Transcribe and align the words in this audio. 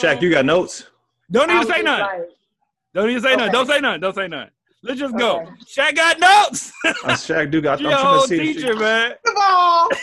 Shaq, 0.00 0.22
you 0.22 0.30
got 0.30 0.44
notes? 0.44 0.84
Don't 1.30 1.50
even 1.50 1.66
say 1.66 1.82
nothing. 1.82 2.20
like, 2.20 2.28
Don't 2.94 3.10
even 3.10 3.22
say 3.22 3.36
nothing. 3.36 3.52
Don't 3.52 3.66
say 3.66 3.80
nothing. 3.80 4.00
Don't 4.00 4.14
say 4.14 4.28
nothing. 4.28 4.50
Let's 4.82 5.00
just 5.00 5.16
go. 5.16 5.40
Okay. 5.40 5.50
Shaq 5.66 5.96
got 5.96 6.20
notes. 6.20 6.72
Uh, 6.84 6.92
Shaq 7.14 7.50
do 7.50 7.60
got. 7.60 7.80
you 7.80 7.88
I'm 7.88 7.92
a 7.92 7.96
trying 7.96 8.06
whole 8.16 8.26
see. 8.26 8.36
if 8.36 8.42
she- 8.46 8.54
teacher, 8.54 8.76
man. 8.76 9.14
Come 9.24 9.36
on. 9.36 9.88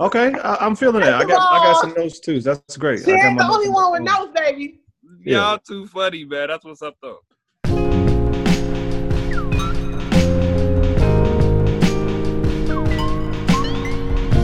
Okay, 0.00 0.32
I, 0.32 0.56
I'm 0.64 0.74
feeling 0.74 1.02
that. 1.02 1.12
I 1.14 1.24
got. 1.24 1.38
I 1.38 1.58
got 1.64 1.80
some 1.82 1.92
notes 1.94 2.18
too. 2.18 2.40
That's 2.40 2.76
great. 2.78 3.04
She 3.04 3.12
I 3.12 3.16
got 3.16 3.24
ain't 3.26 3.38
the 3.38 3.44
only 3.44 3.68
one 3.68 3.92
with 3.92 4.02
notes, 4.02 4.32
baby. 4.34 4.80
Yeah. 5.22 5.50
Y'all 5.50 5.58
too 5.58 5.86
funny, 5.86 6.24
man. 6.24 6.48
That's 6.48 6.64
what's 6.64 6.80
up, 6.82 6.96
though. 7.02 7.18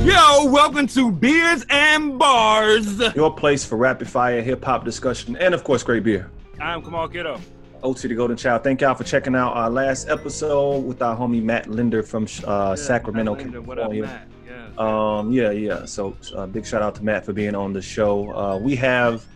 Yo, 0.08 0.50
welcome 0.50 0.86
to 0.86 1.12
Beers 1.12 1.66
and 1.68 2.18
Bars. 2.18 2.98
Your 3.14 3.30
place 3.30 3.66
for 3.66 3.76
rapid 3.76 4.08
fire 4.08 4.40
hip 4.40 4.64
hop 4.64 4.82
discussion 4.82 5.36
and 5.36 5.52
of 5.52 5.64
course 5.64 5.82
great 5.82 6.02
beer. 6.02 6.30
I'm 6.58 6.80
Kamal 6.82 7.08
Kiddo. 7.08 7.38
OT 7.82 8.08
the 8.08 8.14
Golden 8.14 8.34
Child. 8.34 8.64
Thank 8.64 8.80
y'all 8.80 8.94
for 8.94 9.04
checking 9.04 9.34
out 9.34 9.52
our 9.52 9.68
last 9.68 10.08
episode 10.08 10.78
with 10.86 11.02
our 11.02 11.14
homie 11.14 11.42
Matt 11.42 11.66
Linder 11.68 12.02
from 12.02 12.26
uh, 12.46 12.74
Sacramento, 12.74 13.34
Linda, 13.34 13.60
What 13.60 13.78
up, 13.78 13.90
California. 13.90 14.26
Matt? 14.46 14.78
Um, 14.78 15.30
yeah, 15.30 15.50
yeah. 15.50 15.84
So, 15.84 16.16
uh, 16.34 16.46
big 16.46 16.64
shout 16.64 16.80
out 16.80 16.94
to 16.94 17.04
Matt 17.04 17.26
for 17.26 17.34
being 17.34 17.54
on 17.54 17.74
the 17.74 17.82
show. 17.82 18.32
Uh, 18.34 18.56
we 18.58 18.76
have 18.76 19.26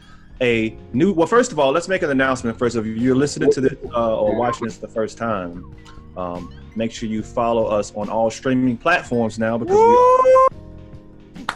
a 0.40 0.74
new. 0.94 1.12
Well, 1.12 1.26
first 1.26 1.52
of 1.52 1.58
all, 1.58 1.70
let's 1.72 1.86
make 1.86 2.00
an 2.00 2.10
announcement. 2.10 2.58
First, 2.58 2.76
if 2.76 2.86
you're 2.86 3.14
listening 3.14 3.52
to 3.52 3.60
this 3.60 3.74
uh, 3.92 4.16
or 4.16 4.34
watching 4.36 4.64
this 4.68 4.78
the 4.78 4.88
first 4.88 5.18
time, 5.18 5.76
um, 6.16 6.50
make 6.76 6.92
sure 6.92 7.08
you 7.08 7.22
follow 7.22 7.66
us 7.66 7.92
on 7.94 8.08
all 8.08 8.30
streaming 8.30 8.76
platforms 8.76 9.38
now 9.38 9.58
because 9.58 9.76
we. 9.76 9.82
Woo! 9.82 10.48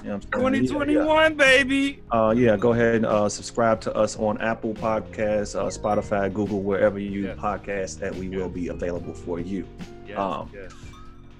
You 0.03 0.13
know 0.13 0.19
what 0.19 0.45
I'm 0.45 0.55
saying? 0.55 0.65
Yeah, 0.65 0.69
2021, 0.71 1.35
baby. 1.35 2.01
yeah. 2.13 2.21
Uh, 2.27 2.31
yeah, 2.31 2.57
go 2.57 2.73
ahead 2.73 2.97
and 2.97 3.07
uh, 3.07 3.29
subscribe 3.29 3.81
to 3.83 3.95
us 3.95 4.17
on 4.19 4.41
Apple 4.41 4.73
Podcasts, 4.75 5.57
uh, 5.59 5.65
Spotify, 5.67 6.33
Google, 6.33 6.63
wherever 6.63 6.99
you 6.99 7.25
Yes. 7.25 7.39
podcast. 7.39 7.99
That 7.99 8.15
we 8.15 8.29
will 8.29 8.49
be 8.49 8.69
available 8.69 9.15
for 9.15 9.41
you. 9.41 9.67
Yes, 10.07 10.19
Um, 10.19 10.51
yes. 10.55 10.73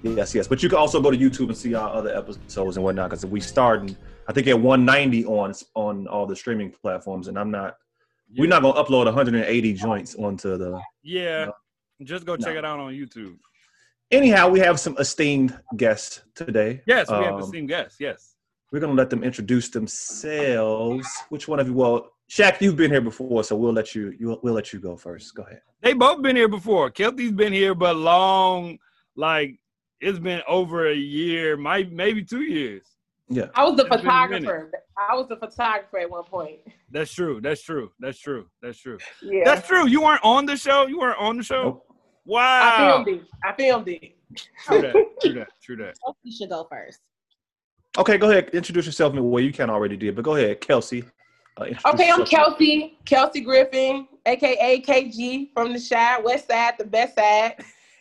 Yes, 0.03 0.35
yes. 0.35 0.47
But 0.47 0.61
you 0.61 0.69
can 0.69 0.77
also 0.77 1.01
go 1.01 1.09
to 1.11 1.17
YouTube 1.17 1.47
and 1.47 1.57
see 1.57 1.73
our 1.75 1.89
other 1.93 2.15
episodes 2.15 2.77
and 2.77 2.83
whatnot 2.83 3.09
because 3.09 3.25
we 3.25 3.39
starting, 3.39 3.95
I 4.27 4.33
think, 4.33 4.47
at 4.47 4.59
190 4.59 5.25
on 5.25 5.53
on 5.75 6.07
all 6.07 6.25
the 6.25 6.35
streaming 6.35 6.71
platforms, 6.71 7.27
and 7.29 7.37
I'm 7.39 7.51
not. 7.51 7.77
We're 8.37 8.49
not 8.49 8.61
gonna 8.61 8.83
upload 8.83 9.05
180 9.05 9.73
joints 9.73 10.15
onto 10.15 10.57
the. 10.57 10.79
Yeah. 11.03 11.45
No. 11.45 11.53
Just 12.03 12.25
go 12.25 12.35
check 12.35 12.53
No. 12.53 12.59
it 12.59 12.65
out 12.65 12.79
on 12.79 12.91
YouTube. 12.93 13.37
Anyhow, 14.11 14.49
we 14.49 14.59
have 14.59 14.79
some 14.79 14.95
esteemed 14.97 15.57
guests 15.75 16.21
today. 16.33 16.81
Yes, 16.85 17.09
we 17.09 17.17
have 17.17 17.35
um, 17.35 17.41
esteemed 17.41 17.67
guests. 17.67 17.97
Yes. 17.99 18.35
We're 18.71 18.79
gonna 18.79 18.93
let 18.93 19.09
them 19.09 19.23
introduce 19.23 19.69
themselves. 19.69 21.07
Which 21.29 21.47
one 21.47 21.59
of 21.59 21.67
you? 21.67 21.73
Well, 21.73 22.11
Shaq, 22.29 22.61
you've 22.61 22.75
been 22.75 22.91
here 22.91 23.01
before, 23.01 23.43
so 23.43 23.55
we'll 23.55 23.73
let 23.73 23.95
you. 23.95 24.13
you 24.17 24.39
we'll 24.43 24.53
let 24.53 24.71
you 24.73 24.79
go 24.79 24.95
first. 24.95 25.35
Go 25.35 25.43
ahead. 25.43 25.61
They 25.81 25.93
both 25.93 26.21
been 26.21 26.35
here 26.35 26.47
before. 26.47 26.89
Kelty's 26.89 27.31
been 27.31 27.53
here, 27.53 27.75
but 27.75 27.95
long, 27.95 28.77
like 29.15 29.59
it's 29.99 30.19
been 30.19 30.41
over 30.47 30.87
a 30.87 30.95
year, 30.95 31.57
might 31.57 31.91
maybe 31.91 32.23
two 32.23 32.41
years. 32.41 32.83
Yeah. 33.29 33.47
I 33.55 33.65
was 33.65 33.75
the 33.75 33.85
It's 33.85 33.95
a 33.95 33.97
photographer. 33.97 34.71
I 34.97 35.15
was 35.15 35.27
the 35.27 35.35
photographer 35.35 35.99
at 35.99 36.09
one 36.09 36.23
point. 36.23 36.59
That's 36.91 37.13
true. 37.13 37.41
That's 37.41 37.61
true. 37.61 37.91
That's 37.99 38.19
true. 38.19 38.47
That's 38.61 38.79
true. 38.79 38.97
Yeah. 39.21 39.41
That's 39.43 39.67
true. 39.67 39.87
You 39.87 40.01
weren't 40.01 40.23
on 40.23 40.45
the 40.45 40.55
show. 40.55 40.87
You 40.87 40.99
weren't 40.99 41.19
on 41.19 41.37
the 41.37 41.43
show. 41.43 41.63
Nope. 41.63 41.96
I 42.27 42.33
Wow. 42.33 42.77
filmed 42.77 43.07
it. 43.07 43.27
I 43.43 43.53
filmed 43.53 43.87
it. 43.87 44.15
True 44.65 44.81
that. 44.81 44.95
True 45.21 45.33
that. 45.33 45.47
True 45.61 45.75
that. 45.77 45.95
You 46.23 46.35
should 46.35 46.49
go 46.49 46.67
first. 46.69 46.99
Okay, 47.97 48.17
go 48.17 48.29
ahead. 48.29 48.49
Introduce 48.53 48.85
yourself. 48.85 49.13
In 49.13 49.29
well, 49.29 49.43
you 49.43 49.53
can 49.53 49.69
already 49.69 49.97
did, 49.97 50.15
but 50.15 50.23
go 50.23 50.35
ahead, 50.35 50.61
Kelsey. 50.61 51.03
Uh, 51.59 51.65
introduce 51.65 52.01
Okay, 52.01 52.11
I'm. 52.11 52.25
Kelsey, 52.25 52.97
Kelsey 53.05 53.41
Griffin, 53.41 54.07
aka 54.25 54.81
KG 54.81 55.49
from 55.53 55.73
the 55.73 55.79
Chi 55.89 56.19
West 56.19 56.47
Side, 56.47 56.73
the 56.77 56.85
best 56.85 57.15
side. 57.15 57.55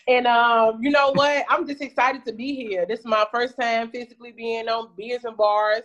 And 0.09 0.27
um, 0.27 0.83
you 0.83 0.91
know 0.91 1.13
what? 1.13 1.45
I'm 1.49 1.67
just 1.67 1.81
excited 1.81 2.25
to 2.27 2.33
be 2.33 2.55
here. 2.55 2.85
This 2.87 3.01
is 3.01 3.07
my 3.07 3.25
first 3.33 3.55
time 3.59 3.91
physically 3.91 4.33
being 4.33 4.69
on 4.69 4.91
beers 4.97 5.25
and 5.25 5.37
bars. 5.37 5.83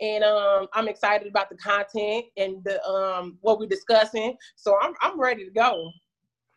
And 0.00 0.24
um, 0.24 0.66
I'm 0.74 0.88
excited 0.88 1.28
about 1.28 1.48
the 1.48 1.56
content 1.56 2.26
and 2.36 2.62
the 2.64 2.84
um 2.84 3.38
what 3.40 3.58
we're 3.60 3.68
discussing. 3.68 4.36
So 4.56 4.76
I'm 4.82 4.92
I'm 5.00 5.18
ready 5.18 5.44
to 5.44 5.50
go. 5.50 5.90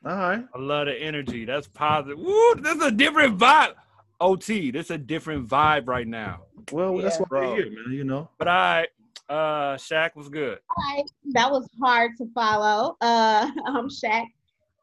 All 0.06 0.16
right. 0.16 0.46
I 0.54 0.58
love 0.58 0.88
the 0.88 0.94
energy. 0.94 1.46
That's 1.46 1.68
positive. 1.68 2.20
Woo, 2.20 2.56
this 2.56 2.76
is 2.76 2.84
a 2.84 2.92
different 2.92 3.38
vibe. 3.38 3.74
OT, 4.20 4.72
this 4.72 4.86
is 4.88 4.92
a 4.92 4.98
different 4.98 5.48
vibe 5.48 5.88
right 5.88 6.08
now. 6.08 6.42
Well, 6.72 6.98
that's 6.98 7.20
what 7.20 7.30
Bro. 7.30 7.52
we're 7.52 7.56
here, 7.56 7.72
man. 7.72 7.94
You 7.94 8.04
know. 8.04 8.30
But 8.38 8.48
I, 8.48 8.88
uh, 9.30 9.76
Shaq 9.76 10.16
was 10.16 10.30
good. 10.30 10.60
Hi, 10.70 11.04
that 11.34 11.52
was 11.52 11.68
hard 11.82 12.12
to 12.18 12.28
follow. 12.34 12.98
Uh, 13.02 13.50
I'm 13.68 13.90
Shaq. 13.90 14.26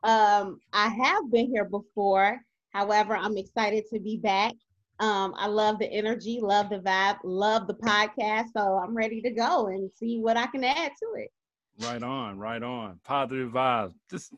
Um, 0.03 0.61
I 0.73 0.89
have 0.89 1.31
been 1.31 1.49
here 1.49 1.65
before. 1.65 2.41
However, 2.71 3.17
I'm 3.17 3.37
excited 3.37 3.85
to 3.93 4.01
be 4.01 4.19
back. 4.19 4.53
Um, 5.01 5.35
I 5.37 5.47
love 5.47 5.79
the 5.79 5.91
energy, 5.91 6.39
love 6.41 6.71
the 6.71 6.79
vibe, 6.79 7.19
love 7.25 7.67
the 7.67 7.75
podcast. 7.75 8.47
So 8.57 8.79
I'm 8.79 8.95
ready 8.97 9.21
to 9.23 9.31
go 9.31 9.67
and 9.67 9.91
see 9.93 10.19
what 10.19 10.37
I 10.37 10.47
can 10.47 10.63
add 10.63 10.93
to 11.01 11.21
it. 11.21 11.31
Right 11.81 12.03
on, 12.03 12.39
right 12.39 12.62
on. 12.62 13.01
Positive 13.05 13.51
vibes. 13.51 13.95
Just 14.11 14.33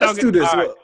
Let's 0.00 0.18
do 0.18 0.30
this. 0.30 0.48
All 0.48 0.56
right. 0.58 0.66
Well, 0.68 0.76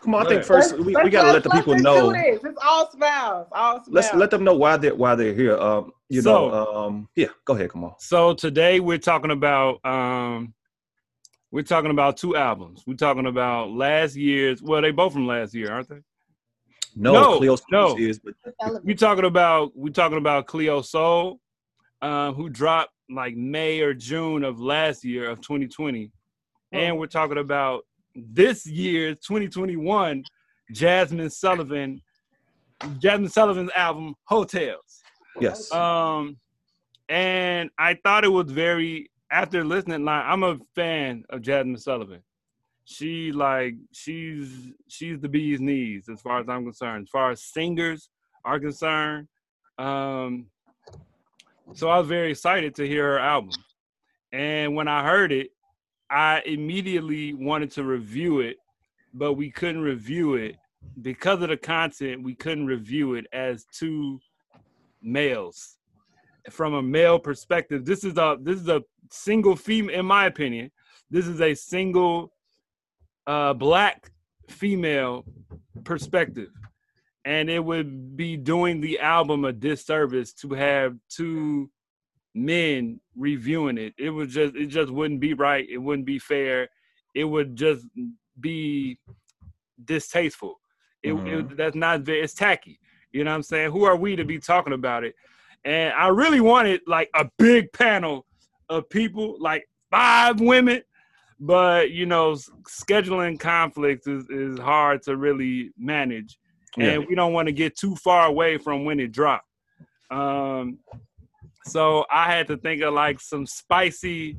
Come 0.00 0.14
on, 0.14 0.26
I 0.26 0.28
think 0.28 0.44
first 0.44 0.72
Let's- 0.72 0.84
we, 0.84 0.94
we 1.02 1.10
gotta 1.10 1.32
let 1.32 1.42
the 1.42 1.48
let's- 1.48 1.60
people 1.60 1.72
let's 1.72 1.82
know. 1.82 2.12
do 2.12 2.18
this. 2.18 2.44
It's 2.44 2.58
all 2.64 2.90
smiles. 2.90 3.48
All 3.52 3.74
smiles. 3.76 3.88
Let's 3.88 4.14
let 4.14 4.30
them 4.30 4.44
know 4.44 4.54
why 4.54 4.76
they're 4.76 4.94
why 4.94 5.14
they're 5.16 5.34
here. 5.34 5.56
Um, 5.58 5.92
you 6.08 6.22
So- 6.22 6.48
know, 6.50 6.74
um, 6.74 7.08
yeah. 7.16 7.28
Go 7.44 7.54
ahead, 7.54 7.70
come 7.70 7.84
on. 7.84 7.94
So 7.98 8.32
today 8.34 8.78
we're 8.80 8.98
talking 8.98 9.32
about 9.32 9.84
um 9.84 10.54
we're 11.50 11.62
talking 11.64 11.90
about 11.90 12.16
two 12.16 12.36
albums. 12.36 12.84
We're 12.86 12.94
talking 12.94 13.26
about 13.26 13.70
last 13.72 14.14
year's 14.16 14.62
well, 14.62 14.80
they 14.82 14.92
both 14.92 15.12
from 15.14 15.26
last 15.26 15.52
year, 15.54 15.72
aren't 15.72 15.88
they? 15.88 16.00
No, 16.94 17.12
No, 17.12 17.38
Cleo 17.38 17.56
no. 17.70 17.90
Speaks 17.94 18.18
is, 18.18 18.20
but 18.20 18.84
We 18.84 18.94
talking 18.94 19.24
about 19.24 19.72
we're 19.76 19.92
talking 19.92 20.18
about 20.18 20.46
Cleo 20.46 20.80
Sol, 20.82 21.40
um, 22.02 22.34
who 22.34 22.48
dropped 22.48 22.92
like 23.10 23.36
May 23.36 23.80
or 23.80 23.94
June 23.94 24.44
of 24.44 24.60
last 24.60 25.04
year 25.04 25.28
of 25.30 25.40
2020. 25.40 26.10
And 26.72 26.98
we're 26.98 27.06
talking 27.06 27.38
about 27.38 27.84
this 28.14 28.66
year, 28.66 29.14
2021, 29.14 30.24
Jazmine 30.72 31.30
Sullivan, 31.30 32.00
Jazmine 32.80 33.30
Sullivan's 33.30 33.70
album 33.76 34.14
Heaux 34.24 34.44
Tales. 34.44 35.02
yes, 35.38 35.70
Um, 35.72 36.38
and 37.08 37.70
I 37.78 37.98
thought 38.02 38.24
it 38.24 38.28
was 38.28 38.50
very 38.50 39.10
after 39.30 39.64
listening. 39.64 40.04
Like 40.04 40.24
I'm 40.24 40.42
a 40.42 40.58
fan 40.74 41.24
of 41.30 41.40
Jazmine 41.40 41.80
Sullivan. 41.80 42.22
She 42.84 43.32
like 43.32 43.74
she's 43.92 44.72
she's 44.88 45.20
the 45.20 45.28
bee's 45.28 45.60
knees 45.60 46.08
as 46.10 46.20
far 46.20 46.40
as 46.40 46.48
I'm 46.48 46.64
concerned. 46.64 47.04
As 47.04 47.10
far 47.10 47.30
as 47.30 47.44
singers 47.44 48.08
are 48.44 48.58
concerned, 48.58 49.28
um, 49.78 50.46
so 51.74 51.88
I 51.88 51.98
was 51.98 52.08
very 52.08 52.30
excited 52.30 52.74
to 52.76 52.86
hear 52.86 53.12
her 53.12 53.18
album. 53.18 53.52
And 54.32 54.74
when 54.74 54.88
I 54.88 55.04
heard 55.04 55.32
it, 55.32 55.50
I 56.10 56.42
immediately 56.44 57.34
wanted 57.34 57.70
to 57.72 57.84
review 57.84 58.40
it, 58.40 58.56
but 59.14 59.34
we 59.34 59.50
couldn't 59.50 59.82
review 59.82 60.34
it 60.34 60.56
because 61.00 61.42
of 61.42 61.48
the 61.48 61.56
content. 61.56 62.22
We 62.22 62.34
couldn't 62.34 62.66
review 62.66 63.14
it 63.14 63.26
as 63.32 63.64
two 63.72 64.20
males 65.02 65.76
from 66.50 66.74
a 66.74 66.82
male 66.82 67.18
perspective 67.18 67.84
this 67.84 68.04
is 68.04 68.16
a 68.16 68.36
this 68.40 68.60
is 68.60 68.68
a 68.68 68.82
single 69.10 69.54
female 69.54 69.98
in 69.98 70.06
my 70.06 70.26
opinion 70.26 70.70
this 71.10 71.26
is 71.26 71.40
a 71.40 71.54
single 71.54 72.32
uh 73.26 73.52
black 73.52 74.10
female 74.48 75.24
perspective 75.84 76.48
and 77.24 77.48
it 77.48 77.64
would 77.64 78.16
be 78.16 78.36
doing 78.36 78.80
the 78.80 78.98
album 78.98 79.44
a 79.44 79.52
disservice 79.52 80.32
to 80.32 80.52
have 80.54 80.96
two 81.08 81.70
men 82.34 82.98
reviewing 83.16 83.76
it 83.76 83.92
it 83.98 84.10
would 84.10 84.28
just 84.28 84.54
it 84.56 84.66
just 84.66 84.90
wouldn't 84.90 85.20
be 85.20 85.34
right 85.34 85.68
it 85.68 85.78
wouldn't 85.78 86.06
be 86.06 86.18
fair 86.18 86.68
it 87.14 87.24
would 87.24 87.54
just 87.54 87.86
be 88.40 88.98
distasteful 89.84 90.58
it, 91.02 91.12
it 91.12 91.16
mm-hmm. 91.16 91.54
that's 91.56 91.76
not 91.76 92.08
it's 92.08 92.32
tacky 92.32 92.78
you 93.12 93.24
know 93.24 93.30
what 93.30 93.36
I'm 93.36 93.42
saying? 93.42 93.70
Who 93.70 93.84
are 93.84 93.96
we 93.96 94.16
to 94.16 94.24
be 94.24 94.38
talking 94.38 94.72
about 94.72 95.04
it? 95.04 95.14
And 95.64 95.92
I 95.92 96.08
really 96.08 96.40
wanted 96.40 96.80
like 96.86 97.10
a 97.14 97.28
big 97.38 97.72
panel 97.72 98.26
of 98.68 98.88
people, 98.88 99.36
like 99.38 99.68
five 99.90 100.40
women, 100.40 100.82
but 101.38 101.90
you 101.90 102.06
know, 102.06 102.32
scheduling 102.68 103.38
conflicts 103.38 104.06
is, 104.06 104.28
is 104.28 104.58
hard 104.58 105.02
to 105.02 105.16
really 105.16 105.70
manage. 105.78 106.38
And 106.78 107.06
we 107.06 107.14
don't 107.14 107.32
want 107.32 107.46
to 107.48 107.52
get 107.52 107.76
too 107.76 107.96
far 107.96 108.26
away 108.26 108.58
from 108.58 108.84
when 108.84 108.98
it 109.00 109.12
dropped. 109.12 109.46
Um, 110.10 110.78
so 111.64 112.04
I 112.10 112.30
had 112.30 112.46
to 112.48 112.56
think 112.56 112.82
of 112.82 112.94
like 112.94 113.20
some 113.20 113.46
spicy, 113.46 114.38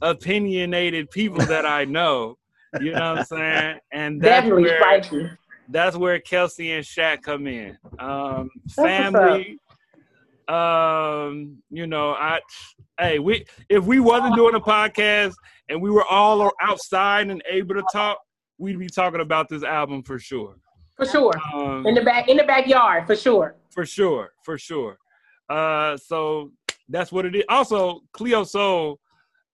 opinionated 0.00 1.10
people 1.10 1.44
that 1.46 1.66
I 1.66 1.84
know. 1.84 2.36
You 2.80 2.92
know 2.92 3.12
what 3.12 3.18
I'm 3.18 3.24
saying? 3.24 3.78
And 3.92 4.20
that's 4.20 4.42
Definitely 4.44 4.62
where, 4.64 4.80
spicy. 4.80 5.30
that's 5.68 5.96
where 5.96 6.18
Kelsey 6.20 6.72
and 6.72 6.84
Shaq 6.84 7.22
come 7.22 7.46
in. 7.46 7.76
Um, 7.98 8.50
family, 8.74 9.58
Um, 10.48 11.58
you 11.70 11.86
know, 11.86 12.12
I 12.12 12.40
hey, 12.98 13.18
we 13.18 13.44
if 13.68 13.84
we 13.84 14.00
wasn't 14.00 14.34
doing 14.34 14.54
a 14.54 14.60
podcast 14.60 15.34
and 15.68 15.80
we 15.80 15.90
were 15.90 16.04
all 16.04 16.50
outside 16.60 17.30
and 17.30 17.42
able 17.48 17.74
to 17.76 17.84
talk, 17.92 18.18
we'd 18.58 18.78
be 18.78 18.88
talking 18.88 19.20
about 19.20 19.48
this 19.48 19.62
album 19.62 20.02
for 20.02 20.18
sure. 20.18 20.56
For 20.96 21.06
sure. 21.06 21.32
Um, 21.54 21.86
In 21.86 21.94
the 21.94 22.02
back 22.02 22.28
in 22.28 22.36
the 22.36 22.44
backyard, 22.44 23.06
for 23.06 23.16
sure. 23.16 23.56
for 23.70 23.84
sure, 23.86 24.32
for 24.44 24.58
sure. 24.58 24.98
Uh, 25.48 25.96
so 25.96 26.52
that's 26.88 27.10
what 27.10 27.24
it 27.24 27.34
is. 27.34 27.44
Also, 27.48 28.00
Cleo 28.12 28.44
Sol, 28.44 29.00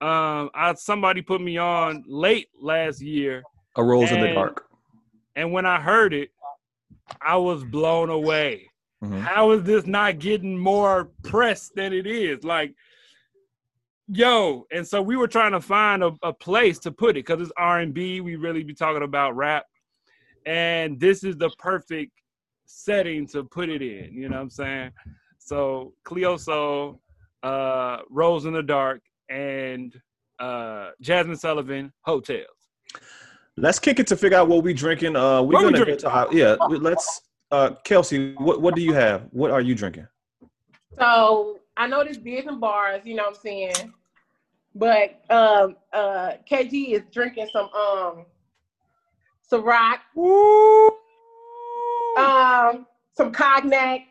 um, 0.01 0.49
I 0.53 0.73
somebody 0.77 1.21
put 1.21 1.41
me 1.41 1.57
on 1.57 2.03
late 2.07 2.47
last 2.61 3.01
year, 3.01 3.43
A 3.77 3.83
rose 3.83 4.11
in 4.11 4.21
the 4.21 4.33
dark. 4.33 4.65
and 5.35 5.51
when 5.51 5.65
I 5.65 5.79
heard 5.79 6.13
it, 6.13 6.29
I 7.21 7.35
was 7.37 7.63
blown 7.63 8.09
away. 8.09 8.69
Mhm. 9.03 9.21
How 9.21 9.51
is 9.51 9.63
this 9.63 9.85
not 9.87 10.19
getting 10.19 10.57
more 10.57 11.09
press 11.23 11.69
than 11.69 11.93
it 11.93 12.05
is? 12.05 12.43
Like, 12.43 12.75
yo, 14.07 14.65
and 14.71 14.85
so 14.87 15.01
we 15.01 15.15
were 15.15 15.27
trying 15.27 15.53
to 15.53 15.61
find 15.61 16.03
a, 16.03 16.11
a 16.21 16.33
place 16.33 16.79
to 16.79 16.91
put 16.91 17.11
it 17.11 17.25
because 17.25 17.41
it's 17.41 17.51
R 17.57 17.79
and 17.79 17.93
B. 17.93 18.21
We 18.21 18.35
really 18.35 18.63
be 18.63 18.73
talking 18.73 19.03
about 19.03 19.35
rap, 19.35 19.65
and 20.45 20.99
this 20.99 21.23
is 21.23 21.37
the 21.37 21.49
perfect 21.57 22.11
setting 22.65 23.27
to 23.27 23.43
put 23.43 23.69
it 23.69 23.81
in. 23.81 24.13
You 24.13 24.29
know 24.29 24.37
what 24.37 24.43
I'm 24.43 24.49
saying? 24.49 24.91
So 25.39 25.93
Cleo 26.03 26.37
Sol, 26.37 27.01
uh, 27.43 27.97
Rose 28.09 28.45
in 28.45 28.53
the 28.53 28.63
Dark, 28.63 29.01
and 29.29 29.93
uh, 30.39 30.91
Jazmine 31.03 31.37
Sullivan, 31.39 31.91
Heaux 32.05 32.19
Tales. 32.21 32.45
Let's 33.57 33.79
kick 33.79 33.99
it 33.99 34.07
to 34.07 34.15
figure 34.15 34.37
out 34.37 34.47
what 34.47 34.63
we 34.63 34.73
drinking. 34.73 35.15
Uh, 35.15 35.41
we're 35.41 35.53
What 35.53 35.61
gonna 35.63 35.77
go 35.77 35.83
drinking? 35.83 35.97
to 35.99 36.09
our, 36.09 36.33
yeah. 36.33 36.55
Let's 36.69 37.21
uh, 37.51 37.71
Kelsey, 37.83 38.33
what 38.35 38.61
what 38.61 38.75
do 38.75 38.81
you 38.81 38.93
have? 38.93 39.27
What 39.31 39.51
are 39.51 39.61
you 39.61 39.75
drinking? 39.75 40.07
So 40.97 41.59
I 41.75 41.87
know 41.87 42.03
there's 42.03 42.17
beers 42.17 42.45
and 42.47 42.59
bars, 42.61 43.01
you 43.05 43.15
know 43.15 43.23
what 43.23 43.35
I'm 43.35 43.41
saying? 43.41 43.93
But 44.75 45.21
um 45.29 45.75
uh 45.93 46.33
KG 46.49 46.91
is 46.93 47.01
drinking 47.11 47.47
some 47.51 47.69
um 47.73 48.25
Ciroc, 49.51 49.99
um 52.17 52.85
some 53.15 53.31
cognac. 53.31 54.01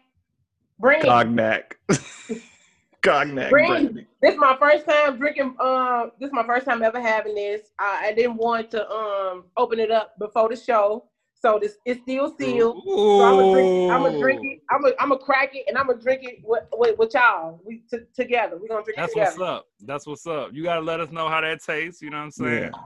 Brandy. 0.81 1.09
Cognac. 1.09 1.79
Cognac. 3.03 3.51
Brandy. 3.51 3.69
brandy. 3.69 4.07
This 4.23 4.35
is 4.35 4.39
my 4.39 4.57
first 4.59 4.87
time 4.87 5.19
drinking 5.19 5.57
um 5.61 6.13
this 6.21 6.29
is 6.29 6.33
my 6.33 6.45
first 6.45 6.67
time 6.67 6.83
ever 6.83 7.01
having 7.01 7.35
this. 7.35 7.71
I, 7.79 8.09
I 8.09 8.13
didn't 8.13 8.37
want 8.37 8.71
to 8.73 8.89
um 8.91 9.45
open 9.57 9.79
it 9.79 9.91
up 9.91 10.19
before 10.19 10.49
the 10.49 10.57
show. 10.57 11.05
So 11.41 11.59
this 11.61 11.77
it's 11.85 12.01
still 12.03 12.35
sealed. 12.37 12.83
So 12.85 13.25
I'm 13.25 13.37
gonna 13.37 13.51
drink. 13.51 13.91
I'm 13.91 14.03
gonna 14.03 14.19
drink 14.19 14.41
it. 14.43 14.61
I'm 14.71 14.83
gonna 14.83 14.95
I'm 14.99 15.09
gonna 15.11 15.21
crack 15.21 15.55
it, 15.55 15.67
and 15.69 15.79
I'm 15.79 15.87
gonna 15.87 16.01
drink 16.01 16.25
it 16.25 16.41
with 16.43 16.65
with, 16.73 16.99
with 16.99 17.15
y'all. 17.15 17.61
We 17.65 17.83
t- 17.91 17.99
together. 18.15 18.57
We're 18.57 18.69
gonna 18.69 18.83
drink 18.83 18.99
That's 18.99 19.15
it 19.15 19.19
what's 19.19 19.35
together. 19.35 19.53
up. 19.53 19.67
That's 19.81 20.07
what's 20.07 20.27
up. 20.27 20.51
You 20.53 20.65
gotta 20.65 20.81
let 20.81 20.99
us 21.01 21.11
know 21.11 21.29
how 21.29 21.41
that 21.41 21.63
tastes. 21.63 22.03
You 22.03 22.11
know 22.11 22.19
what 22.19 22.25
I'm 22.25 22.31
saying? 22.33 22.73
Yeah. 22.75 22.81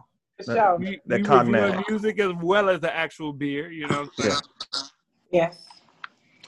For 0.47 0.55
sure. 0.55 0.77
We, 0.79 1.01
That 1.07 1.21
we 1.21 1.25
cognac. 1.25 1.89
music 1.89 2.19
as 2.21 2.33
well 2.43 2.69
as 2.71 2.81
the 2.81 2.95
actual 2.95 3.33
beer. 3.33 3.71
You 3.71 3.89
know 3.89 4.09
what 4.17 4.27
I'm? 4.27 4.83
Yes. 5.31 5.57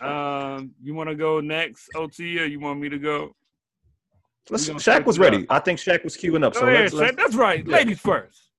Um, 0.01 0.73
you 0.83 0.95
want 0.95 1.09
to 1.09 1.15
go 1.15 1.41
next, 1.41 1.89
OT, 1.95 2.39
or 2.41 2.45
you 2.47 2.61
want 2.61 2.81
me 2.81 2.89
to 2.89 2.99
go? 2.99 3.35
Let's, 4.51 4.69
Shaq 4.69 5.07
was 5.07 5.17
switch 5.17 5.29
it 5.29 5.31
ready. 5.31 5.47
I 5.49 5.59
think 5.59 5.79
Shaq 5.79 6.05
was 6.05 6.17
queuing 6.17 6.45
up. 6.45 6.53
Go 6.53 6.61
So 6.61 6.67
ahead, 6.67 6.81
let's, 6.93 6.95
let's 6.95 7.13
Shaq. 7.13 7.17
That's 7.17 7.35
right. 7.35 7.67
yeah. 7.67 7.77
Ladies 7.77 8.01
first. 8.01 8.51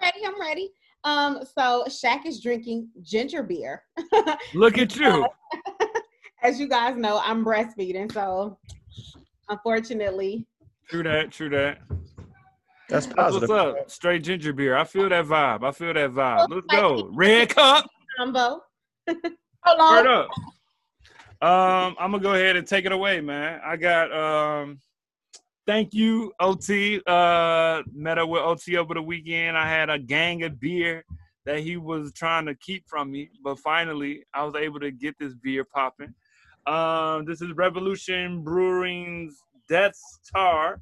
ready. 0.00 0.20
I'm 0.24 0.40
ready. 0.40 0.70
Um, 1.04 1.40
so 1.56 1.84
Shaq 1.88 2.24
is 2.24 2.40
drinking 2.40 2.88
ginger 3.02 3.42
beer. 3.42 3.82
Look 4.54 4.78
at 4.78 4.96
you. 4.96 5.26
As 6.42 6.58
you 6.58 6.68
guys 6.68 6.96
know, 6.96 7.20
I'm 7.22 7.44
breastfeeding, 7.44 8.10
so 8.12 8.58
unfortunately, 9.48 10.46
True 10.88 11.02
that. 11.02 11.32
True 11.32 11.48
that. 11.50 11.78
That's 12.88 13.06
That's 13.06 13.16
positive. 13.16 13.48
what's 13.48 13.80
up. 13.80 13.90
Straight 13.90 14.22
ginger 14.22 14.52
beer. 14.52 14.76
I 14.76 14.84
feel 14.84 15.08
that 15.08 15.24
vibe. 15.24 15.64
I 15.64 15.72
feel 15.72 15.92
that 15.94 16.10
vibe. 16.12 16.48
Let's 16.50 16.66
go. 16.66 17.08
Red 17.12 17.48
cup. 17.48 17.86
combo. 18.16 18.60
Hold 19.08 19.80
on. 19.80 20.04
Word 20.04 20.06
up. 20.06 20.28
Um, 21.42 21.96
I'm 21.98 22.10
gonna 22.12 22.20
go 22.22 22.34
ahead 22.34 22.56
and 22.56 22.66
take 22.66 22.84
it 22.86 22.92
away, 22.92 23.20
man. 23.20 23.60
I 23.64 23.76
got 23.76 24.12
um 24.12 24.80
thank 25.66 25.92
you, 25.92 26.32
OT. 26.40 27.00
Uh 27.06 27.82
met 27.92 28.18
up 28.18 28.28
with 28.28 28.42
OT 28.42 28.76
over 28.76 28.94
the 28.94 29.02
weekend. 29.02 29.58
I 29.58 29.68
had 29.68 29.90
a 29.90 29.98
gang 29.98 30.44
of 30.44 30.58
beer 30.60 31.04
that 31.44 31.60
he 31.60 31.76
was 31.76 32.12
trying 32.12 32.46
to 32.46 32.54
keep 32.54 32.88
from 32.88 33.10
me, 33.10 33.30
but 33.42 33.58
finally 33.58 34.24
I 34.34 34.44
was 34.44 34.54
able 34.54 34.80
to 34.80 34.90
get 34.90 35.16
this 35.18 35.34
beer 35.34 35.64
popping. 35.64 36.14
Um, 36.66 37.24
this 37.24 37.40
is 37.40 37.52
Revolution 37.52 38.42
Brewing's 38.42 39.36
Deth's 39.68 40.20
Tar. 40.34 40.80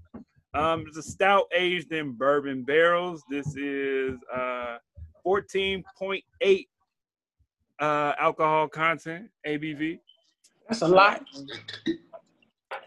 Um, 0.55 0.85
it's 0.87 0.97
a 0.97 1.03
stout 1.03 1.45
aged 1.55 1.93
in 1.93 2.12
bourbon 2.12 2.62
barrels. 2.62 3.23
This 3.29 3.56
is 3.56 4.19
uh 4.33 4.79
14.8 5.27 6.67
uh 7.81 8.12
alcohol 8.19 8.69
content 8.69 9.29
ABV. 9.47 9.99
That's 10.69 10.83
a 10.83 10.89
lot. 10.89 11.25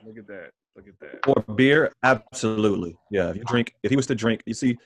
Look 0.06 0.18
at 0.18 0.28
that. 0.28 0.52
Look 0.76 0.88
at 0.88 1.00
that. 1.02 1.26
For 1.26 1.54
beer, 1.54 1.92
absolutely. 2.04 2.96
Yeah. 3.12 3.30
If 3.32 3.38
you 3.38 3.44
drink, 3.46 3.74
if 3.84 3.90
he 3.90 3.96
was 3.98 4.08
to 4.08 4.16
drink, 4.16 4.42
you 4.46 4.54
see, 4.54 4.78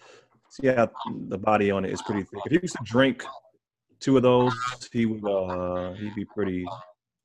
see 0.50 0.68
how 0.68 0.90
the 1.28 1.38
body 1.38 1.70
on 1.70 1.86
it 1.86 1.92
is 1.92 2.02
pretty 2.02 2.24
thick. 2.24 2.40
If 2.46 2.52
he 2.52 2.58
was 2.58 2.72
to 2.72 2.80
drink 2.84 3.24
two 4.00 4.18
of 4.18 4.24
those, 4.24 4.54
he 4.92 5.06
would 5.06 5.24
uh 5.30 5.94
he'd 5.94 6.16
be 6.16 6.26
pretty 6.26 6.66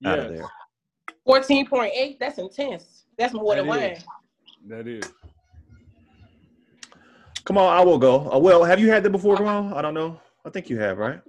out 0.05 0.19
of 0.19 0.29
there. 0.35 0.47
Fourteen 1.25 1.67
point 1.67 1.93
eight. 1.95 2.19
That's 2.21 2.39
intense. 2.39 3.05
That's 3.17 3.33
more 3.33 3.55
than 3.55 3.67
That 3.67 3.71
wine. 3.71 3.97
that 4.69 4.87
is. 4.87 5.05
Come 7.47 7.59
on, 7.59 7.77
I 7.77 7.81
will 7.85 7.99
go. 7.99 8.29
Uh, 8.33 8.39
well, 8.39 8.65
have 8.65 8.81
you 8.81 8.91
had 8.91 9.05
that 9.05 9.11
before? 9.11 9.37
Come 9.37 9.47
on, 9.47 9.73
I 9.73 9.81
don't 9.81 9.95
know. 9.95 10.21
I 10.45 10.51
think 10.51 10.69
you 10.69 10.79
have, 10.81 10.99
right? 10.99 11.21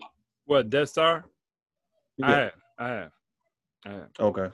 What 0.45 0.69
Deth's 0.69 0.93
Tar? 0.93 1.25
I 2.23 2.31
have. 2.31 2.51
I 2.79 2.87
have. 2.87 3.11
I 3.85 3.89
have. 3.91 4.09
Okay. 4.19 4.47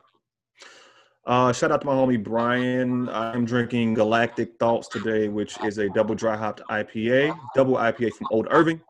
Uh, 1.26 1.54
shout 1.54 1.72
out 1.72 1.80
to 1.80 1.88
my 1.88 1.94
homie 1.94 2.22
Brian. 2.22 3.08
I'm 3.08 3.46
drinking 3.46 3.94
Galactic 3.94 4.58
Thoughts 4.60 4.90
today, 4.90 5.30
which 5.30 5.58
is 5.64 5.78
a 5.78 5.90
double 5.90 6.16
dry 6.16 6.36
hopped 6.36 6.62
IPA, 6.70 7.34
double 7.56 7.76
IPA 7.76 8.12
from 8.14 8.28
Old 8.30 8.48
Irving. 8.52 8.82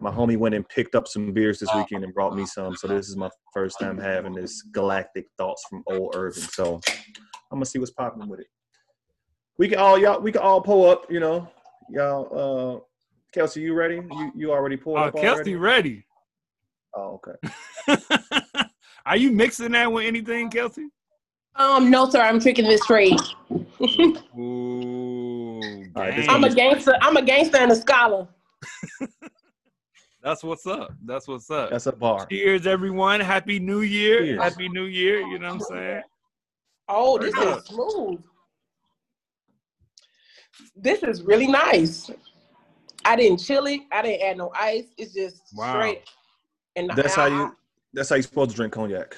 My 0.00 0.10
homie 0.10 0.36
went 0.36 0.56
and 0.56 0.68
picked 0.68 0.96
up 0.96 1.06
some 1.06 1.32
beers 1.32 1.60
this 1.60 1.72
weekend 1.76 2.02
and 2.02 2.12
brought 2.12 2.34
me 2.34 2.44
some. 2.44 2.74
So 2.74 2.88
this 2.88 3.08
is 3.08 3.16
my 3.16 3.30
first 3.54 3.78
time 3.78 3.98
having 3.98 4.34
this 4.34 4.62
Galactic 4.72 5.26
Thoughts 5.38 5.64
from 5.70 5.84
Old 5.86 6.16
Irving. 6.16 6.42
So 6.42 6.80
I'm 7.52 7.58
gonna 7.58 7.66
see 7.66 7.78
what's 7.78 7.92
popping 7.92 8.26
with 8.26 8.40
it. 8.40 8.48
We 9.58 9.68
can 9.68 9.78
all 9.78 9.96
y'all 9.96 10.20
we 10.20 10.32
can 10.32 10.40
all 10.42 10.60
pull 10.60 10.90
up, 10.90 11.04
you 11.08 11.20
know. 11.20 11.48
Y'all 11.90 12.76
uh 12.76 12.80
Kelsey, 13.32 13.60
you 13.62 13.74
ready? 13.74 13.96
You 13.96 14.32
you 14.36 14.52
already 14.52 14.76
pulled 14.76 14.98
Oh, 14.98 15.04
up 15.04 15.14
Kelsey 15.16 15.54
already? 15.54 15.56
ready. 15.56 16.04
Oh, 16.96 17.20
okay. 17.88 18.64
Are 19.06 19.16
you 19.16 19.32
mixing 19.32 19.72
that 19.72 19.90
with 19.90 20.04
anything, 20.06 20.50
Kelsey? 20.50 20.88
Um, 21.56 21.90
no, 21.90 22.08
sir. 22.08 22.20
I'm 22.20 22.38
drinking 22.38 22.66
this 22.66 22.82
straight. 22.82 23.20
Ooh, 24.38 25.84
All 25.96 26.02
right, 26.02 26.16
this. 26.16 26.26
I'm 26.28 26.44
a 26.44 26.54
gangster. 26.54 26.94
I'm 27.00 27.16
a 27.16 27.22
gangster 27.22 27.58
and 27.58 27.72
a 27.72 27.76
scholar. 27.76 28.28
That's 30.22 30.44
what's 30.44 30.66
up. 30.66 30.94
That's 31.04 31.26
what's 31.26 31.50
up. 31.50 31.70
That's 31.70 31.86
a 31.86 31.92
bar. 31.92 32.26
Cheers, 32.30 32.66
everyone. 32.66 33.20
Happy 33.20 33.58
New 33.58 33.80
Year. 33.80 34.24
Cheers. 34.24 34.42
Happy 34.42 34.68
New 34.68 34.84
Year. 34.84 35.20
You 35.20 35.38
know 35.38 35.46
what 35.46 35.54
I'm 35.54 35.60
saying? 35.60 36.02
Oh, 36.88 37.18
this 37.18 37.34
is 37.34 37.64
smooth. 37.64 38.20
This 40.76 41.02
is 41.02 41.22
really 41.22 41.46
nice. 41.46 42.10
I 43.04 43.16
didn't 43.16 43.38
chill 43.38 43.66
it. 43.66 43.80
I 43.92 44.02
didn't 44.02 44.22
add 44.26 44.36
no 44.36 44.52
ice. 44.54 44.84
It's 44.98 45.14
just 45.14 45.42
Wow. 45.54 45.72
straight. 45.74 46.02
And 46.76 46.90
That's 46.94 47.16
I- 47.16 47.28
how 47.28 47.36
you 47.36 47.56
that's 47.92 48.08
how 48.08 48.14
you're 48.16 48.22
supposed 48.22 48.50
to 48.50 48.56
drink 48.56 48.72
cognac. 48.72 49.16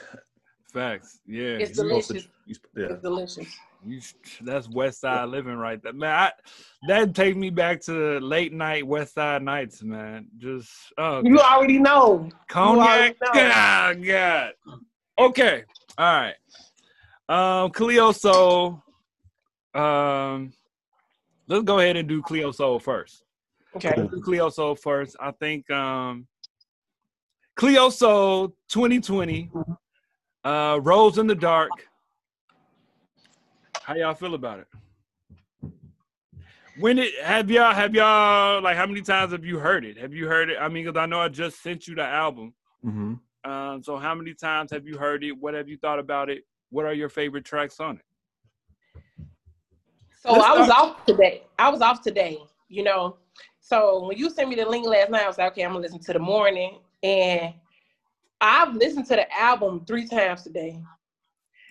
Facts. 0.73 1.21
Yeah. 1.27 1.59
It's 1.59 1.71
You- 1.71 1.75
Supposed 1.75 2.07
to- 2.09 2.13
delicious. 2.15 2.31
you- 2.47 2.57
yeah. 2.77 2.87
It's 2.93 3.03
delicious. 3.03 3.57
You, 3.85 4.01
that's 4.43 4.69
West 4.71 5.01
Side 5.01 5.29
living 5.29 5.57
right 5.57 5.83
there, 5.83 5.93
man. 5.93 6.15
I, 6.15 6.33
that 6.89 7.15
takes 7.15 7.37
me 7.37 7.51
back 7.51 7.81
to 7.83 8.21
late 8.21 8.53
night 8.53 8.87
West 8.87 9.15
Side 9.15 9.43
nights, 9.43 9.83
man. 9.83 10.29
Just 10.39 10.71
oh, 10.97 11.21
You 11.25 11.39
already 11.41 11.79
know. 11.81 12.31
cognac. 12.49 12.87
already 12.89 13.17
know. 13.21 13.33
God, 13.35 14.05
God. 14.07 14.53
Okay, 15.19 15.65
all 15.99 16.15
right. 16.21 16.35
Um, 17.29 17.71
Cleo 17.73 18.13
so 18.13 18.81
Um, 19.75 20.53
let's 21.53 21.65
go 21.65 21.79
ahead 21.79 21.97
and 21.97 22.09
do 22.09 22.23
Cleo 22.23 22.51
Sol 22.51 22.79
first. 22.79 23.25
Okay. 23.77 23.93
Let's 23.97 24.11
do 24.11 24.21
Cleo 24.21 24.49
Sol 24.51 24.75
first. 24.75 25.17
I 25.21 25.31
think 25.33 25.71
um, 25.71 26.27
Cleo 27.57 27.91
Sol 27.91 28.49
2020. 28.69 29.51
Uh, 30.45 30.81
Rose 30.83 31.19
in 31.19 31.27
the 31.29 31.35
Dark. 31.35 31.71
How 33.83 33.95
y'all 33.95 34.15
feel 34.15 34.35
about 34.35 34.61
it? 34.61 34.67
When 36.79 36.99
it 36.99 37.13
have 37.23 37.51
y'all 37.51 37.75
have 37.75 37.95
y'all 37.95 38.63
like 38.63 38.77
how 38.77 38.87
many 38.87 39.03
times 39.03 39.33
have 39.33 39.45
you 39.45 39.59
heard 39.59 39.85
it? 39.85 39.99
Have 39.99 40.15
you 40.15 40.27
heard 40.27 40.51
it? 40.51 40.57
I 40.59 40.69
mean, 40.69 40.85
because 40.85 40.99
I 41.01 41.07
know 41.07 41.21
I 41.21 41.29
just 41.29 41.63
sent 41.63 41.87
you 41.87 41.95
the 41.95 42.05
album. 42.05 42.55
Mm-hmm. 42.85 43.51
Um, 43.51 43.83
so 43.83 43.97
how 43.99 44.15
many 44.15 44.35
times 44.35 44.71
have 44.71 44.87
you 44.87 44.97
heard 44.97 45.23
it? 45.23 45.33
What 45.33 45.55
have 45.55 45.69
you 45.69 45.77
thought 45.77 45.99
about 45.99 46.31
it? 46.31 46.45
what 46.73 46.87
are 46.87 46.95
your 46.95 47.11
favorite 47.11 47.45
tracks 47.45 47.79
on 47.79 47.97
it? 47.97 48.05
So 50.23 50.33
Let's 50.33 50.45
I 50.45 50.53
was 50.57 50.67
start- 50.67 50.89
off 50.99 51.05
today. 51.07 51.43
I 51.59 51.69
was 51.69 51.81
off 51.81 52.01
today, 52.01 52.39
you 52.69 52.85
know. 52.85 53.17
So 53.61 54.07
when 54.07 54.17
you 54.17 54.31
sent 54.31 54.49
me 54.49 54.55
the 54.55 54.65
link 54.69 54.87
last 54.87 55.11
night, 55.11 55.25
I 55.25 55.27
was 55.27 55.39
like, 55.39 55.53
okay, 55.53 55.63
I'm 55.63 55.71
gonna 55.73 55.83
listen 55.83 55.99
to 55.99 56.13
the 56.13 56.21
morning. 56.21 56.79
And 57.03 57.55
I've 58.41 58.75
listened 58.75 59.07
to 59.07 59.17
the 59.17 59.27
album 59.37 59.85
three 59.85 60.07
times 60.07 60.45
today. 60.45 60.81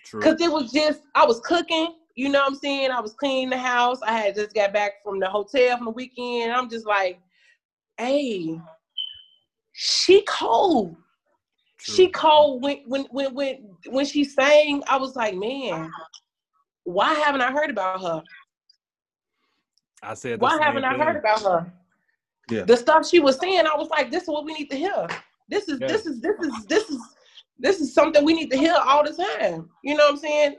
True. 0.04 0.20
Cause 0.20 0.40
it 0.40 0.52
was 0.52 0.70
just 0.70 1.00
I 1.14 1.24
was 1.24 1.40
cooking, 1.40 1.94
you 2.14 2.28
know 2.28 2.40
what 2.40 2.48
I'm 2.48 2.54
saying? 2.56 2.90
I 2.90 3.00
was 3.00 3.14
cleaning 3.14 3.48
the 3.50 3.58
house. 3.58 4.00
I 4.02 4.12
had 4.18 4.34
just 4.34 4.54
got 4.54 4.72
back 4.74 5.02
from 5.02 5.18
the 5.18 5.28
hotel 5.30 5.76
from 5.78 5.86
the 5.86 5.92
weekend. 5.92 6.52
I'm 6.52 6.68
just 6.68 6.86
like, 6.86 7.20
hey, 7.96 8.60
she 9.72 10.22
cold. 10.28 10.96
She 11.78 12.08
cold 12.08 12.62
when 12.62 12.82
when 12.86 13.06
when 13.10 13.34
when 13.34 13.76
when 13.88 14.04
she 14.04 14.24
sang, 14.24 14.82
I 14.88 14.98
was 14.98 15.16
like, 15.16 15.34
man, 15.34 15.90
why 16.84 17.14
haven't 17.14 17.40
I 17.40 17.50
heard 17.50 17.70
about 17.70 18.02
her? 18.02 18.22
I 20.02 20.14
said. 20.14 20.40
Why 20.40 20.58
haven't 20.60 20.84
I 20.84 20.92
thing. 20.92 21.00
heard 21.00 21.16
about 21.16 21.42
her? 21.42 21.72
Yeah. 22.50 22.62
The 22.64 22.76
stuff 22.76 23.06
she 23.08 23.20
was 23.20 23.38
saying, 23.38 23.66
I 23.66 23.76
was 23.76 23.88
like, 23.88 24.10
this 24.10 24.24
is 24.24 24.28
what 24.28 24.44
we 24.44 24.52
need 24.54 24.70
to 24.70 24.76
hear. 24.76 25.06
This 25.48 25.68
is 25.68 25.78
Yeah. 25.80 25.88
this 25.88 26.06
is 26.06 26.20
this 26.20 26.36
is 26.40 26.66
this 26.66 26.90
is 26.90 27.00
this 27.58 27.80
is 27.80 27.94
something 27.94 28.24
we 28.24 28.32
need 28.34 28.50
to 28.50 28.56
hear 28.58 28.74
all 28.86 29.04
the 29.04 29.12
time. 29.12 29.68
You 29.84 29.96
know 29.96 30.04
what 30.04 30.12
I'm 30.14 30.16
saying? 30.18 30.56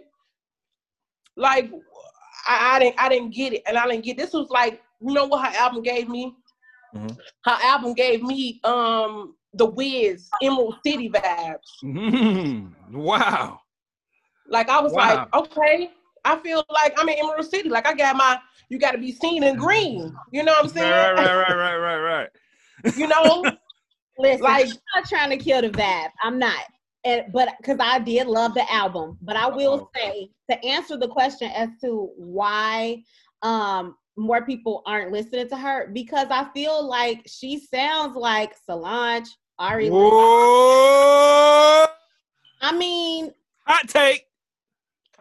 Like 1.36 1.72
I, 2.48 2.76
I 2.76 2.80
didn't 2.80 3.00
I 3.00 3.10
didn't 3.10 3.32
get 3.34 3.54
it. 3.54 3.64
And 3.68 3.78
I 3.78 3.88
didn't 3.88 4.06
get 4.06 4.18
this 4.18 4.34
was 4.34 4.50
like, 4.50 4.82
you 5.02 5.14
know 5.14 5.26
what 5.26 5.46
her 5.46 5.58
album 5.60 5.82
gave 5.84 6.08
me? 6.10 6.36
Mhm. 6.96 7.18
Her 7.46 7.58
album 7.64 7.94
gave 7.94 8.22
me 8.24 8.60
um 8.64 9.36
the 9.54 9.66
Wiz 9.66 10.30
Emerald 10.42 10.76
City 10.86 11.10
vibes. 11.10 11.58
Mhm. 11.84 12.72
Wow. 12.92 13.60
Like 14.48 14.70
I 14.70 14.80
was 14.82 14.94
Wow. 14.94 15.28
like, 15.32 15.36
okay, 15.36 15.92
I 16.26 16.38
feel 16.38 16.64
like 16.70 16.94
I'm 16.98 17.10
in 17.10 17.20
Emerald 17.20 17.50
City. 17.50 17.70
Like 17.70 17.88
I 17.88 17.94
got 17.94 18.16
my 18.16 18.40
you 18.70 18.80
gotta 18.80 18.98
be 18.98 19.12
seen 19.12 19.44
in 19.44 19.56
green. 19.56 20.16
You 20.32 20.44
know 20.44 20.54
what 20.54 20.64
I'm 20.66 20.70
saying? 20.70 20.90
Right, 20.90 21.14
right, 21.14 21.36
right, 21.36 21.56
right, 21.56 21.78
right, 21.78 21.98
right. 21.98 22.30
You 22.98 23.08
know? 23.08 23.44
Listen, 24.18 24.42
Like- 24.44 24.66
I'm 24.68 24.78
not 24.96 25.10
trying 25.10 25.30
to 25.32 25.38
kill 25.38 25.62
the 25.62 25.70
vibe. 25.70 26.10
I'm 26.22 26.38
not. 26.40 26.64
And 27.06 27.26
but 27.34 27.50
because 27.60 27.78
I 27.82 28.00
did 28.00 28.28
love 28.28 28.54
the 28.54 28.72
album, 28.72 29.18
but 29.22 29.36
I 29.36 29.48
will 29.48 29.74
Uh-oh. 29.74 29.90
say 29.96 30.30
to 30.50 30.66
answer 30.66 30.98
the 30.98 31.08
question 31.10 31.52
as 31.52 31.70
to 31.82 32.10
why 32.16 33.04
um 33.42 33.96
more 34.16 34.46
people 34.46 34.84
aren't 34.86 35.12
listening 35.12 35.50
to 35.50 35.58
her 35.58 35.90
because 35.92 36.28
I 36.30 36.46
feel 36.54 36.88
like 36.88 37.24
she 37.28 37.60
sounds 37.60 38.16
like 38.16 38.54
Solange, 38.66 39.28
Ari. 39.60 39.90
Whoa! 39.90 41.86
I 42.62 42.72
mean, 42.78 43.32
Hot 43.66 43.88
take. 43.90 44.26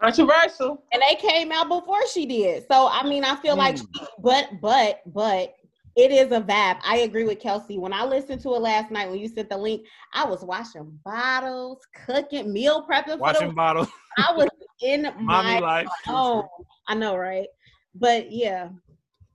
Controversial. 0.02 0.82
and 0.92 1.02
they 1.08 1.14
came 1.16 1.52
out 1.52 1.68
before 1.68 2.06
she 2.08 2.26
did. 2.26 2.64
So 2.70 2.88
I 2.90 3.06
mean, 3.06 3.24
I 3.24 3.36
feel 3.36 3.56
like, 3.56 3.76
Mm. 3.76 3.86
she, 3.94 4.06
but 4.18 4.48
but 4.60 5.00
but 5.06 5.54
it 5.94 6.10
is 6.10 6.32
a 6.32 6.40
vibe. 6.40 6.78
I 6.84 6.98
agree 6.98 7.24
with 7.24 7.38
Kelsey. 7.40 7.78
When 7.78 7.92
I 7.92 8.04
listened 8.04 8.40
to 8.42 8.54
it 8.54 8.60
last 8.62 8.90
night, 8.90 9.10
when 9.10 9.20
you 9.20 9.28
sent 9.28 9.48
the 9.50 9.56
link, 9.58 9.86
I 10.12 10.24
was 10.24 10.42
washing 10.44 10.98
bottles, 11.04 11.78
cooking, 12.06 12.52
meal 12.52 12.86
prepping. 12.90 13.18
For 13.18 13.18
Watching 13.18 13.48
the, 13.48 13.54
bottle. 13.54 13.86
I 14.18 14.32
was 14.34 14.48
in 14.82 15.02
Mommy 15.20 15.54
my 15.54 15.58
life. 15.60 15.88
home. 16.06 16.44
I 16.88 16.94
know, 16.94 17.16
right? 17.16 17.46
But 17.94 18.32
yeah, 18.32 18.70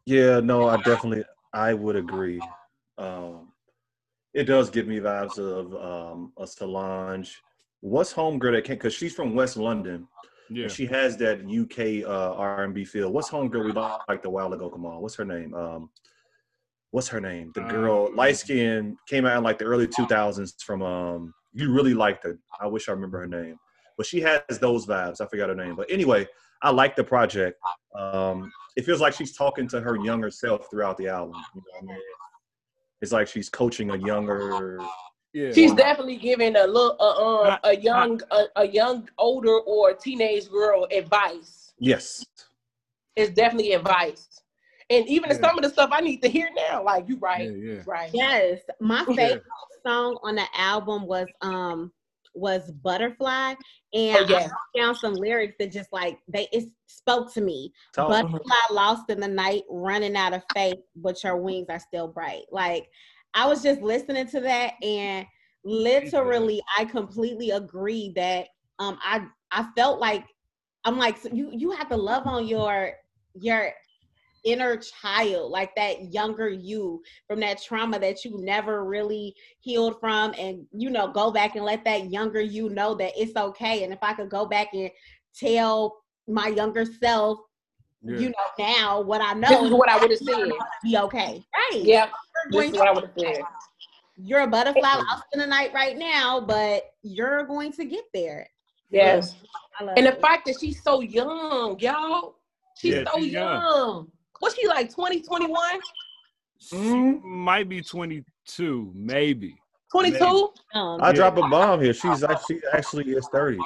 Yeah, 0.06 0.40
no, 0.42 0.68
I 0.68 0.78
definitely 0.78 1.24
I 1.54 1.74
would 1.74 1.96
agree. 1.96 2.42
Um, 2.98 3.54
it 4.34 4.44
does 4.46 4.70
give 4.70 4.88
me 4.88 5.00
vibes 5.00 5.38
of 5.40 5.74
um, 5.76 6.34
a 6.38 6.46
Solange. 6.46 7.42
What's 7.82 8.14
homegirl 8.14 8.54
that 8.54 8.64
can? 8.66 8.76
Because 8.76 8.94
she's 8.94 9.14
from 9.16 9.34
West 9.36 9.58
London. 9.58 10.08
Yeah. 10.50 10.68
She 10.68 10.86
has 10.88 11.18
that 11.18 11.42
UK 11.42 12.08
uh, 12.10 12.34
R&B 12.36 12.86
feel. 12.86 13.12
What's 13.12 13.30
homegirl 13.30 13.66
we 13.66 13.72
liked 13.72 14.25
a 14.25 14.30
while 14.30 14.54
ago? 14.54 14.70
Come 14.70 14.86
on, 14.86 15.01
what's 15.01 15.16
her 15.16 15.25
name? 15.25 15.54
Um, 15.54 15.89
what's 16.92 17.08
her 17.10 17.20
name? 17.20 17.51
The 17.54 17.62
girl, 17.62 18.08
Um, 18.08 18.16
light 18.16 18.38
skin, 18.38 18.98
came 19.08 19.25
out 19.25 19.38
in 19.38 19.44
like 19.44 19.58
the 19.58 19.66
early 19.66 19.88
2000s 19.88 20.62
from. 20.63 20.82
Um, 20.82 21.34
you 21.54 21.72
really 21.74 21.94
liked 21.94 22.24
her. 22.24 22.38
I 22.62 22.68
wish 22.68 22.88
I 22.88 22.92
remember 22.92 23.20
her 23.20 23.27
name, 23.27 23.58
but 23.98 24.06
she 24.06 24.22
has 24.22 24.42
those 24.62 24.86
vibes. 24.86 25.22
I 25.22 25.25
forgot 25.25 25.50
her 25.50 25.56
name, 25.56 25.75
but 25.75 25.89
anyway, 25.89 26.27
I 26.62 26.70
like 26.70 26.96
the 26.96 27.04
project. 27.04 27.60
Um, 27.98 28.51
it 28.75 28.86
feels 28.86 29.01
like 29.01 29.13
she's 29.13 29.36
talking 29.36 29.68
to 29.70 29.82
her 29.82 29.96
younger 29.96 30.30
self 30.30 30.70
throughout 30.70 30.98
the 30.98 31.08
album. 31.08 31.36
You 31.56 31.62
know 31.62 31.66
what 31.80 31.84
I 31.84 31.86
mean? 31.96 32.01
It's 33.01 33.12
like 33.12 33.27
she's 33.27 33.50
coaching 33.50 33.89
a 33.92 33.98
younger. 33.98 34.80
Yeah. 35.34 35.52
She's 35.52 35.74
definitely 35.74 36.18
giving 36.18 36.56
a 36.56 36.66
little 36.66 36.96
uh, 37.00 37.50
um, 37.52 37.60
a 37.64 37.76
young 37.76 38.22
a, 38.32 38.44
a 38.56 38.68
young 38.68 39.08
older 39.18 39.60
or 39.60 39.94
teenage 39.94 40.50
girl 40.50 40.88
advice. 40.92 41.74
Yes. 41.80 42.26
It's 43.16 43.34
definitely 43.34 43.74
advice. 43.74 44.28
And 44.90 45.08
even 45.08 45.30
Yeah. 45.32 45.38
some 45.42 45.58
of 45.58 45.64
the 45.64 45.70
stuff 45.70 45.90
I 45.92 46.02
need 46.02 46.22
to 46.22 46.30
hear 46.30 46.50
now, 46.56 46.84
like 46.84 47.10
you 47.10 47.18
right, 47.18 47.52
yeah. 47.52 47.84
right. 47.86 48.10
yes. 48.14 48.62
My 48.80 49.06
Yeah. 49.10 49.16
favorite 49.16 49.44
song 49.86 50.18
on 50.24 50.36
the 50.36 50.46
album 50.56 51.06
was 51.06 51.28
um 51.42 51.92
was 52.34 52.72
Butterfly, 52.84 53.56
and 53.94 54.18
Oh, 54.18 54.26
yeah. 54.30 54.48
I 54.76 54.80
found 54.80 54.98
some 54.98 55.14
lyrics 55.16 55.56
that 55.60 55.72
just 55.72 55.92
like 55.92 56.20
they 56.28 56.48
it 56.52 56.70
spoke 56.86 57.34
to 57.34 57.42
me. 57.42 57.74
Talk. 57.94 58.10
Butterfly 58.10 58.56
lost 58.72 59.10
in 59.10 59.20
the 59.20 59.28
night, 59.28 59.64
running 59.70 60.16
out 60.16 60.34
of 60.34 60.44
faith, 60.54 60.78
but 60.96 61.24
your 61.24 61.38
wings 61.38 61.68
are 61.70 61.80
still 61.80 62.08
bright. 62.08 62.44
Like 62.52 62.90
I 63.34 63.48
was 63.48 63.62
just 63.64 63.82
listening 63.82 64.28
to 64.28 64.40
that, 64.42 64.74
and 64.84 65.26
literally, 65.64 66.62
I 66.78 66.86
completely 66.86 67.52
agree 67.52 68.14
that 68.16 68.48
um 68.80 68.98
I 69.04 69.26
I 69.52 69.68
felt 69.76 70.00
like 70.00 70.26
I'm 70.86 70.98
like 70.98 71.18
so 71.18 71.30
you 71.32 71.50
you 71.54 71.72
have 71.72 71.90
to 71.90 71.98
love 71.98 72.26
on 72.28 72.48
your 72.48 72.94
your 73.36 73.72
inner 74.46 74.78
child, 74.78 75.52
like 75.52 75.76
that 75.76 76.14
younger 76.14 76.48
you 76.50 77.02
from 77.28 77.40
that 77.42 77.62
trauma 77.62 78.00
that 78.00 78.24
you 78.24 78.38
never 78.40 78.86
really 78.86 79.36
healed 79.60 80.00
from, 80.00 80.34
and 80.38 80.66
you 80.72 80.90
know 80.90 81.12
go 81.12 81.32
back 81.32 81.56
and 81.56 81.66
let 81.66 81.84
that 81.86 82.12
younger 82.12 82.42
you 82.42 82.70
know 82.70 82.96
that 82.96 83.12
it's 83.18 83.36
okay. 83.36 83.84
And 83.84 83.94
if 83.94 84.00
I 84.02 84.14
could 84.14 84.30
go 84.30 84.46
back 84.46 84.70
and 84.74 84.90
tell 85.36 85.98
my 86.28 86.48
younger 86.48 86.86
self 86.86 87.40
Yeah. 88.08 88.20
you 88.20 88.30
know 88.30 88.36
now 88.60 89.02
what 89.02 89.22
I 89.22 89.34
This 89.34 89.52
is 89.52 89.70
know 89.72 89.76
what 89.78 89.90
I 89.90 89.98
would 90.00 90.12
have 90.12 90.20
said. 90.20 90.50
be 90.84 90.98
okay. 90.98 91.44
Right. 91.56 91.84
Yep, 91.84 92.10
You're, 92.52 92.64
this 92.64 92.72
going 92.72 92.74
is 92.74 92.80
what 92.80 92.88
I 92.88 92.94
to, 92.94 92.96
would 92.96 93.04
have 93.26 93.36
said. 93.36 93.44
you're 94.18 94.42
a 94.42 94.48
butterfly 94.48 94.82
lost 94.96 95.24
in 95.34 95.40
the 95.40 95.48
night 95.48 95.72
right 95.74 95.98
now, 95.98 96.40
but 96.40 96.92
you're 97.04 97.44
going 97.46 97.72
to 97.74 97.86
get 97.86 98.06
there. 98.14 98.48
Yes. 98.90 99.36
I 99.80 99.84
love 99.84 99.94
And 99.98 100.06
the 100.08 100.14
it. 100.14 100.22
fact 100.22 100.46
that 100.48 100.56
she's 100.60 100.82
so 100.82 101.02
young, 101.02 101.78
y'all. 101.80 102.36
She's 102.78 102.94
Yeah, 102.96 103.04
so 103.12 103.20
she's 103.20 103.34
young. 103.34 103.62
young. 103.62 104.08
What's 104.40 104.56
she 104.56 104.68
like 104.68 104.94
20, 104.94 105.22
21? 105.22 105.80
Mm-hmm. 106.74 107.28
might 107.28 107.68
be 107.70 107.82
22, 107.82 108.92
maybe. 108.96 109.56
22? 109.92 110.24
Um, 110.74 111.02
I 111.02 111.08
Yeah. 111.10 111.14
drop 111.14 111.38
a 111.38 111.48
bomb 111.48 111.82
here. 111.82 111.94
She's 111.94 112.24
actually 112.24 112.62
actually 112.74 113.12
is 113.12 113.28
30. 113.32 113.58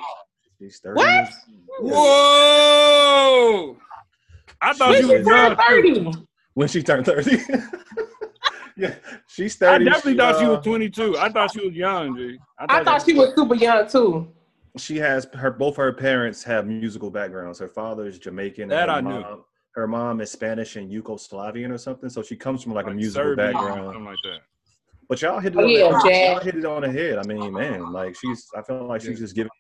She's 0.60 0.80
30. 0.80 0.98
What? 0.98 1.08
years- 1.14 1.36
Whoa! 1.80 3.78
I 4.62 4.74
thought 4.74 4.90
When 4.90 5.02
you 5.02 5.08
she 5.10 5.18
was 5.18 5.28
young. 5.28 5.56
30. 5.56 6.26
When 6.54 6.68
she 6.68 6.84
turned 6.84 7.06
30. 7.06 7.38
yeah, 8.78 8.96
she's 9.28 9.56
30. 9.56 9.74
I 9.74 9.90
definitely 9.90 10.12
She, 10.14 10.18
thought 10.18 10.40
she 10.40 10.46
uh, 10.46 10.50
was 10.56 10.64
22. 10.66 11.18
I 11.18 11.30
thought 11.30 11.52
she 11.52 11.66
was 11.66 11.76
young, 11.76 12.16
G. 12.16 12.38
I 12.60 12.84
thought 12.84 13.04
she 13.06 13.14
was 13.14 13.34
super 13.36 13.56
young 13.56 13.88
too. 13.88 14.32
she 14.78 14.98
has 14.98 15.28
her 15.34 15.52
both 15.52 15.76
her 15.78 15.92
parents 15.94 16.44
have 16.44 16.68
musical 16.68 17.10
backgrounds. 17.10 17.60
Her 17.60 17.68
father 17.68 18.06
is 18.08 18.20
Jamaican. 18.20 18.70
That 18.70 18.90
her 18.90 18.96
I 18.96 19.02
knew. 19.02 19.10
mom, 19.22 19.44
Her 19.76 19.88
mom 19.88 20.22
is 20.22 20.32
Spanish 20.32 20.76
and 20.76 20.92
Yugoslavian 20.92 21.72
or 21.72 21.78
something. 21.78 22.10
So 22.10 22.22
she 22.22 22.36
comes 22.36 22.62
from 22.64 22.74
like, 22.74 22.88
a 22.88 22.92
musical 22.94 23.30
Serbian, 23.30 23.54
background. 23.54 23.86
something 23.88 24.06
like 24.06 24.20
that. 24.24 24.40
But 25.10 25.22
y'all 25.22 25.40
hit 25.40 25.54
it 25.56 25.60
Oh, 25.60 25.64
on 25.64 25.70
yeah, 25.72 25.90
the, 25.90 26.26
y'all 26.28 26.40
hit 26.40 26.56
it 26.56 26.66
on 26.66 26.82
the 26.84 26.92
head. 26.92 27.18
I 27.18 27.24
mean, 27.24 27.54
man, 27.54 27.92
like 27.92 28.16
she's 28.16 28.48
I 28.56 28.62
feel 28.62 28.86
like 28.86 29.02
she's 29.02 29.12
Yeah. 29.12 29.16
just 29.26 29.36
giving 29.36 29.52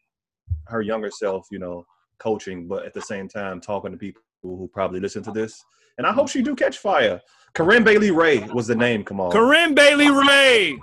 her 0.67 0.81
younger 0.81 1.10
self, 1.12 1.48
you 1.51 1.60
know, 1.60 1.86
coaching, 2.20 2.67
but 2.67 2.86
at 2.86 2.93
the 2.93 3.01
same 3.01 3.27
time 3.27 3.60
talking 3.60 3.91
to 3.91 3.98
people 3.98 4.22
who 4.41 4.69
probably 4.74 5.00
listen 5.00 5.24
to 5.24 5.31
this. 5.31 5.63
And 5.98 6.07
I 6.07 6.12
hope 6.12 6.29
she 6.29 6.41
do 6.41 6.55
catch 6.55 6.77
fire. 6.77 7.21
Corinne 7.53 7.83
Bailey 7.83 8.12
Rae 8.12 8.39
was 8.53 8.67
the 8.67 8.75
name. 8.75 9.03
Come 9.03 9.19
on. 9.19 9.31
Corinne 9.31 9.75
Bailey 9.75 10.10
Rae. 10.10 10.79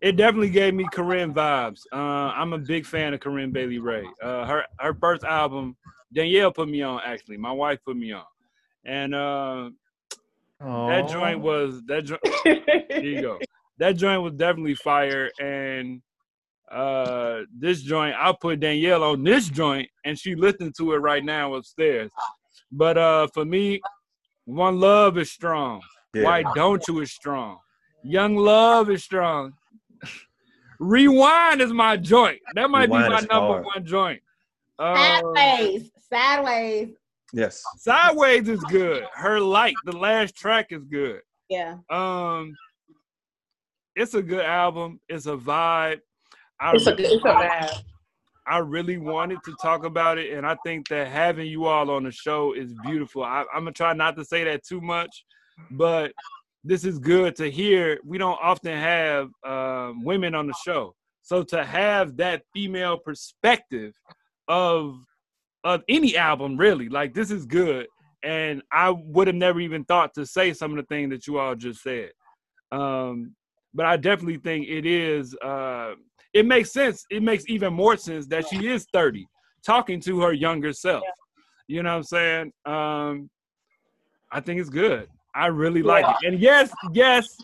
It 0.00 0.16
definitely 0.16 0.50
gave 0.50 0.74
me 0.74 0.86
Corinne 0.92 1.32
vibes. 1.32 1.80
Uh, 1.92 1.96
I'm 1.96 2.52
a 2.52 2.58
big 2.58 2.86
fan 2.86 3.14
of 3.14 3.20
Corinne 3.20 3.50
Bailey 3.50 3.78
Rae. 3.78 4.06
Uh, 4.22 4.44
her 4.44 4.64
her 4.78 4.94
first 4.94 5.24
album, 5.24 5.76
Danielle 6.12 6.52
put 6.52 6.68
me 6.68 6.82
on. 6.82 7.00
Actually, 7.04 7.38
my 7.38 7.52
wife 7.52 7.78
put 7.84 7.96
me 7.96 8.12
on, 8.12 8.24
and 8.84 9.14
uh, 9.14 9.70
that 10.60 11.08
joint 11.08 11.40
was 11.40 11.82
that 11.86 12.04
joint. 12.04 12.20
Here 12.44 13.00
you 13.00 13.22
go. 13.22 13.38
That 13.78 13.92
joint 13.92 14.22
was 14.22 14.34
definitely 14.34 14.74
fire, 14.74 15.30
and 15.40 16.02
uh, 16.70 17.40
this 17.58 17.82
joint 17.82 18.14
I'll 18.18 18.36
put 18.36 18.60
Danielle 18.60 19.02
on 19.02 19.24
this 19.24 19.48
joint, 19.48 19.88
and 20.04 20.18
she 20.18 20.34
listened 20.34 20.74
to 20.78 20.92
it 20.92 20.98
right 20.98 21.24
now 21.24 21.54
upstairs. 21.54 22.10
But 22.72 22.98
uh, 22.98 23.26
for 23.28 23.44
me, 23.44 23.80
one 24.44 24.80
love 24.80 25.18
is 25.18 25.30
strong. 25.30 25.82
Yeah. 26.14 26.24
Why 26.24 26.44
don't 26.54 26.82
you 26.88 27.00
is 27.00 27.12
strong. 27.12 27.58
Young 28.02 28.36
love 28.36 28.90
is 28.90 29.02
strong. 29.02 29.54
Rewind 30.78 31.60
is 31.60 31.72
my 31.72 31.96
joint. 31.96 32.40
That 32.54 32.68
might 32.70 32.88
Rewind 32.88 33.04
be 33.04 33.10
my 33.10 33.20
number 33.20 33.54
hard. 33.54 33.64
one 33.64 33.84
joint. 33.84 34.20
Um, 34.78 34.96
Sideways. 34.96 35.90
Sideways. 36.12 36.88
Yes. 37.32 37.62
Sideways 37.78 38.48
is 38.48 38.60
good. 38.64 39.04
Her 39.14 39.40
light, 39.40 39.74
the 39.84 39.96
last 39.96 40.36
track 40.36 40.68
is 40.70 40.84
good. 40.84 41.20
Yeah. 41.48 41.76
Um, 41.90 42.54
it's 43.96 44.14
a 44.14 44.22
good 44.22 44.44
album. 44.44 45.00
It's 45.08 45.26
a 45.26 45.36
vibe. 45.36 46.00
I 46.60 46.72
It's 46.72 46.86
a 46.86 46.94
good, 46.94 47.06
it's 47.06 47.24
a 47.24 47.28
vibe. 47.28 47.82
I 48.46 48.58
really 48.58 48.98
wanted 48.98 49.38
to 49.44 49.54
talk 49.62 49.84
about 49.84 50.18
it, 50.18 50.32
and 50.32 50.46
I 50.46 50.56
think 50.64 50.88
that 50.88 51.08
having 51.08 51.46
you 51.46 51.66
all 51.66 51.90
on 51.90 52.04
the 52.04 52.12
show 52.12 52.52
is 52.52 52.74
beautiful. 52.82 53.24
I, 53.24 53.44
I'm 53.52 53.60
gonna 53.60 53.72
try 53.72 53.92
not 53.94 54.16
to 54.16 54.24
say 54.24 54.44
that 54.44 54.64
too 54.64 54.80
much, 54.80 55.24
but 55.70 56.12
this 56.62 56.84
is 56.84 56.98
good 56.98 57.36
to 57.36 57.50
hear. 57.50 57.98
We 58.04 58.18
don't 58.18 58.38
often 58.42 58.76
have 58.76 59.30
um, 59.46 60.04
women 60.04 60.34
on 60.34 60.46
the 60.46 60.54
show, 60.64 60.94
so 61.22 61.42
to 61.44 61.64
have 61.64 62.16
that 62.18 62.42
female 62.52 62.98
perspective 62.98 63.94
of 64.48 64.96
of 65.64 65.82
any 65.88 66.16
album, 66.16 66.56
really, 66.58 66.88
like 66.88 67.14
this 67.14 67.30
is 67.30 67.46
good. 67.46 67.86
And 68.22 68.62
I 68.70 68.90
would 68.90 69.26
have 69.26 69.36
never 69.36 69.60
even 69.60 69.84
thought 69.84 70.14
to 70.14 70.26
say 70.26 70.52
some 70.52 70.70
of 70.72 70.76
the 70.76 70.94
things 70.94 71.10
that 71.10 71.26
you 71.26 71.38
all 71.38 71.54
just 71.54 71.82
said. 71.82 72.10
Um, 72.72 73.34
but 73.74 73.86
I 73.86 73.96
definitely 73.96 74.38
think 74.38 74.68
it 74.68 74.86
is. 74.86 75.34
Uh, 75.36 75.94
it 76.34 76.46
makes 76.46 76.72
sense. 76.72 77.06
It 77.10 77.22
makes 77.22 77.44
even 77.48 77.72
more 77.72 77.96
sense 77.96 78.26
that 78.26 78.48
she 78.48 78.68
is 78.68 78.86
30, 78.92 79.26
talking 79.64 80.00
to 80.00 80.20
her 80.20 80.32
younger 80.32 80.72
self. 80.72 81.04
You 81.68 81.82
know 81.82 81.90
what 81.90 81.96
I'm 81.96 82.02
saying? 82.02 82.52
Um, 82.66 83.30
I 84.30 84.40
think 84.40 84.60
it's 84.60 84.68
good. 84.68 85.08
I 85.34 85.46
really 85.46 85.82
like 85.82 86.04
it. 86.04 86.26
And 86.26 86.40
yes, 86.40 86.70
yes, 86.92 87.36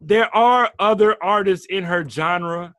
there 0.00 0.34
are 0.34 0.70
other 0.78 1.22
artists 1.22 1.66
in 1.66 1.84
her 1.84 2.08
genre 2.08 2.74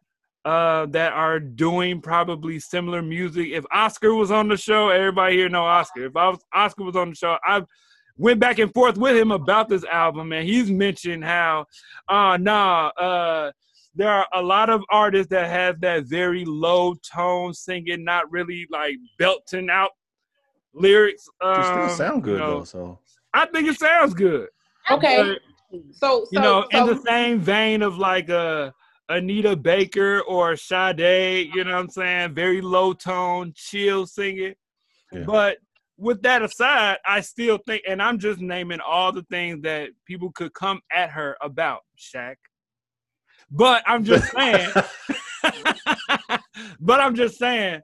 uh, 0.46 0.86
that 0.88 1.14
are 1.14 1.40
doing 1.40 2.02
probably 2.02 2.60
similar 2.60 3.02
music. 3.02 3.50
If 3.52 3.66
Oscar 3.72 4.14
was 4.14 4.32
on 4.32 4.50
the 4.50 4.58
show, 4.58 4.90
everybody 4.90 5.38
here 5.38 5.50
know 5.50 5.64
Oscar. 5.64 6.06
If 6.06 6.16
I 6.16 6.30
was, 6.30 6.40
Oscar 6.54 6.84
was 6.84 6.96
on 6.96 7.12
the 7.12 7.16
show, 7.16 7.38
I 7.46 7.62
went 8.18 8.40
back 8.40 8.60
and 8.60 8.74
forth 8.74 8.98
with 8.98 9.16
him 9.16 9.32
about 9.32 9.70
this 9.70 9.86
album, 9.86 10.34
and 10.34 10.48
he's 10.48 10.70
mentioned 10.70 11.24
how, 11.24 11.66
uh, 12.10 12.38
nah, 12.38 12.88
uh, 12.98 13.52
there 13.96 14.10
are 14.10 14.28
a 14.34 14.42
lot 14.42 14.70
of 14.70 14.84
artists 14.90 15.30
that 15.30 15.50
have 15.50 15.80
that 15.82 16.06
very 16.06 16.46
low 16.46 16.96
tone 16.96 17.54
singing, 17.54 18.04
not 18.04 18.32
really 18.32 18.68
like 18.72 18.96
belting 19.20 19.70
out 19.70 19.92
lyrics. 20.74 21.24
She 21.42 21.48
Um, 21.48 21.64
still 21.64 21.98
sound 21.98 22.24
good 22.24 22.34
you 22.34 22.40
know, 22.40 22.58
though. 22.60 22.64
So 22.64 23.00
I 23.34 23.46
think 23.46 23.68
it 23.68 23.78
sounds 23.78 24.14
good. 24.14 24.50
Okay. 24.90 25.18
But, 25.24 25.40
So, 25.92 26.26
so 26.26 26.28
you 26.32 26.40
know, 26.40 26.66
so, 26.72 26.80
in 26.80 26.86
the 26.88 27.02
same 27.02 27.40
vein 27.40 27.82
of 27.82 27.98
like 27.98 28.30
a 28.30 28.74
Anita 29.10 29.56
Baker 29.56 30.22
or 30.22 30.56
Sade, 30.56 31.50
you 31.54 31.64
know 31.64 31.72
what 31.72 31.80
I'm 31.80 31.90
saying? 31.90 32.36
Very 32.36 32.62
low 32.62 32.94
tone, 32.94 33.54
chill 33.56 34.06
singing. 34.06 34.54
Yeah. 35.12 35.24
But 35.26 35.58
with 35.98 36.22
that 36.24 36.42
aside, 36.42 36.98
I 37.06 37.22
still 37.22 37.60
think, 37.66 37.84
and 37.88 38.02
I'm 38.02 38.20
just 38.20 38.40
naming 38.40 38.80
all 38.82 39.12
the 39.12 39.24
things 39.24 39.62
that 39.64 39.90
people 40.06 40.32
could 40.32 40.54
come 40.54 40.80
at 40.92 41.10
her 41.12 41.38
about, 41.42 41.82
Shaq. 41.98 42.36
But 43.54 43.84
I'm 43.86 44.04
just 44.04 44.32
saying, 44.32 44.70
but 46.80 47.00
I'm 47.00 47.14
just 47.14 47.38
saying, 47.38 47.82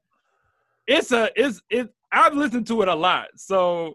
it's 0.88 1.12
a 1.12 1.30
it's 1.36 1.62
it. 1.70 1.90
I've 2.12 2.34
listened 2.34 2.66
to 2.68 2.82
it 2.82 2.88
a 2.88 2.96
lot, 2.96 3.28
so 3.36 3.94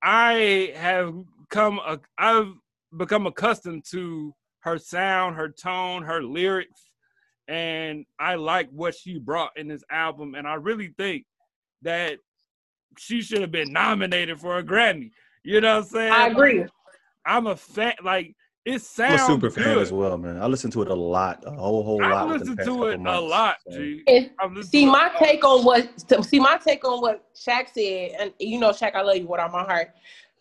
I 0.00 0.72
have 0.76 1.12
come. 1.50 1.80
A, 1.84 1.98
I've 2.16 2.52
become 2.96 3.26
accustomed 3.26 3.84
to 3.90 4.32
her 4.60 4.78
sound, 4.78 5.34
her 5.34 5.48
tone, 5.48 6.04
her 6.04 6.22
lyrics, 6.22 6.92
and 7.48 8.06
I 8.20 8.36
like 8.36 8.70
what 8.70 8.94
she 8.94 9.18
brought 9.18 9.50
in 9.56 9.66
this 9.66 9.82
album. 9.90 10.36
And 10.36 10.46
I 10.46 10.54
really 10.54 10.94
think 10.96 11.24
that 11.82 12.18
she 12.96 13.22
should 13.22 13.40
have 13.40 13.50
been 13.50 13.72
nominated 13.72 14.38
for 14.38 14.58
a 14.58 14.62
Grammy. 14.62 15.10
You 15.42 15.60
know 15.60 15.78
what 15.78 15.84
I'm 15.84 15.90
saying? 15.90 16.12
I 16.12 16.28
agree. 16.28 16.64
I'm 17.26 17.48
a 17.48 17.56
fan. 17.56 17.94
Like 18.04 18.36
it 18.64 18.80
sounds 18.80 19.22
I'm 19.22 19.30
a 19.30 19.32
super 19.32 19.50
fan 19.50 19.78
as 19.78 19.92
well, 19.92 20.16
man. 20.16 20.40
I 20.40 20.46
listen 20.46 20.70
to 20.72 20.82
it 20.82 20.88
a 20.88 20.94
lot, 20.94 21.42
a 21.46 21.50
whole 21.50 21.82
whole 21.82 22.00
lot. 22.00 22.12
I 22.12 22.26
the 22.26 22.38
listen 22.38 22.56
to 22.56 22.64
couple 22.64 22.84
it 22.84 23.00
a 23.00 23.20
lot, 23.20 23.56
So, 23.68 23.76
G. 23.76 24.02
If- 24.06 24.30
See 24.66 24.86
my 24.86 25.08
lot. 25.08 25.16
take 25.18 25.44
on 25.44 25.64
what 25.64 26.24
see 26.24 26.38
my 26.38 26.58
take 26.58 26.84
on 26.84 27.00
what 27.00 27.24
Shaq 27.34 27.68
said, 27.72 28.12
and 28.20 28.32
you 28.38 28.60
know 28.60 28.70
Shaq, 28.70 28.94
I 28.94 29.02
love 29.02 29.16
you 29.16 29.26
with 29.26 29.40
all 29.40 29.48
my 29.48 29.64
heart. 29.64 29.90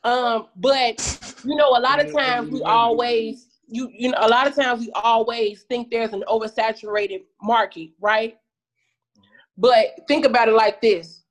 Um, 0.04 0.48
but 0.56 1.00
you 1.44 1.56
know, 1.56 1.70
a 1.70 1.82
lot 1.82 2.04
of 2.04 2.12
times 2.12 2.50
we 2.50 2.62
always 2.64 3.48
you 3.68 3.90
you 3.92 4.12
know 4.12 4.18
a 4.22 4.28
lot 4.30 4.48
of 4.48 4.56
times 4.56 4.82
we 4.82 4.92
always 4.94 5.64
think 5.64 5.90
there's 5.90 6.14
an 6.14 6.24
oversaturated 6.28 7.24
market, 7.42 7.90
right? 8.00 8.38
But 9.58 9.88
think 10.08 10.26
about 10.26 10.48
it 10.48 10.54
like 10.54 10.80
this: 10.82 11.24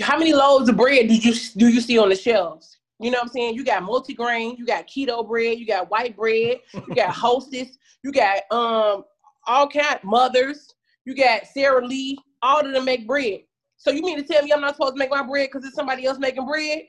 How 0.00 0.18
many 0.18 0.32
loaves 0.34 0.68
of 0.68 0.76
bread 0.76 1.08
do 1.08 1.14
you 1.14 1.34
do 1.56 1.68
you 1.68 1.80
see 1.80 1.98
on 1.98 2.10
the 2.10 2.16
shelves? 2.16 2.77
You 3.00 3.10
know 3.10 3.18
what 3.18 3.26
I'm 3.26 3.32
saying? 3.32 3.54
You 3.54 3.64
got 3.64 3.82
multigrain, 3.82 4.58
you 4.58 4.66
got 4.66 4.88
keto 4.88 5.26
bread, 5.26 5.58
you 5.58 5.66
got 5.66 5.90
white 5.90 6.16
bread, 6.16 6.60
you 6.72 6.94
got 6.94 7.10
hostess, 7.14 7.78
you 8.02 8.12
got 8.12 8.38
um 8.50 9.04
all 9.46 9.68
kind 9.68 9.98
mothers, 10.02 10.74
you 11.04 11.14
got 11.14 11.46
Sara 11.46 11.84
Lee, 11.84 12.18
all 12.42 12.64
of 12.64 12.72
them 12.72 12.84
make 12.84 13.06
bread. 13.06 13.40
So 13.76 13.90
you 13.90 14.02
mean 14.02 14.16
to 14.16 14.24
tell 14.24 14.42
me 14.42 14.52
I'm 14.52 14.60
not 14.60 14.74
supposed 14.74 14.94
to 14.94 14.98
make 14.98 15.10
my 15.10 15.22
bread 15.22 15.48
because 15.52 15.64
it's 15.64 15.76
somebody 15.76 16.04
else 16.04 16.18
making 16.18 16.46
bread? 16.46 16.82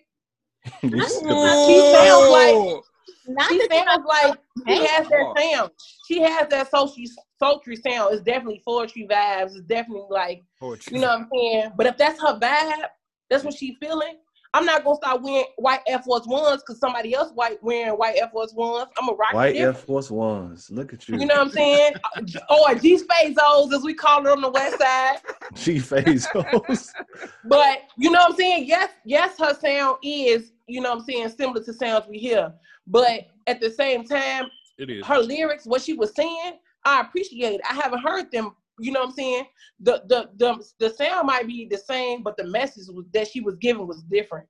She 0.83 1.81
sounds 1.91 2.29
like 2.29 2.83
Not 3.27 3.49
she 3.49 3.61
sounds 3.71 4.03
like 4.07 4.39
she 4.67 4.85
has 4.85 5.07
that 5.07 5.33
sound. 5.37 5.71
She 6.07 6.21
has 6.21 6.47
that 6.49 6.69
sultry, 6.69 7.07
sultry 7.37 7.75
sound. 7.75 8.13
It's 8.13 8.23
definitely 8.23 8.61
poetry 8.65 9.07
vibes. 9.09 9.55
It's 9.55 9.61
definitely 9.61 10.07
like 10.09 10.43
Poetry. 10.59 10.97
you 10.97 11.01
know 11.01 11.09
what 11.09 11.19
I'm 11.19 11.29
saying. 11.33 11.71
But 11.77 11.85
if 11.85 11.97
that's 11.97 12.19
her 12.21 12.39
vibe, 12.39 12.87
that's 13.29 13.43
what 13.43 13.53
she 13.53 13.77
feeling. 13.79 14.17
I'm 14.53 14.65
not 14.65 14.83
gonna 14.83 14.95
start 14.95 15.21
wearing 15.21 15.45
white 15.57 15.81
Air 15.87 15.99
Force 15.99 16.25
Ones 16.25 16.63
because 16.63 16.79
somebody 16.79 17.13
else 17.13 17.31
white 17.33 17.61
wearing 17.63 17.93
white 17.93 18.15
Air 18.17 18.29
Force 18.29 18.51
Ones. 18.53 18.89
I'm 18.97 19.07
a 19.09 19.13
rock 19.13 19.33
White 19.33 19.55
it 19.55 19.59
Air 19.59 19.67
different. 19.67 19.87
Force 19.87 20.09
Ones. 20.09 20.71
Look 20.71 20.91
at 20.91 21.07
you. 21.07 21.19
You 21.19 21.27
know 21.27 21.35
what 21.35 21.47
I'm 21.47 21.51
saying? 21.51 21.93
Uh, 22.49 22.55
or 22.69 22.75
G 22.75 22.97
Spazos, 22.97 23.71
as 23.73 23.83
we 23.83 23.93
call 23.93 24.25
it 24.25 24.29
on 24.31 24.41
the 24.41 24.49
west 24.49 24.79
side. 24.79 25.17
G 25.53 25.75
Bezos. 25.77 26.89
But 27.45 27.83
you 27.97 28.09
know 28.09 28.19
what 28.19 28.31
I'm 28.31 28.35
saying? 28.37 28.65
Yes, 28.67 28.91
yes, 29.05 29.37
her 29.39 29.53
sound 29.53 29.97
is, 30.03 30.51
you 30.67 30.81
know 30.81 30.89
what 30.91 30.99
I'm 30.99 31.05
saying, 31.05 31.29
similar 31.29 31.63
to 31.63 31.73
sounds 31.73 32.05
we 32.09 32.17
hear. 32.17 32.51
But 32.87 33.27
at 33.47 33.59
the 33.61 33.69
same 33.69 34.03
time, 34.03 34.45
It 34.77 34.89
is. 34.89 35.05
her 35.05 35.19
lyrics, 35.19 35.65
what 35.65 35.81
she 35.81 35.93
was 35.93 36.13
saying, 36.15 36.53
I 36.85 37.01
appreciate 37.01 37.53
it. 37.55 37.61
I 37.69 37.73
haven't 37.75 37.99
heard 38.01 38.31
them, 38.31 38.55
you 38.79 38.91
know 38.91 39.01
what 39.01 39.09
I'm 39.09 39.15
saying? 39.15 39.45
The 39.79 40.03
the 40.07 40.29
the, 40.37 40.63
the 40.79 40.89
sound 40.93 41.27
might 41.27 41.47
be 41.47 41.67
the 41.69 41.77
same, 41.77 42.23
but 42.23 42.37
the 42.37 42.45
message 42.45 42.87
was, 42.89 43.05
that 43.13 43.27
she 43.27 43.41
was 43.41 43.55
giving 43.57 43.87
was 43.87 44.03
different. 44.03 44.47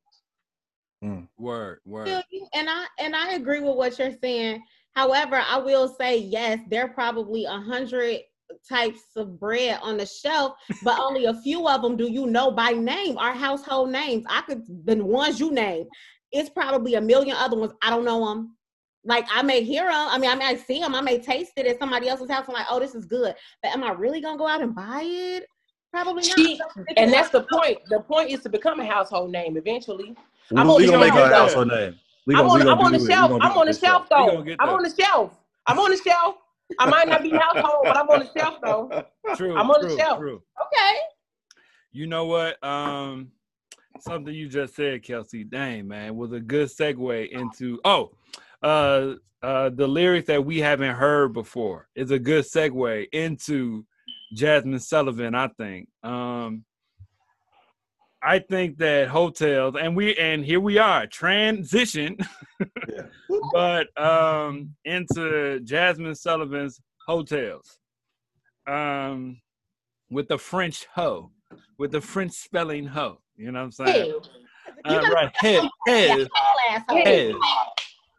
Mm. 1.04 1.28
Word, 1.38 1.80
word. 1.86 2.24
and 2.54 2.70
I 2.70 2.86
and 3.00 3.16
I 3.16 3.34
agree 3.34 3.62
with 3.62 3.76
what 3.76 3.98
you're 3.98 4.18
saying. 4.22 4.64
However, 4.94 5.42
I 5.48 5.58
will 5.58 5.88
say 5.88 6.18
yes, 6.18 6.60
there 6.70 6.86
are 6.86 6.94
probably 6.94 7.46
a 7.46 7.60
hundred 7.60 8.20
types 8.68 9.02
of 9.16 9.40
bread 9.40 9.80
on 9.82 9.98
the 9.98 10.06
shelf, 10.06 10.54
but 10.84 11.00
only 11.02 11.26
a 11.26 11.34
few 11.42 11.68
of 11.68 11.82
them 11.82 11.96
do 11.96 12.12
you 12.12 12.26
know 12.26 12.52
by 12.52 12.72
name, 12.72 13.18
are 13.18 13.34
household 13.34 13.92
names. 13.92 14.26
I 14.30 14.42
could 14.42 14.64
the 14.86 15.04
ones 15.04 15.40
you 15.40 15.52
name. 15.52 15.86
It's 16.32 16.50
probably 16.50 16.96
a 16.96 17.02
million 17.02 17.36
other 17.38 17.58
ones. 17.58 17.74
I 17.82 17.90
don't 17.90 18.06
know 18.06 18.28
them. 18.28 18.56
Like 19.06 19.26
I 19.32 19.42
may 19.42 19.64
hear 19.64 19.86
them. 19.86 19.94
I 20.10 20.18
mean, 20.18 20.30
I 20.30 20.36
may 20.36 20.58
see 20.58 20.80
them. 20.80 20.94
I 20.94 21.02
may 21.02 21.20
taste 21.20 21.54
it 21.56 21.66
at 21.66 21.80
somebody 21.80 22.10
else's 22.10 22.30
house. 22.30 22.46
I'm 22.48 22.54
like, 22.54 22.66
oh, 22.70 22.80
this 22.80 22.96
is 22.96 23.06
good. 23.06 23.34
But 23.64 23.72
am 23.72 23.84
I 23.84 23.92
really 23.92 24.22
gonna 24.22 24.38
go 24.38 24.48
out 24.48 24.62
and 24.62 24.76
buy 24.76 25.04
it? 25.04 25.46
Probably 25.92 26.28
not. 26.28 26.38
She, 26.38 26.60
and 26.98 27.12
that's 27.12 27.30
the 27.30 27.44
point. 27.52 27.80
The 27.90 28.02
point 28.02 28.30
is 28.30 28.42
to 28.42 28.50
become 28.50 28.80
a 28.80 28.86
household 28.86 29.32
name 29.32 29.58
eventually. 29.58 30.16
We, 30.52 30.60
I'm 30.60 30.68
we 30.68 30.74
on 30.74 30.82
the 30.82 30.88
gonna 30.88 31.00
make 31.00 31.14
shelf. 31.14 31.30
her 31.30 31.34
household 31.36 31.68
name. 31.70 32.00
We 32.28 32.36
I'm 32.36 32.46
gonna, 32.46 32.60
on, 32.60 32.66
we 32.66 32.72
I'm 32.72 32.80
on 32.80 32.92
the 32.92 32.98
do 32.98 33.04
it. 33.04 33.08
We 33.08 33.14
shelf. 33.14 33.32
I'm 33.42 33.58
on 33.58 33.66
the 33.68 33.74
shelf 33.74 34.08
though. 34.10 34.46
I'm 34.60 34.70
on 34.70 34.84
the 34.84 34.94
shelf. 35.00 35.38
I'm 35.66 35.80
on 35.80 35.92
the 35.92 35.98
shelf. 35.98 36.36
I 36.78 36.90
might 36.90 37.08
not 37.08 37.24
be 37.24 37.32
household, 37.32 37.86
but 37.86 37.98
I'm 37.98 38.10
on 38.10 38.20
the 38.20 38.32
shelf 38.38 38.56
though. 38.62 39.04
True. 39.36 39.58
I'm 39.58 39.72
on 39.72 39.82
the 39.82 39.96
shelf. 39.98 40.20
True. 40.20 40.44
okay. 40.62 40.98
You 41.92 42.06
know 42.06 42.26
what? 42.26 42.64
Um, 42.64 43.32
something 44.00 44.34
you 44.34 44.48
just 44.48 44.76
said, 44.76 45.04
Kelsey. 45.04 45.44
Dang, 45.44 45.88
man, 45.88 46.16
was 46.16 46.34
a 46.34 46.40
good 46.40 46.68
segue 46.68 47.30
into 47.30 47.80
oh, 47.86 48.12
uh, 48.62 49.14
uh, 49.42 49.70
the 49.70 49.88
lyrics 49.88 50.28
that 50.28 50.44
we 50.46 50.60
haven't 50.60 50.96
heard 50.96 51.34
before 51.34 51.88
is 51.96 52.12
a 52.12 52.20
good 52.20 52.44
segue 52.46 53.08
into 53.14 53.86
Jazmine 54.36 54.82
Sullivan. 54.82 55.36
I 55.36 55.48
think. 55.50 55.88
Um, 56.04 56.66
I 58.22 58.40
think 58.40 58.78
that 58.80 59.08
Heaux 59.08 59.30
Tales 59.30 59.76
and 59.80 59.96
we 59.96 60.14
and 60.18 60.44
here 60.44 60.60
we 60.60 60.78
are 60.78 61.08
transition, 61.08 62.18
Yeah. 62.60 63.04
but 63.54 63.88
um, 64.02 64.76
into 64.84 65.62
Jazmine 65.64 66.18
Sullivan's 66.18 66.82
Heaux 67.08 67.24
Tales, 67.24 67.80
um, 68.68 69.40
with 70.12 70.28
the 70.28 70.38
French 70.38 70.86
ho, 70.94 71.32
with 71.78 71.92
the 71.92 72.02
French 72.02 72.34
spelling 72.34 72.88
ho. 72.88 73.22
You 73.38 73.54
know 73.54 73.60
what 73.60 73.66
I'm 73.66 73.72
saying? 73.72 74.14
Hey, 74.86 74.96
Uh, 74.96 75.02
right, 75.14 75.32
head, 75.36 75.64
head, 75.88 76.28
Whole 76.34 76.76
asshole. 76.78 77.06
head. 77.06 77.36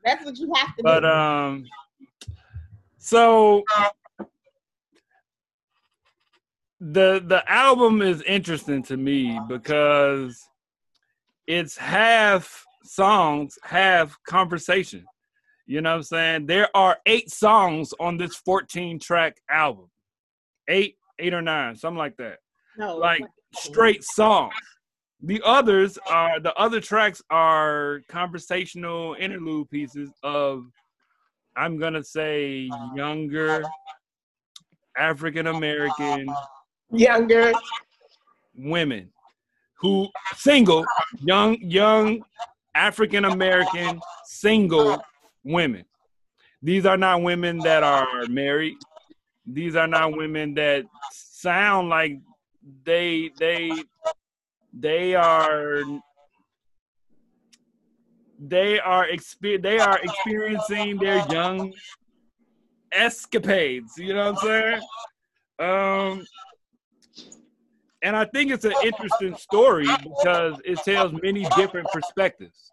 That's 0.04 0.24
what 0.24 0.36
you 0.38 0.52
have 0.54 0.74
to 0.76 0.82
But 0.82 1.00
do. 1.00 1.06
um, 1.06 1.64
so 2.98 3.64
the 6.80 7.22
the 7.24 7.42
album 7.50 8.00
is 8.02 8.22
interesting 8.22 8.82
to 8.84 8.96
me 8.96 9.38
because 9.48 10.48
it's 11.46 11.76
half 11.76 12.64
songs, 12.84 13.58
half 13.62 14.16
conversation. 14.26 15.04
You 15.66 15.80
know 15.80 15.90
what 15.90 15.96
I'm 15.96 16.02
saying? 16.02 16.46
There 16.46 16.68
are 16.74 16.98
eight 17.06 17.30
songs 17.30 17.92
on 18.00 18.16
this 18.16 18.34
14 18.36 18.98
track 18.98 19.36
album. 19.48 19.90
Eight, 20.68 20.96
eight 21.18 21.34
or 21.34 21.42
nine, 21.42 21.76
something 21.76 21.98
like 21.98 22.16
that. 22.16 22.38
No, 22.76 22.96
Like 22.96 23.22
straight 23.54 24.02
songs. 24.02 24.54
The 25.22 25.42
others 25.44 25.98
are 26.08 26.40
the 26.40 26.54
other 26.54 26.80
tracks 26.80 27.22
are 27.30 28.00
conversational 28.08 29.16
interlude 29.18 29.68
pieces 29.70 30.10
of 30.22 30.64
I'm 31.56 31.78
gonna 31.78 32.02
say 32.02 32.70
younger 32.94 33.62
African 34.96 35.48
American 35.48 36.26
Younger. 36.90 37.52
women 38.56 39.10
who 39.74 40.08
single 40.36 40.84
young 41.22 41.58
young 41.60 42.22
African 42.74 43.26
American 43.26 44.00
single 44.24 45.02
women. 45.44 45.84
These 46.62 46.86
are 46.86 46.96
not 46.96 47.22
women 47.22 47.58
that 47.58 47.82
are 47.82 48.26
married. 48.28 48.76
These 49.46 49.76
are 49.76 49.86
not 49.86 50.16
women 50.16 50.54
that 50.54 50.84
sound 51.12 51.88
like 51.88 52.20
they 52.84 53.30
they 53.38 53.70
they 54.72 55.14
are 55.14 55.82
they 58.38 58.80
are 58.80 59.06
exper- 59.06 59.62
they 59.62 59.78
are 59.78 59.98
experiencing 59.98 60.96
their 60.98 61.26
young 61.30 61.72
escapades. 62.92 63.92
You 63.98 64.14
know 64.14 64.32
what 64.32 64.42
I'm 64.42 64.48
saying? 64.48 64.80
Um, 65.58 66.26
and 68.02 68.16
I 68.16 68.24
think 68.24 68.50
it's 68.50 68.64
an 68.64 68.72
interesting 68.82 69.36
story 69.36 69.86
because 70.02 70.56
it 70.64 70.78
tells 70.78 71.12
many 71.22 71.46
different 71.56 71.86
perspectives. 71.92 72.72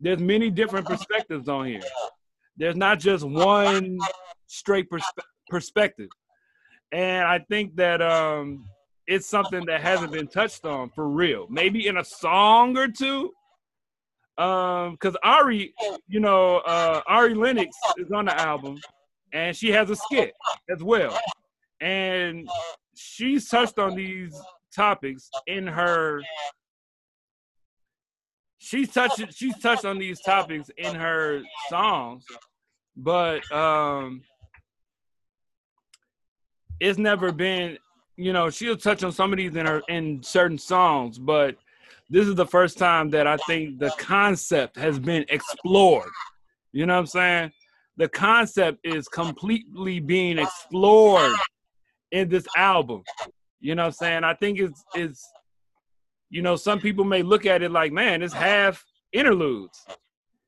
There's 0.00 0.20
many 0.20 0.50
different 0.50 0.86
perspectives 0.86 1.48
on 1.48 1.66
here. 1.66 1.80
There's 2.56 2.76
not 2.76 2.98
just 2.98 3.24
one 3.24 3.98
straight 4.46 4.90
perspe- 4.90 5.22
perspective, 5.48 6.08
and 6.90 7.24
I 7.26 7.38
think 7.48 7.76
that 7.76 8.02
um, 8.02 8.64
it's 9.08 9.26
something 9.26 9.64
that 9.64 9.80
hasn't 9.80 10.12
been 10.12 10.28
touched 10.28 10.66
on 10.66 10.90
for 10.90 11.08
real. 11.08 11.46
Maybe 11.48 11.86
in 11.86 11.96
a 11.96 12.04
song 12.04 12.76
or 12.76 12.88
two. 12.88 13.32
Um, 14.36 14.92
because 14.92 15.16
Ari, 15.24 15.74
you 16.06 16.20
know, 16.20 16.58
uh, 16.58 17.00
Ari 17.08 17.34
Lennox 17.34 17.74
is 17.96 18.12
on 18.12 18.26
the 18.26 18.38
album, 18.38 18.78
and 19.32 19.56
she 19.56 19.70
has 19.70 19.90
a 19.90 19.96
skit 19.96 20.32
as 20.70 20.80
well, 20.80 21.18
and 21.80 22.48
she's 22.94 23.48
touched 23.48 23.80
on 23.80 23.96
these 23.96 24.40
topics 24.72 25.28
in 25.48 25.66
her. 25.66 26.22
She's 28.58 28.92
touched 28.92 29.34
she's 29.34 29.58
touched 29.58 29.84
on 29.84 29.98
these 29.98 30.20
topics 30.20 30.70
in 30.76 30.94
her 30.94 31.42
songs, 31.68 32.24
but 32.96 33.50
um, 33.50 34.22
it's 36.78 36.98
never 36.98 37.32
been. 37.32 37.78
You 38.18 38.32
know, 38.32 38.50
she'll 38.50 38.76
touch 38.76 39.04
on 39.04 39.12
some 39.12 39.32
of 39.32 39.36
these 39.36 39.54
in 39.54 39.64
her 39.64 39.80
in 39.88 40.20
certain 40.24 40.58
songs, 40.58 41.20
but 41.20 41.56
this 42.10 42.26
is 42.26 42.34
the 42.34 42.46
first 42.46 42.76
time 42.76 43.10
that 43.10 43.28
I 43.28 43.36
think 43.36 43.78
the 43.78 43.90
concept 43.96 44.76
has 44.76 44.98
been 44.98 45.24
explored. 45.28 46.10
You 46.72 46.84
know 46.84 46.94
what 46.94 47.00
I'm 47.00 47.06
saying? 47.06 47.52
The 47.96 48.08
concept 48.08 48.80
is 48.82 49.06
completely 49.06 50.00
being 50.00 50.38
explored 50.38 51.36
in 52.10 52.28
this 52.28 52.44
album. 52.56 53.04
You 53.60 53.76
know 53.76 53.82
what 53.82 53.86
I'm 53.86 53.92
saying? 53.92 54.24
I 54.24 54.34
think 54.34 54.58
it's 54.58 54.82
it's 54.96 55.24
you 56.28 56.42
know, 56.42 56.56
some 56.56 56.80
people 56.80 57.04
may 57.04 57.22
look 57.22 57.46
at 57.46 57.62
it 57.62 57.70
like, 57.70 57.92
man, 57.92 58.22
it's 58.22 58.34
half 58.34 58.84
interludes 59.12 59.86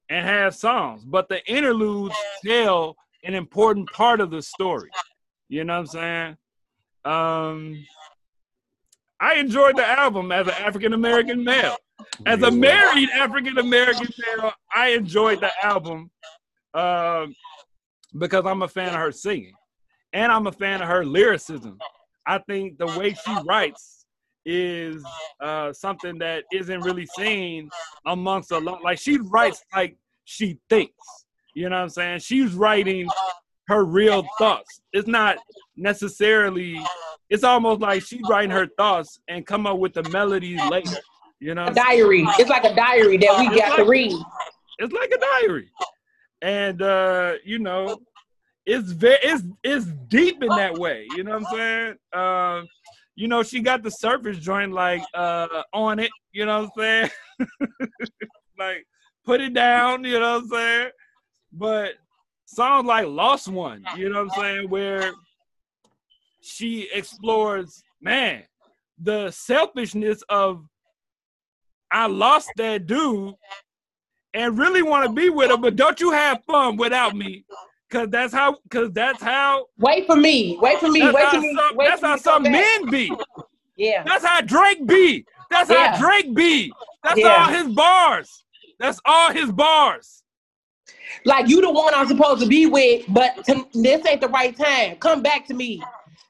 and 0.09 0.27
half 0.27 0.55
songs, 0.55 1.05
but 1.05 1.29
the 1.29 1.41
interludes 1.49 2.17
tell 2.45 2.97
an 3.23 3.35
important 3.35 3.91
part 3.93 4.21
of 4.21 4.33
the 4.33 4.43
story. 4.43 4.91
You 5.49 5.63
know 5.63 5.75
what 5.75 5.81
I'm 5.81 5.87
saying? 5.87 6.37
Um 7.05 7.85
I 9.21 9.35
enjoyed 9.35 9.77
the 9.77 9.87
album 9.87 10.33
as 10.33 10.47
an 10.47 10.55
African 10.55 10.95
American 10.95 11.45
male. 11.45 11.77
As 12.25 12.43
a 12.43 12.51
married 12.51 13.11
African 13.11 13.59
American 13.59 14.09
male, 14.19 14.53
I 14.75 14.89
enjoyed 14.89 15.41
the 15.41 15.51
album 15.63 16.11
um, 16.73 17.35
because 18.19 18.47
I'm 18.47 18.63
a 18.63 18.69
fan 18.69 18.89
of 18.89 18.95
her 18.95 19.13
singing 19.13 19.53
and 20.15 20.33
I'm 20.33 20.47
a 20.47 20.53
fan 20.53 20.81
of 20.81 20.89
her 20.89 21.05
lyricism. 21.05 21.79
I 22.27 22.39
think 22.49 22.79
the 22.79 22.87
way 22.87 23.13
she 23.13 23.37
writes 23.47 24.07
is 24.47 25.05
uh, 25.41 25.73
something 25.73 26.19
that 26.19 26.45
isn't 26.53 26.81
really 26.81 27.07
seen 27.07 27.69
amongst 28.07 28.53
a 28.53 28.59
lot. 28.59 28.83
Like 28.83 28.99
she 28.99 29.19
writes 29.19 29.63
like 29.75 29.97
she 30.25 30.59
thinks. 30.71 30.95
You 31.55 31.69
know 31.69 31.77
what 31.77 31.83
I'm 31.83 31.89
saying? 31.91 32.21
She's 32.21 32.55
writing 32.55 33.07
her 33.71 33.85
real 33.85 34.27
thoughts. 34.37 34.83
It's 34.93 35.09
not 35.09 35.39
necessarily. 35.77 36.79
It's 37.31 37.45
almost 37.45 37.81
like 37.81 38.03
she's 38.03 38.23
writing 38.29 38.51
her 38.51 38.67
thoughts 38.77 39.21
and 39.29 39.47
come 39.47 39.67
up 39.67 39.79
with 39.79 39.95
the 39.95 40.03
melodies 40.11 40.61
later. 40.69 40.99
You 41.39 41.55
know, 41.55 41.67
A 41.67 41.73
diary. 41.73 42.25
It's 42.39 42.51
like 42.51 42.65
a 42.65 42.75
diary 42.75 43.17
that 43.19 43.39
we 43.39 43.57
got 43.57 43.77
to 43.77 43.85
read. 43.85 44.15
it's 44.79 44.93
like 44.93 45.11
a 45.11 45.19
diary, 45.19 45.71
and 46.43 46.83
uh, 46.83 47.35
you 47.45 47.59
know, 47.59 47.99
it's 48.67 48.91
very 48.93 49.19
it's 49.23 49.45
it's 49.63 49.87
deep 50.09 50.43
in 50.43 50.49
that 50.49 50.77
way. 50.77 51.07
You 51.17 51.25
know 51.25 51.39
what 51.39 51.47
I'm 51.53 51.57
saying? 51.57 51.95
Um, 52.13 52.69
you 53.15 53.29
know, 53.29 53.43
she 53.43 53.61
got 53.61 53.83
the 53.83 53.91
surface 53.91 54.39
joint 54.39 54.73
like 54.73 55.03
uh 55.15 55.63
on 55.73 55.99
it. 55.99 56.11
You 56.33 56.45
know 56.45 56.69
what 56.75 56.85
I'm 56.85 57.11
saying? 57.39 57.49
like 58.59 58.85
put 59.25 59.41
it 59.41 59.55
down. 59.55 60.05
You 60.05 60.19
know 60.19 60.35
what 60.35 60.43
I'm 60.43 60.49
saying? 60.49 60.91
But 61.53 61.93
songs 62.55 62.87
like 62.87 63.07
Lost 63.07 63.49
One. 63.49 63.85
You 63.97 64.09
know 64.11 64.25
what 64.25 64.37
I'm 64.37 64.43
saying? 64.43 64.71
Where 64.71 65.13
she 66.41 66.89
explores, 66.93 67.83
man, 68.01 68.43
the 68.99 69.31
selfishness 69.31 70.23
of 70.29 70.65
I 71.91 72.07
lost 72.07 72.51
that 72.57 72.87
dude 72.87 73.35
and 74.33 74.59
really 74.59 74.83
want 74.83 75.07
to 75.07 75.13
be 75.13 75.29
with 75.29 75.51
him, 75.51 75.61
but 75.61 75.77
don't 75.77 76.01
you 76.01 76.13
have 76.13 76.43
fun 76.45 76.77
without 76.77 77.17
me? 77.17 77.45
Cause 77.91 78.07
that's 78.11 78.33
how, 78.33 78.59
cause 78.71 78.91
that's 78.93 79.21
how, 79.21 79.67
Wait 79.77 80.07
for 80.07 80.15
me. 80.15 80.57
Wait 80.61 80.79
for 80.79 80.89
me. 80.89 81.03
Wait 81.11 81.29
for 81.29 81.41
me. 81.41 81.55
some, 81.57 81.77
Wait 81.77 81.89
that's 81.89 82.01
for 82.01 82.07
how 82.07 82.17
to 82.17 82.23
come 82.23 82.35
some 82.35 82.43
back. 82.45 82.53
men 82.53 82.91
be. 82.91 83.13
Yeah. 83.77 84.05
That's 84.05 84.25
how 84.25 84.41
Drake 84.43 84.87
be. 84.87 85.25
That's 85.51 85.69
Yeah. 85.69 85.97
how 85.97 86.01
Drake 86.01 86.33
be. 86.33 86.73
That's 87.03 87.19
Yeah. 87.19 87.47
all 87.47 87.49
his 87.53 87.67
bars. 87.75 88.45
That's 88.79 89.01
all 89.05 89.33
his 89.33 89.51
bars. 89.51 90.23
Like 91.25 91.49
you 91.49 91.61
the 91.61 91.71
one 91.71 91.95
I'm 91.95 92.07
supposed 92.07 92.41
to 92.43 92.47
be 92.49 92.67
with, 92.67 93.05
but 93.09 93.45
to, 93.47 93.67
this 93.75 94.07
ain't 94.07 94.21
the 94.21 94.29
right 94.29 94.57
time. 94.57 94.97
Come 94.97 95.23
back 95.23 95.47
to 95.47 95.55
me. 95.55 95.83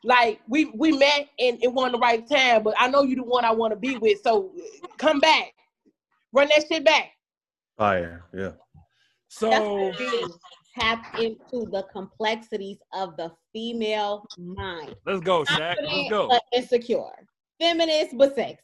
Like 0.02 0.40
we 0.48 0.66
we 0.74 0.92
met 0.92 1.28
and 1.38 1.62
it 1.62 1.72
wasn't 1.72 1.92
the 1.94 1.98
right 1.98 2.26
time, 2.26 2.62
but 2.62 2.74
I 2.78 2.88
know 2.88 3.02
you 3.02 3.16
the 3.16 3.22
one 3.22 3.44
I 3.44 3.52
want 3.52 3.72
to 3.72 3.78
be 3.78 3.96
with. 3.98 4.20
So 4.22 4.50
come 4.98 5.20
back. 5.20 5.52
Run 6.32 6.48
that 6.48 6.64
shit 6.68 6.84
back. 6.84 7.10
Fire. 7.76 8.24
Yeah. 8.34 8.52
So 9.28 9.92
tap 10.78 11.18
into 11.18 11.66
the 11.70 11.86
complexities 11.92 12.78
of 12.92 13.16
the 13.16 13.32
female 13.52 14.24
mind. 14.38 14.94
let's 15.06 15.20
go, 15.20 15.44
Shaq. 15.44 15.76
Let's 15.82 16.10
go. 16.10 16.28
but 16.28 16.42
insecure, 16.52 17.10
feminist 17.60 18.16
but 18.16 18.34
sexy, 18.34 18.58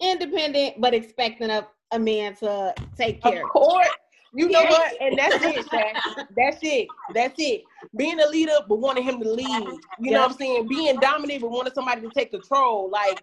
independent 0.00 0.80
but 0.80 0.94
expecting 0.94 1.50
a, 1.50 1.66
a 1.92 1.98
man 1.98 2.34
to 2.36 2.74
take 2.96 3.16
Of 3.24 3.32
care 3.32 3.44
of. 3.44 3.50
course. 3.50 3.88
You 4.34 4.48
know 4.48 4.62
what? 4.62 5.00
And 5.00 5.18
that's 5.18 5.44
it, 5.44 5.66
Shaq. 5.66 6.26
That's 6.36 6.58
it. 6.62 6.88
That's 7.14 7.34
it. 7.38 7.64
Being 7.96 8.18
a 8.20 8.28
leader, 8.28 8.56
but 8.68 8.76
wanting 8.76 9.04
him 9.04 9.20
to 9.20 9.30
lead. 9.30 9.68
You 9.98 10.10
know 10.12 10.20
what 10.20 10.30
I'm 10.30 10.36
saying? 10.36 10.68
Being 10.68 10.98
dominant, 11.00 11.42
but 11.42 11.50
wanting 11.50 11.74
somebody 11.74 12.00
to 12.00 12.10
take 12.10 12.30
control. 12.30 12.90
Like, 12.90 13.22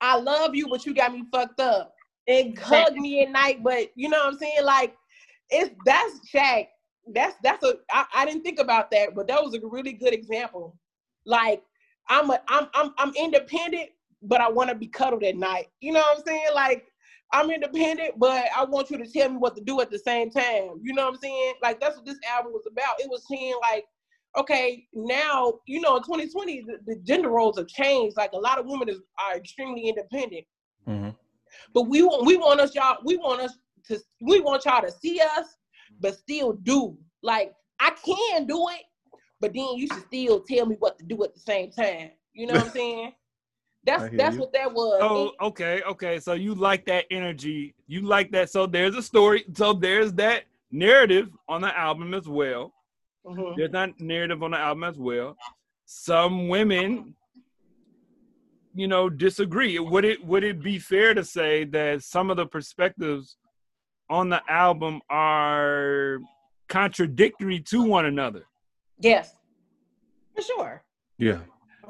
I 0.00 0.16
love 0.18 0.54
you, 0.54 0.68
but 0.68 0.86
you 0.86 0.94
got 0.94 1.12
me 1.12 1.24
fucked 1.30 1.60
up. 1.60 1.94
And 2.26 2.58
hug 2.58 2.94
me 2.94 3.22
at 3.22 3.30
night, 3.30 3.62
but 3.62 3.90
you 3.94 4.08
know 4.08 4.18
what 4.18 4.34
I'm 4.34 4.38
saying? 4.38 4.64
Like, 4.64 4.94
it's 5.50 5.74
that's 5.86 6.20
Shaq. 6.30 6.68
That's 7.14 7.34
that's 7.42 7.64
a 7.64 7.74
I, 7.90 8.04
I 8.14 8.24
didn't 8.26 8.42
think 8.42 8.58
about 8.58 8.90
that, 8.90 9.14
but 9.14 9.28
that 9.28 9.42
was 9.42 9.54
a 9.54 9.60
really 9.62 9.94
good 9.94 10.12
example. 10.12 10.76
Like, 11.24 11.62
I'm 12.08 12.30
a 12.30 12.40
I'm 12.48 12.68
I'm 12.74 12.92
I'm 12.98 13.14
independent, 13.14 13.90
but 14.22 14.42
I 14.42 14.48
want 14.50 14.68
to 14.68 14.74
be 14.74 14.88
cuddled 14.88 15.24
at 15.24 15.36
night. 15.36 15.68
You 15.80 15.92
know 15.92 16.00
what 16.00 16.18
I'm 16.18 16.24
saying? 16.26 16.48
Like, 16.54 16.87
I'm 17.32 17.50
independent, 17.50 18.18
but 18.18 18.46
I 18.56 18.64
want 18.64 18.90
you 18.90 18.98
to 18.98 19.06
tell 19.06 19.28
me 19.28 19.36
what 19.36 19.54
to 19.56 19.62
do 19.62 19.80
at 19.80 19.90
the 19.90 19.98
same 19.98 20.30
time. 20.30 20.80
You 20.82 20.94
know 20.94 21.04
what 21.04 21.14
I'm 21.14 21.20
saying? 21.20 21.54
Like 21.62 21.80
that's 21.80 21.96
what 21.96 22.06
this 22.06 22.18
album 22.30 22.52
was 22.52 22.66
about. 22.70 23.00
It 23.00 23.10
was 23.10 23.24
saying 23.28 23.54
like, 23.60 23.84
okay, 24.36 24.86
now 24.94 25.54
you 25.66 25.80
know, 25.80 25.96
in 25.96 26.02
2020, 26.02 26.62
the, 26.62 26.78
the 26.86 27.00
gender 27.02 27.30
roles 27.30 27.58
have 27.58 27.68
changed. 27.68 28.16
Like 28.16 28.32
a 28.32 28.38
lot 28.38 28.58
of 28.58 28.66
women 28.66 28.88
is, 28.88 28.98
are 29.18 29.36
extremely 29.36 29.88
independent, 29.88 30.44
hmm 30.86 31.10
but 31.74 31.82
we 31.82 32.02
want 32.02 32.26
we 32.26 32.36
want 32.36 32.60
us 32.60 32.74
y'all 32.74 32.98
we 33.04 33.16
want 33.16 33.40
us 33.42 33.58
to 33.86 33.98
we 34.22 34.40
want 34.40 34.64
y'all 34.64 34.82
to 34.82 34.90
see 34.90 35.20
us, 35.20 35.56
but 36.00 36.16
still 36.16 36.54
do. 36.54 36.96
Like 37.22 37.52
I 37.80 37.90
can 37.90 38.46
do 38.46 38.68
it, 38.70 38.84
but 39.40 39.52
then 39.52 39.76
you 39.76 39.86
should 39.86 40.04
still 40.06 40.40
tell 40.40 40.66
me 40.66 40.76
what 40.78 40.98
to 40.98 41.04
do 41.04 41.22
at 41.24 41.34
the 41.34 41.40
same 41.40 41.70
time. 41.70 42.10
You 42.32 42.46
know 42.46 42.54
what 42.54 42.66
I'm 42.66 42.72
saying? 42.72 43.12
That's 43.88 44.16
that's 44.16 44.34
you. 44.34 44.40
what 44.40 44.52
that 44.52 44.72
was. 44.72 45.00
Oh, 45.02 45.32
okay, 45.48 45.82
okay. 45.82 46.20
So 46.20 46.34
you 46.34 46.54
like 46.54 46.84
that 46.86 47.06
energy. 47.10 47.74
You 47.86 48.02
like 48.02 48.30
that. 48.32 48.50
So 48.50 48.66
there's 48.66 48.94
a 48.94 49.02
story. 49.02 49.44
So 49.54 49.72
there's 49.72 50.12
that 50.14 50.44
narrative 50.70 51.30
on 51.48 51.62
the 51.62 51.76
album 51.76 52.12
as 52.12 52.28
well. 52.28 52.74
Mhm. 53.26 53.56
There's 53.56 53.70
that 53.72 53.98
narrative 54.00 54.42
on 54.42 54.50
the 54.50 54.58
album 54.58 54.84
as 54.84 54.98
well. 54.98 55.36
Some 55.86 56.48
women, 56.48 57.14
you 58.74 58.88
know, 58.88 59.08
disagree. 59.08 59.78
Would 59.78 60.04
it 60.04 60.24
would 60.24 60.44
it 60.44 60.62
be 60.62 60.78
fair 60.78 61.14
to 61.14 61.24
say 61.24 61.64
that 61.64 62.02
some 62.02 62.30
of 62.30 62.36
the 62.36 62.46
perspectives 62.46 63.36
on 64.10 64.28
the 64.28 64.42
album 64.50 65.00
are 65.08 66.18
contradictory 66.68 67.60
to 67.60 67.82
one 67.82 68.04
another? 68.04 68.44
Yes, 68.98 69.34
for 70.34 70.42
sure. 70.42 70.82
Yeah. 71.16 71.40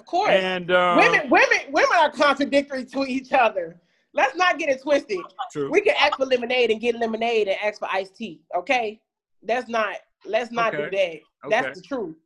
Of 0.08 0.12
course. 0.12 0.30
And 0.30 0.70
uh, 0.70 0.96
women, 0.98 1.28
women, 1.28 1.58
women 1.70 1.98
are 1.98 2.10
contradictory 2.10 2.86
to 2.86 3.04
each 3.04 3.30
other. 3.30 3.78
Let's 4.14 4.34
not 4.36 4.58
get 4.58 4.70
it 4.70 4.80
twisted. 4.80 5.18
true. 5.52 5.70
We 5.70 5.82
can 5.82 5.94
ask 6.00 6.16
for 6.16 6.24
lemonade 6.24 6.70
and 6.70 6.80
get 6.80 6.94
lemonade 6.98 7.46
and 7.46 7.58
ask 7.62 7.78
for 7.78 7.88
iced 7.92 8.16
tea. 8.16 8.40
Okay, 8.56 9.02
that's 9.42 9.68
not. 9.68 9.96
Let's 10.24 10.50
not 10.50 10.72
do 10.72 10.88
that. 10.90 11.18
That's 11.50 11.66
Okay. 11.66 11.72
the 11.74 11.82
truth. 11.82 12.16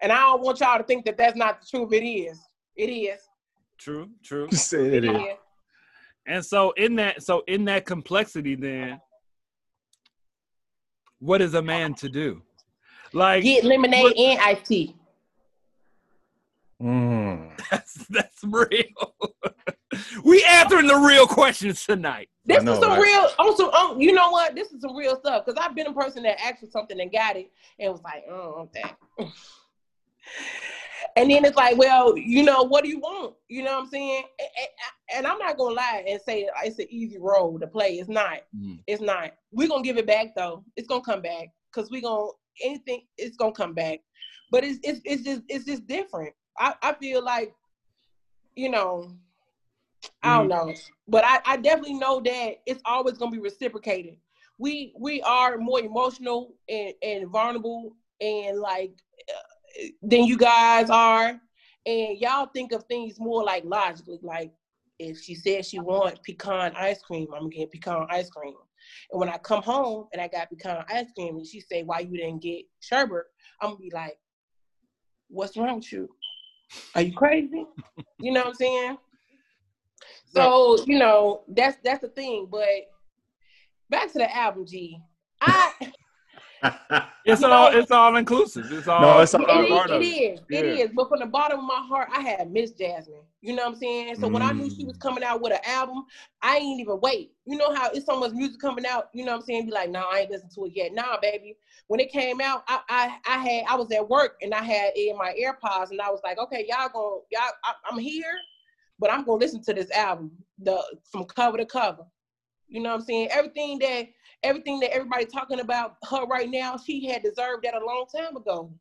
And 0.00 0.10
I 0.10 0.20
don't 0.20 0.40
want 0.40 0.60
y'all 0.60 0.78
to 0.78 0.84
think 0.84 1.04
that 1.04 1.18
that's 1.18 1.36
not 1.36 1.60
the 1.60 1.66
truth. 1.66 1.92
It 1.92 2.02
is. 2.06 2.40
It 2.76 2.86
is. 2.86 3.20
True. 3.76 4.08
True. 4.24 4.48
Say 4.52 4.96
it 4.96 5.04
is. 5.04 5.10
is. 5.10 5.36
And 6.26 6.42
so 6.42 6.70
in 6.78 6.96
that 6.96 7.22
so 7.22 7.42
in 7.46 7.66
that 7.66 7.84
complexity 7.84 8.54
then 8.54 9.02
what 11.18 11.42
is 11.42 11.52
a 11.52 11.62
man 11.62 11.92
to 11.96 12.08
do? 12.08 12.40
Like 13.12 13.42
Get 13.44 13.64
lemonade 13.64 14.02
What- 14.02 14.16
and 14.16 14.40
iced 14.40 14.64
tea. 14.64 14.94
Mm. 16.82 17.50
that's 17.70 17.94
that's 18.08 18.44
real. 18.44 18.84
we 20.24 20.44
answering 20.44 20.86
the 20.86 20.96
real 20.96 21.26
questions 21.26 21.84
tonight. 21.84 22.28
This 22.44 22.62
know, 22.62 22.72
is 22.74 22.78
some 22.78 22.90
right? 22.90 23.02
real. 23.02 23.28
Also, 23.38 23.70
um, 23.72 24.00
you 24.00 24.12
know 24.12 24.30
what? 24.30 24.54
This 24.54 24.70
is 24.72 24.80
some 24.80 24.96
real 24.96 25.16
stuff 25.16 25.44
because 25.44 25.60
I've 25.62 25.74
been 25.74 25.86
a 25.88 25.92
person 25.92 26.22
that 26.22 26.40
asked 26.40 26.60
for 26.60 26.66
something 26.70 27.00
and 27.00 27.10
got 27.12 27.36
it 27.36 27.50
and 27.78 27.92
was 27.92 28.02
like, 28.02 28.24
oh, 28.30 28.68
okay. 28.68 28.84
and 31.16 31.30
then 31.30 31.44
it's 31.44 31.56
like, 31.56 31.76
well, 31.76 32.16
you 32.16 32.42
know, 32.44 32.62
what 32.62 32.84
do 32.84 32.90
you 32.90 33.00
want? 33.00 33.34
You 33.48 33.64
know 33.64 33.72
what 33.74 33.84
I'm 33.84 33.90
saying? 33.90 34.22
And, 34.38 34.48
and- 34.58 34.68
and 35.10 35.26
I'm 35.26 35.38
not 35.38 35.56
gonna 35.56 35.74
lie 35.74 36.04
and 36.06 36.20
say 36.20 36.46
it's 36.64 36.78
an 36.78 36.86
easy 36.90 37.16
role 37.18 37.58
to 37.58 37.66
play. 37.66 37.94
It's 37.94 38.10
not. 38.10 38.40
It's 38.86 39.00
not. 39.00 39.30
We're 39.52 39.68
gonna 39.68 39.82
give 39.82 39.96
it 39.96 40.06
back 40.06 40.34
though. 40.36 40.62
It's 40.76 40.86
gonna 40.86 41.00
come 41.00 41.22
back 41.22 41.48
because 41.72 41.90
we're 41.90 42.02
gonna 42.02 42.28
anything. 42.62 43.04
It's 43.16 43.36
gonna 43.38 43.52
come 43.52 43.72
back. 43.72 44.00
But 44.50 44.64
it's 44.64 44.78
it's 44.82 45.00
it's 45.06 45.22
just 45.22 45.42
it's 45.48 45.64
just 45.64 45.86
different. 45.86 46.34
I 46.58 46.74
I 46.82 46.92
feel 46.94 47.22
like, 47.22 47.54
you 48.56 48.70
know, 48.70 49.12
I 50.22 50.38
don't 50.38 50.48
know, 50.48 50.74
but 51.06 51.24
I 51.24 51.40
I 51.44 51.56
definitely 51.56 51.94
know 51.94 52.20
that 52.20 52.56
it's 52.66 52.82
always 52.84 53.18
gonna 53.18 53.30
be 53.30 53.38
reciprocated. 53.38 54.16
We 54.58 54.92
we 54.98 55.22
are 55.22 55.56
more 55.58 55.80
emotional 55.80 56.54
and 56.68 56.94
and 57.02 57.28
vulnerable 57.28 57.94
and 58.20 58.58
like 58.58 58.92
uh, 59.28 59.86
than 60.02 60.24
you 60.24 60.36
guys 60.36 60.90
are, 60.90 61.40
and 61.86 62.18
y'all 62.18 62.46
think 62.46 62.72
of 62.72 62.84
things 62.84 63.18
more 63.18 63.44
like 63.44 63.64
logically, 63.64 64.18
like. 64.22 64.52
If 65.00 65.20
she 65.20 65.36
said 65.36 65.64
she 65.64 65.78
want 65.78 66.20
pecan 66.24 66.72
ice 66.74 67.00
cream, 67.00 67.28
I'm 67.32 67.42
gonna 67.42 67.50
get 67.54 67.70
pecan 67.70 68.08
ice 68.10 68.28
cream. 68.30 68.54
And 69.12 69.20
when 69.20 69.28
I 69.28 69.38
come 69.38 69.62
home 69.62 70.08
and 70.12 70.20
I 70.20 70.26
got 70.26 70.50
pecan 70.50 70.84
ice 70.88 71.06
cream, 71.16 71.36
and 71.36 71.46
she 71.46 71.60
say, 71.60 71.84
"Why 71.84 72.00
you 72.00 72.16
didn't 72.16 72.42
get 72.42 72.64
sherbet?" 72.80 73.22
I'm 73.60 73.70
gonna 73.70 73.78
be 73.78 73.90
like, 73.94 74.18
"What's 75.28 75.56
wrong 75.56 75.76
with 75.76 75.92
you? 75.92 76.08
Are 76.94 77.02
you 77.02 77.12
crazy?" 77.12 77.64
you 78.18 78.32
know 78.32 78.40
what 78.40 78.48
I'm 78.48 78.54
saying? 78.54 78.98
So 80.30 80.84
you 80.84 80.98
know 80.98 81.42
that's 81.48 81.78
that's 81.82 82.02
the 82.02 82.08
thing. 82.08 82.48
But 82.50 82.66
back 83.88 84.12
to 84.12 84.18
the 84.18 84.36
album, 84.36 84.66
G. 84.66 85.00
I 85.40 85.72
It's 87.24 87.42
You 87.42 87.46
all 87.48 87.70
know- 87.70 87.78
it's 87.78 87.90
all 87.90 88.16
inclusive. 88.16 88.72
It's 88.72 88.88
all 88.88 89.02
No, 89.02 89.20
it's 89.20 89.34
all- 89.34 89.42
a 89.44 89.62
it, 89.64 89.68
part 89.68 89.90
is, 89.90 89.96
of 89.96 90.02
it 90.02 90.04
is, 90.06 90.40
it 90.48 90.64
Yeah. 90.64 90.84
is. 90.84 90.90
But 90.94 91.08
from 91.10 91.18
the 91.20 91.26
bottom 91.26 91.58
of 91.60 91.64
my 91.66 91.84
heart, 91.86 92.08
I 92.10 92.20
had 92.22 92.50
Miss 92.50 92.72
Jazmine. 92.72 93.22
You 93.42 93.54
know 93.54 93.64
what 93.64 93.74
I'm 93.74 93.78
saying? 93.78 94.16
So 94.16 94.28
when 94.28 94.40
I 94.40 94.52
knew 94.52 94.70
she 94.70 94.84
was 94.86 94.96
Mm. 94.96 95.00
coming 95.00 95.22
out 95.24 95.42
with 95.42 95.52
an 95.52 95.58
album, 95.66 96.04
I 96.40 96.56
ain't 96.56 96.80
even 96.80 96.98
wait. 97.00 97.32
You 97.44 97.58
know 97.58 97.74
how 97.74 97.90
it's 97.90 98.06
so 98.06 98.18
much 98.18 98.32
music 98.32 98.58
coming 98.62 98.86
out. 98.86 99.10
You 99.12 99.26
know 99.26 99.32
what 99.32 99.40
I'm 99.40 99.46
saying? 99.46 99.66
Be 99.66 99.72
like, 99.72 99.90
no, 99.90 100.04
I 100.10 100.20
ain't 100.20 100.30
listened 100.30 100.52
to 100.54 100.64
it 100.64 100.72
yet. 100.74 100.94
Nah, 100.94 101.18
baby. 101.20 101.56
When 101.88 102.00
it 102.00 102.10
came 102.10 102.40
out, 102.40 102.62
I, 102.66 102.80
I 102.88 103.18
I 103.26 103.36
had 103.38 103.64
I 103.68 103.76
was 103.76 103.92
at 103.92 104.08
work 104.08 104.38
and 104.40 104.54
I 104.54 104.62
had 104.62 104.92
it 104.96 105.10
in 105.10 105.16
my 105.18 105.34
AirPods 105.38 105.90
and 105.90 106.00
I 106.00 106.10
was 106.10 106.20
like, 106.24 106.38
okay, 106.38 106.64
y'all 106.66 106.88
gonna 106.88 107.20
y'all 107.30 107.52
I, 107.62 107.74
I'm 107.90 107.98
here, 107.98 108.34
but 108.98 109.12
I'm 109.12 109.24
gonna 109.24 109.38
listen 109.38 109.62
to 109.64 109.74
this 109.74 109.90
album 109.90 110.30
the 110.58 110.82
from 111.12 111.24
cover 111.26 111.58
to 111.58 111.66
cover. 111.66 112.04
You 112.68 112.80
know 112.80 112.90
what 112.90 113.00
I'm 113.00 113.04
saying? 113.06 113.28
Everything 113.30 113.78
that 113.80 114.08
everything 114.42 114.80
that 114.80 114.92
everybody 114.94 115.24
talking 115.24 115.60
about 115.60 115.96
her 116.10 116.24
right 116.26 116.48
now, 116.50 116.76
she 116.76 117.06
had 117.06 117.22
deserved 117.22 117.64
that 117.64 117.74
a 117.74 117.84
long 117.84 118.06
time 118.14 118.36
ago. 118.36 118.72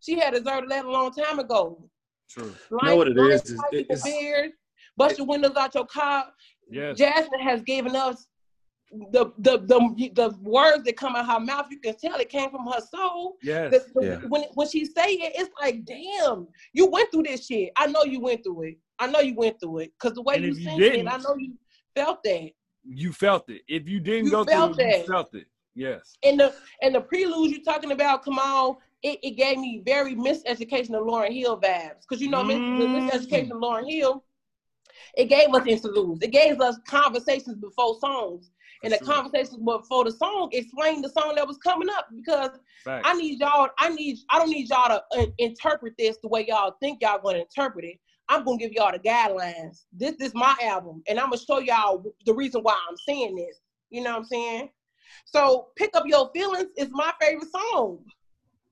She 0.00 0.18
had 0.18 0.34
deserved 0.34 0.70
that 0.70 0.84
a 0.84 0.90
long 0.90 1.12
time 1.12 1.38
ago. 1.38 1.88
True. 2.28 2.54
know 2.70 2.96
what 2.96 3.08
it 3.08 3.16
Line- 3.16 3.30
is? 3.32 3.50
line 3.50 3.58
It's- 3.58 3.70
people's 3.70 4.06
it's- 4.06 4.20
beard, 4.20 4.50
bust 4.96 5.18
your 5.18 5.26
windows 5.26 5.54
out 5.56 5.74
your 5.74 5.86
car. 5.86 6.26
Yes. 6.70 6.98
Jazmine 6.98 7.42
has 7.42 7.62
given 7.62 7.94
us 7.94 8.26
the, 9.10 9.32
the 9.38 9.58
the 9.60 10.10
the 10.14 10.36
words 10.42 10.84
that 10.84 10.96
come 10.98 11.16
out 11.16 11.26
her 11.26 11.40
mouth. 11.40 11.66
You 11.70 11.78
can 11.80 11.96
tell 11.96 12.16
it 12.20 12.28
came 12.28 12.50
from 12.50 12.66
her 12.66 12.80
soul. 12.80 13.36
Yes. 13.42 13.70
The- 13.72 14.00
the- 14.00 14.06
Yeah. 14.06 14.20
When 14.28 14.44
when 14.54 14.68
she 14.68 14.84
say 14.84 15.12
it, 15.14 15.32
it's 15.36 15.50
like, 15.60 15.84
damn, 15.84 16.48
you 16.72 16.86
went 16.86 17.10
through 17.10 17.24
this 17.24 17.46
shit. 17.46 17.70
I 17.76 17.86
know 17.86 18.04
you 18.04 18.20
went 18.20 18.42
through 18.44 18.62
it. 18.62 18.78
I 18.98 19.06
know 19.06 19.20
you 19.20 19.34
went 19.34 19.60
through 19.60 19.78
it 19.78 19.92
because 19.98 20.14
the 20.14 20.22
way 20.22 20.36
And 20.36 20.44
you 20.44 20.50
if 20.52 20.56
sing 20.58 20.80
it, 20.80 21.06
I 21.06 21.16
know 21.18 21.36
you 21.38 21.54
felt 21.94 22.22
that. 22.24 22.50
You 22.84 23.12
felt 23.12 23.48
it. 23.48 23.62
If 23.68 23.88
you 23.88 24.00
didn't 24.00 24.26
You 24.26 24.30
go 24.32 24.44
felt 24.44 24.76
through 24.76 24.84
it, 24.86 24.98
you 24.98 25.12
felt 25.12 25.34
it. 25.34 25.46
Yes. 25.74 26.16
and 26.22 26.38
the 26.38 26.54
and 26.82 26.94
the 26.94 27.00
prelude 27.00 27.50
you're 27.50 27.62
talking 27.62 27.92
about, 27.92 28.22
come 28.24 28.38
on, 28.38 28.76
it, 29.02 29.18
it 29.22 29.30
gave 29.32 29.58
me 29.58 29.82
very 29.84 30.14
miseducation 30.14 30.90
of 30.90 31.06
Lauryn 31.06 31.32
Hill 31.32 31.58
vibes. 31.60 32.06
Cause 32.08 32.20
you 32.20 32.28
know, 32.28 32.42
Mm. 32.42 32.94
miseducation 32.94 33.50
of 33.52 33.58
Lauryn 33.58 33.88
Hill, 33.90 34.24
it 35.16 35.26
gave 35.26 35.54
us 35.54 35.66
interludes. 35.66 36.22
It 36.22 36.30
gave 36.32 36.60
us 36.60 36.78
conversations 36.86 37.56
before 37.56 37.98
songs. 38.00 38.50
And 38.84 38.92
the 38.92 38.98
conversations 38.98 39.58
before 39.58 40.04
the 40.04 40.10
song 40.10 40.48
explained 40.52 41.04
the 41.04 41.08
song 41.08 41.34
that 41.36 41.46
was 41.46 41.56
coming 41.58 41.88
up 41.88 42.08
because 42.16 42.50
Facts. 42.84 43.08
I 43.08 43.14
need 43.16 43.38
y'all, 43.38 43.68
I 43.78 43.90
need, 43.90 44.18
I 44.28 44.38
don't 44.40 44.50
need 44.50 44.68
y'all 44.68 44.88
to 44.88 45.20
uh, 45.20 45.26
interpret 45.38 45.94
this 45.96 46.18
the 46.20 46.26
way 46.28 46.44
y'all 46.48 46.74
think 46.80 47.00
y'all 47.00 47.20
gonna 47.22 47.38
interpret 47.38 47.84
it. 47.84 48.00
I'm 48.32 48.44
gonna 48.44 48.56
give 48.56 48.72
y'all 48.72 48.90
the 48.90 48.98
guidelines. 48.98 49.84
This 49.92 50.14
is 50.20 50.32
my 50.34 50.56
album, 50.62 51.02
and 51.06 51.20
I'm 51.20 51.26
gonna 51.26 51.36
show 51.36 51.58
y'all 51.58 52.02
the 52.24 52.32
reason 52.32 52.62
why 52.62 52.74
I'm 52.88 52.96
saying 52.96 53.36
this. 53.36 53.60
You 53.90 54.02
know 54.02 54.12
what 54.12 54.20
I'm 54.20 54.24
saying? 54.24 54.70
So 55.26 55.68
pick 55.76 55.90
up 55.94 56.04
your 56.06 56.30
feelings 56.34 56.68
is 56.78 56.88
my 56.92 57.12
favorite 57.20 57.50
song. 57.52 57.98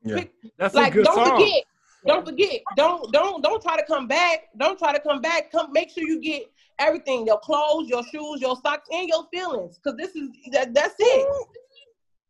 Yeah. 0.02 0.24
That's 0.56 0.74
like 0.74 0.92
a 0.92 0.96
good 0.96 1.04
don't 1.04 1.14
song. 1.14 1.36
forget, 1.36 1.64
don't 2.06 2.24
forget, 2.26 2.60
don't 2.74 3.12
don't 3.12 3.42
don't 3.42 3.62
try 3.62 3.76
to 3.76 3.84
come 3.84 4.08
back. 4.08 4.48
Don't 4.56 4.78
try 4.78 4.94
to 4.94 5.00
come 5.00 5.20
back. 5.20 5.52
Come 5.52 5.72
make 5.72 5.90
sure 5.90 6.04
you 6.04 6.22
get 6.22 6.44
everything: 6.78 7.26
your 7.26 7.38
clothes, 7.40 7.86
your 7.90 8.02
shoes, 8.04 8.40
your 8.40 8.56
socks, 8.64 8.88
and 8.90 9.08
your 9.08 9.26
feelings. 9.30 9.78
Cause 9.84 9.94
this 9.98 10.16
is 10.16 10.30
that, 10.52 10.72
that's 10.72 10.94
it. 10.98 11.46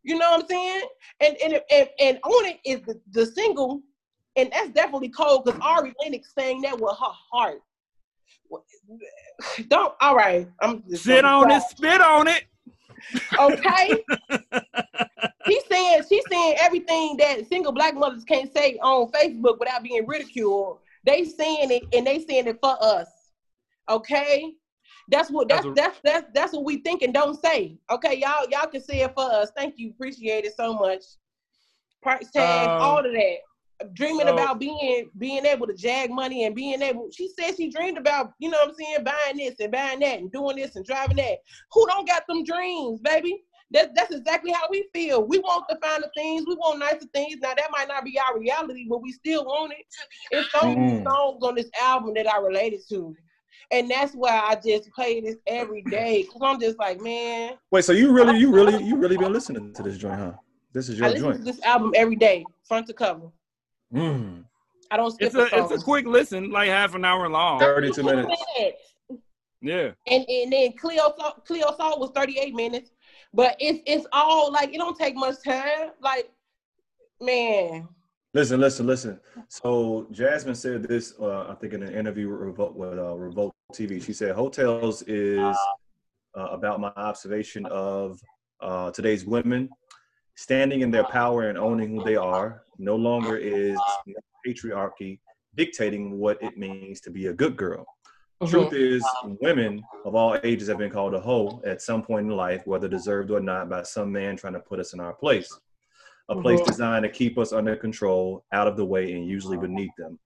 You 0.02 0.18
know 0.18 0.32
what 0.32 0.42
I'm 0.42 0.48
saying? 0.48 0.82
And 1.20 1.36
and 1.44 1.60
and, 1.70 1.88
and 2.00 2.18
on 2.24 2.46
it 2.46 2.58
is 2.64 2.80
the, 2.82 3.00
the 3.12 3.26
single, 3.26 3.82
and 4.36 4.50
that's 4.52 4.70
definitely 4.70 5.08
cold 5.08 5.44
because 5.44 5.60
Ari 5.60 5.92
Lennox 6.02 6.32
sang 6.34 6.60
that 6.62 6.74
with 6.80 6.96
her 6.98 7.12
heart. 7.32 7.60
Don't 9.68 9.94
all 10.00 10.16
right. 10.16 10.48
I'm 10.60 10.82
just 10.88 11.04
Sit 11.04 11.24
on 11.24 11.50
it, 11.50 11.62
spit 11.62 12.00
on 12.00 12.28
it. 12.28 12.44
okay? 13.38 14.04
He's 15.46 15.64
saying 15.70 16.02
she's 16.08 16.24
saying 16.30 16.56
everything 16.60 17.16
that 17.18 17.48
single 17.48 17.72
black 17.72 17.94
mothers 17.94 18.24
can't 18.24 18.52
say 18.52 18.78
on 18.82 19.10
Facebook 19.10 19.58
without 19.58 19.82
being 19.82 20.06
ridiculed. 20.06 20.78
They 21.04 21.24
saying 21.24 21.70
it 21.70 21.84
and 21.96 22.06
they 22.06 22.24
saying 22.24 22.46
it 22.46 22.58
for 22.62 22.76
us. 22.80 23.08
Okay? 23.88 24.52
That's 25.08 25.30
what 25.30 25.48
that's 25.48 25.64
That's 25.64 25.78
a- 25.78 25.82
that's 25.82 26.00
that's 26.04 26.26
that's 26.34 26.52
what 26.52 26.64
we 26.64 26.76
think 26.78 27.02
and 27.02 27.12
don't 27.12 27.40
say. 27.40 27.78
Okay, 27.90 28.18
y'all 28.18 28.46
y'all 28.50 28.68
can 28.68 28.80
say 28.80 29.00
it 29.00 29.12
for 29.14 29.24
us. 29.24 29.50
Thank 29.56 29.74
you, 29.76 29.90
appreciate 29.90 30.44
it 30.44 30.54
so 30.56 30.74
much. 30.74 31.02
Price 32.02 32.30
tag, 32.30 32.68
Um, 32.68 32.76
all 32.80 32.98
of 32.98 33.12
that. 33.12 33.36
Dreaming 33.94 34.26
so- 34.26 34.34
about 34.34 34.58
being 34.58 35.10
being 35.18 35.46
able 35.46 35.66
to 35.66 35.74
jag 35.74 36.10
money 36.10 36.44
and 36.44 36.54
being 36.54 36.82
able. 36.82 37.08
She 37.10 37.28
said 37.28 37.56
she 37.56 37.70
dreamed 37.70 37.98
about 37.98 38.32
you 38.38 38.50
know 38.50 38.58
what 38.58 38.70
I'm 38.70 38.74
saying, 38.74 39.04
buying 39.04 39.36
this 39.36 39.58
and 39.60 39.72
buying 39.72 40.00
that 40.00 40.18
and 40.18 40.30
doing 40.30 40.56
this 40.56 40.76
and 40.76 40.84
driving 40.84 41.16
that. 41.16 41.38
Who 41.72 41.86
don't 41.86 42.06
got 42.06 42.26
them 42.26 42.44
dreams, 42.44 43.00
baby? 43.00 43.42
That, 43.72 43.94
that's 43.94 44.12
exactly 44.12 44.50
how 44.50 44.66
we 44.68 44.88
feel. 44.92 45.24
We 45.24 45.38
want 45.38 45.64
the 45.68 45.78
finer 45.80 46.08
things. 46.16 46.44
We 46.46 46.56
want 46.56 46.80
nicer 46.80 47.06
things. 47.14 47.36
Now 47.40 47.54
that 47.56 47.70
might 47.70 47.86
not 47.86 48.04
be 48.04 48.18
our 48.18 48.38
reality, 48.38 48.86
but 48.88 49.00
we 49.00 49.12
still 49.12 49.44
want 49.44 49.72
it. 49.72 49.86
It's 50.32 50.50
so 50.50 50.74
many 50.74 51.04
songs 51.04 51.42
on 51.42 51.54
this 51.54 51.70
album 51.80 52.14
that 52.14 52.26
I 52.26 52.38
related 52.38 52.80
to, 52.88 53.14
and 53.70 53.88
that's 53.88 54.12
why 54.14 54.30
I 54.30 54.56
just 54.56 54.90
play 54.90 55.20
this 55.20 55.36
every 55.46 55.82
day. 55.82 56.24
Cause 56.24 56.40
I'm 56.42 56.60
just 56.60 56.78
like, 56.78 57.00
man, 57.00 57.52
Wait, 57.70 57.84
so 57.84 57.92
you 57.92 58.12
really, 58.12 58.38
you 58.38 58.52
really, 58.52 58.82
you 58.82 58.96
really 58.96 59.16
been 59.16 59.32
listening 59.32 59.72
to 59.74 59.82
this 59.82 59.96
joint, 59.96 60.18
huh? 60.18 60.32
This 60.72 60.88
is 60.88 61.00
I 61.00 61.06
your 61.06 61.10
listen 61.10 61.24
joint. 61.28 61.38
to 61.38 61.44
this 61.44 61.62
album 61.62 61.92
every 61.94 62.16
day, 62.16 62.44
front 62.64 62.88
to 62.88 62.92
cover. 62.92 63.28
Mm. 63.92 64.44
I 64.90 64.96
don't 64.96 65.12
skip 65.12 65.26
It's 65.26 65.36
a 65.36 65.48
song. 65.48 65.72
it's 65.72 65.82
a 65.82 65.84
quick 65.84 66.06
listen, 66.06 66.50
like 66.50 66.68
half 66.68 66.94
an 66.94 67.04
hour 67.04 67.28
long. 67.28 67.60
32 67.60 68.02
minutes. 68.02 68.42
Yeah. 69.62 69.90
and 70.06 70.24
and 70.26 70.52
then 70.52 70.72
Cleo 70.72 71.12
Sol- 71.18 71.42
Cleo 71.46 71.74
Sol 71.76 72.00
was 72.00 72.10
38 72.14 72.54
minutes. 72.54 72.90
But 73.32 73.56
it's 73.60 73.80
it's 73.86 74.06
all 74.12 74.50
like 74.50 74.74
it 74.74 74.78
don't 74.78 74.98
take 74.98 75.14
much 75.14 75.36
time. 75.44 75.90
Like, 76.00 76.30
man, 77.20 77.88
Listen, 78.32 78.60
listen, 78.60 78.86
listen. 78.86 79.18
So 79.48 80.06
Jazmine 80.12 80.54
said 80.56 80.84
this, 80.84 81.14
uh, 81.20 81.48
I 81.48 81.54
think, 81.56 81.72
in 81.72 81.82
an 81.82 81.92
interview 81.92 82.30
with 82.30 82.40
Revolt, 82.40 82.76
with, 82.76 82.96
uh, 82.96 83.16
Revolt 83.16 83.52
TV. 83.74 84.00
She 84.02 84.12
said, 84.12 84.36
"Heaux 84.36 84.48
Tales 84.48 85.02
is 85.02 85.56
uh, 86.38 86.42
about 86.42 86.80
my 86.80 86.92
observation 86.96 87.66
of 87.66 88.20
uh, 88.60 88.92
today's 88.92 89.26
women 89.26 89.68
standing 90.44 90.80
in 90.80 90.90
their 90.90 91.04
power 91.04 91.50
and 91.50 91.58
owning 91.58 91.90
who 91.90 92.02
they 92.02 92.16
are. 92.16 92.62
No 92.78 92.96
longer 92.96 93.36
is 93.36 93.78
patriarchy 94.46 95.20
dictating 95.54 96.18
what 96.18 96.42
it 96.42 96.56
means 96.56 97.02
to 97.02 97.10
be 97.10 97.26
a 97.26 97.32
good 97.34 97.58
girl. 97.58 97.86
Truth 98.48 98.72
is, 98.72 99.04
women 99.42 99.84
of 100.06 100.14
all 100.14 100.38
ages 100.42 100.66
have 100.68 100.78
been 100.78 100.90
called 100.90 101.12
a 101.12 101.20
hoe 101.20 101.60
at 101.66 101.82
some 101.82 102.02
point 102.02 102.24
in 102.26 102.34
life, 102.34 102.66
whether 102.66 102.88
deserved 102.88 103.30
or 103.30 103.40
not, 103.40 103.68
by 103.68 103.82
some 103.82 104.10
man 104.10 104.34
trying 104.34 104.54
to 104.54 104.60
put 104.60 104.80
us 104.80 104.94
in 104.94 105.00
our 105.00 105.12
place. 105.12 105.60
A 106.30 106.40
place 106.40 106.60
Mhm. 106.62 106.66
designed 106.66 107.02
to 107.02 107.10
keep 107.10 107.36
us 107.36 107.52
under 107.52 107.76
control, 107.76 108.42
out 108.50 108.66
of 108.66 108.78
the 108.78 108.84
way, 108.84 109.12
and 109.12 109.26
usually 109.26 109.58
beneath 109.58 109.94
them. 109.98 110.18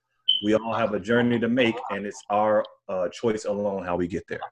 We 0.45 0.55
all 0.55 0.75
have 0.75 0.95
a 0.95 1.01
journey 1.01 1.41
to 1.41 1.49
make, 1.49 1.75
and 1.91 2.07
it's 2.07 2.23
our 2.31 2.65
uh, 2.87 3.09
choice 3.09 3.47
alone 3.47 3.83
how 3.83 3.97
we 3.97 4.07
get 4.07 4.29
there. 4.29 4.43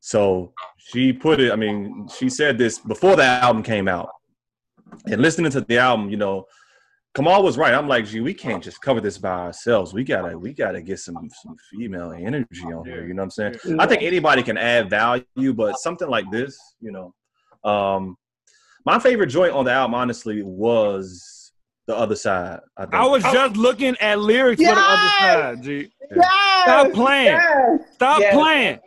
So 0.00 0.52
she 0.76 1.12
put 1.14 1.40
it, 1.40 1.50
I 1.52 1.56
mean, 1.56 2.08
she 2.08 2.28
said 2.28 2.58
this 2.58 2.78
before 2.78 3.16
the 3.16 3.22
album 3.24 3.62
came 3.62 3.88
out. 3.88 4.10
And 5.06 5.22
listening 5.22 5.50
to 5.52 5.60
the 5.60 5.78
album, 5.78 6.10
you 6.10 6.16
know, 6.16 6.46
Kamal 7.14 7.42
was 7.42 7.56
right. 7.58 7.74
I'm 7.74 7.88
like, 7.88 8.06
gee, 8.06 8.20
we 8.20 8.34
can't 8.34 8.62
just 8.62 8.80
cover 8.80 9.00
this 9.00 9.18
by 9.18 9.30
ourselves. 9.46 9.92
We 9.92 10.04
gotta, 10.04 10.38
we 10.38 10.52
gotta 10.52 10.80
get 10.82 10.98
some 11.00 11.28
some 11.42 11.56
female 11.70 12.12
energy 12.12 12.64
on 12.64 12.84
here. 12.84 13.06
You 13.06 13.14
know 13.14 13.22
what 13.24 13.38
I'm 13.38 13.54
saying? 13.62 13.80
I 13.80 13.86
think 13.86 14.02
anybody 14.02 14.42
can 14.42 14.56
add 14.58 14.90
value, 14.90 15.52
but 15.54 15.78
something 15.78 16.08
like 16.08 16.30
this, 16.30 16.58
you 16.80 16.92
know. 16.92 17.14
Um, 17.68 18.16
my 18.84 18.98
favorite 18.98 19.28
joint 19.28 19.52
on 19.52 19.64
the 19.64 19.72
album, 19.72 19.94
honestly, 19.94 20.42
was 20.42 21.52
the 21.86 21.96
other 21.96 22.14
side. 22.14 22.60
I, 22.76 22.82
think. 22.82 22.94
I 22.94 23.06
was 23.06 23.22
just 23.24 23.56
looking 23.56 23.96
at 24.00 24.20
lyrics 24.20 24.62
for 24.62 24.74
the 24.74 24.80
other 24.80 25.02
Yes! 25.02 25.34
side, 25.34 25.62
G. 25.62 25.90
Yes, 26.14 26.62
Stop 26.62 26.92
playing. 26.92 27.26
yes, 27.26 27.80
Stop 27.94 28.20
yes. 28.20 28.34
playing. 28.34 28.78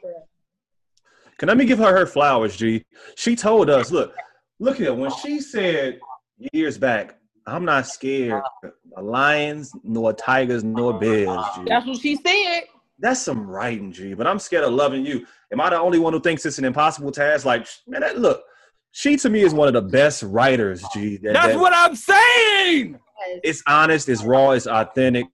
Can 1.37 1.47
let 1.47 1.57
me 1.57 1.65
give 1.65 1.79
her 1.79 1.91
her 1.97 2.05
flowers, 2.05 2.55
G. 2.55 2.85
She 3.15 3.35
told 3.35 3.69
us, 3.69 3.91
look, 3.91 4.13
look 4.61 4.77
here. 4.77 4.93
When 4.93 5.11
she 5.11 5.39
said 5.41 5.99
years 6.53 6.77
back, 6.77 7.17
I'm 7.45 7.65
not 7.65 7.87
scared 7.87 8.41
of 8.95 9.03
lions, 9.03 9.73
nor 9.83 10.13
tigers, 10.13 10.63
nor 10.63 10.97
bears, 10.99 11.39
G. 11.55 11.63
That's 11.67 11.85
what 11.87 11.99
she 11.99 12.15
said. 12.15 12.63
That's 12.99 13.19
some 13.21 13.47
writing, 13.47 13.91
G. 13.91 14.13
But 14.13 14.27
I'm 14.27 14.37
scared 14.39 14.63
of 14.63 14.73
loving 14.73 15.05
you. 15.05 15.25
Am 15.51 15.59
I 15.59 15.71
the 15.71 15.79
only 15.79 15.97
one 15.99 16.13
who 16.13 16.19
thinks 16.21 16.45
it's 16.45 16.59
an 16.59 16.65
impossible 16.65 17.11
task? 17.11 17.45
Like, 17.45 17.67
man, 17.87 18.01
that, 18.01 18.19
look, 18.19 18.43
she 18.91 19.17
to 19.17 19.29
me 19.29 19.41
is 19.41 19.53
one 19.53 19.67
of 19.67 19.73
the 19.73 19.81
best 19.81 20.21
writers, 20.23 20.83
G. 20.93 21.17
that- 21.17 21.33
That's 21.33 21.47
that- 21.53 21.59
what 21.59 21.73
I'm 21.75 21.95
saying. 21.95 22.99
it's 23.43 23.63
honest, 23.67 24.07
it's 24.07 24.23
raw, 24.23 24.51
it's 24.51 24.67
authentic. 24.67 25.25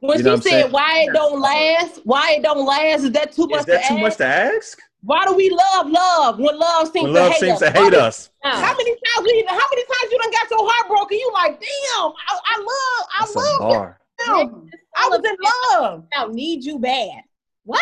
When 0.00 0.16
You 0.18 0.24
know 0.24 0.30
she 0.30 0.30
what 0.30 0.36
I'm 0.36 0.42
said 0.42 0.50
saying? 0.62 0.72
why 0.72 0.98
it 1.08 1.12
don't 1.12 1.40
last, 1.40 2.00
why 2.04 2.32
it 2.38 2.42
don't 2.42 2.64
last, 2.64 3.02
is 3.04 3.12
that 3.12 3.32
too 3.32 3.46
much 3.48 3.60
Is 3.60 3.66
that 3.66 3.82
to 3.82 3.88
too 3.88 3.94
ask? 3.94 4.02
much 4.02 4.16
to 4.16 4.26
ask? 4.26 4.78
Why 5.02 5.24
do 5.24 5.34
we 5.34 5.48
love 5.50 5.88
love 5.90 6.38
when 6.38 6.58
love 6.58 6.88
seems 6.88 7.04
When 7.12 7.14
to 7.14 7.30
hate 7.30 7.40
seems 7.40 7.52
us? 7.54 7.58
to 7.60 7.70
hate 7.70 7.94
us. 7.94 8.30
How 8.42 8.74
many 8.76 8.90
times 8.90 9.26
we? 9.26 9.44
How 9.48 9.56
many 9.70 9.82
times 9.82 10.12
you 10.12 10.18
done 10.18 10.30
got 10.30 10.50
your 10.50 10.70
heart 10.70 10.88
broken? 10.88 11.18
You 11.18 11.30
like, 11.32 11.60
damn, 11.60 12.12
I, 12.28 12.38
I 12.44 12.58
love, 12.58 13.08
I 13.08 13.20
That's 13.20 13.34
love 13.36 13.58
bar. 13.60 14.00
him. 14.26 14.70
I 14.96 15.08
was 15.08 15.20
in 15.24 15.36
love. 15.80 16.04
About 16.14 16.34
need 16.34 16.64
you 16.64 16.78
bad. 16.78 17.22
What? 17.64 17.80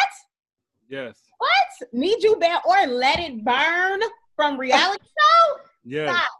Yes. 0.88 1.18
What? 1.38 1.88
Need 1.92 2.22
you 2.22 2.36
bad 2.36 2.60
or 2.64 2.86
let 2.86 3.18
it 3.18 3.44
burn 3.44 4.00
from 4.36 4.58
reality 4.58 5.02
show? 5.04 5.60
Yes. 5.84 6.10
Stop. 6.16 6.30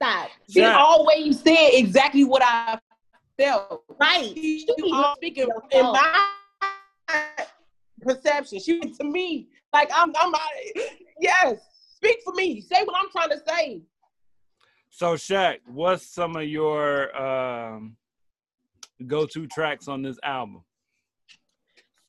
Stop. 0.00 0.30
She 0.50 0.60
Yeah. 0.60 0.76
always 0.76 1.40
said 1.40 1.70
exactly 1.72 2.24
what 2.24 2.42
I 2.44 2.78
felt. 3.38 3.84
Right. 3.98 4.30
She 4.34 4.58
She 4.60 4.74
be 4.82 5.04
speaking 5.16 5.48
in 5.72 5.82
my 5.82 6.26
perception. 8.00 8.60
She 8.60 8.80
to 8.80 9.04
me 9.04 9.48
like 9.72 9.90
I'm. 9.94 10.12
I'm. 10.18 10.32
Yes, 11.20 11.60
speak 11.96 12.18
for 12.24 12.32
me. 12.34 12.60
Say 12.60 12.84
what 12.84 12.96
I'm 12.96 13.10
trying 13.10 13.30
to 13.30 13.42
say. 13.46 13.82
So 14.90 15.14
Shaq, 15.14 15.58
what's 15.66 16.06
some 16.06 16.36
of 16.36 16.44
your 16.44 17.14
um, 17.16 17.96
go-to 19.06 19.46
tracks 19.48 19.88
on 19.88 20.02
this 20.02 20.18
album? 20.22 20.64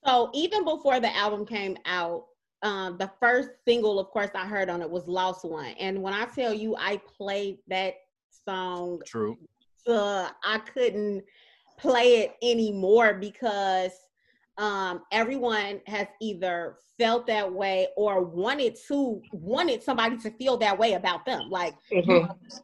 So 0.06 0.30
even 0.34 0.64
before 0.64 1.00
the 1.00 1.16
album 1.16 1.46
came 1.46 1.78
out, 1.86 2.26
um, 2.62 2.98
the 2.98 3.12
first 3.20 3.50
single, 3.66 4.00
of 4.00 4.08
course, 4.08 4.30
I 4.34 4.48
heard 4.48 4.70
on 4.70 4.82
it 4.82 4.90
was 4.90 5.08
"Lost 5.08 5.44
One," 5.46 5.74
and 5.80 6.02
when 6.02 6.14
I 6.14 6.26
tell 6.26 6.54
you, 6.54 6.76
I 6.78 6.98
played 7.18 7.58
that 7.68 7.96
song 8.46 9.02
True. 9.06 9.38
uh, 9.88 10.30
I 10.44 10.60
couldn't 10.60 11.24
play 11.78 12.18
it 12.18 12.36
anymore 12.42 13.14
because 13.14 13.92
um, 14.60 15.04
everyone 15.12 15.82
has 15.88 16.08
either 16.22 16.76
felt 16.98 17.26
that 17.28 17.52
way 17.52 17.88
or 17.96 18.22
wanted 18.22 18.78
to 18.90 19.22
wanted 19.32 19.82
somebody 19.82 20.18
to 20.18 20.30
feel 20.32 20.58
that 20.58 20.78
way 20.78 20.94
about 20.94 21.26
them, 21.26 21.50
like 21.50 21.74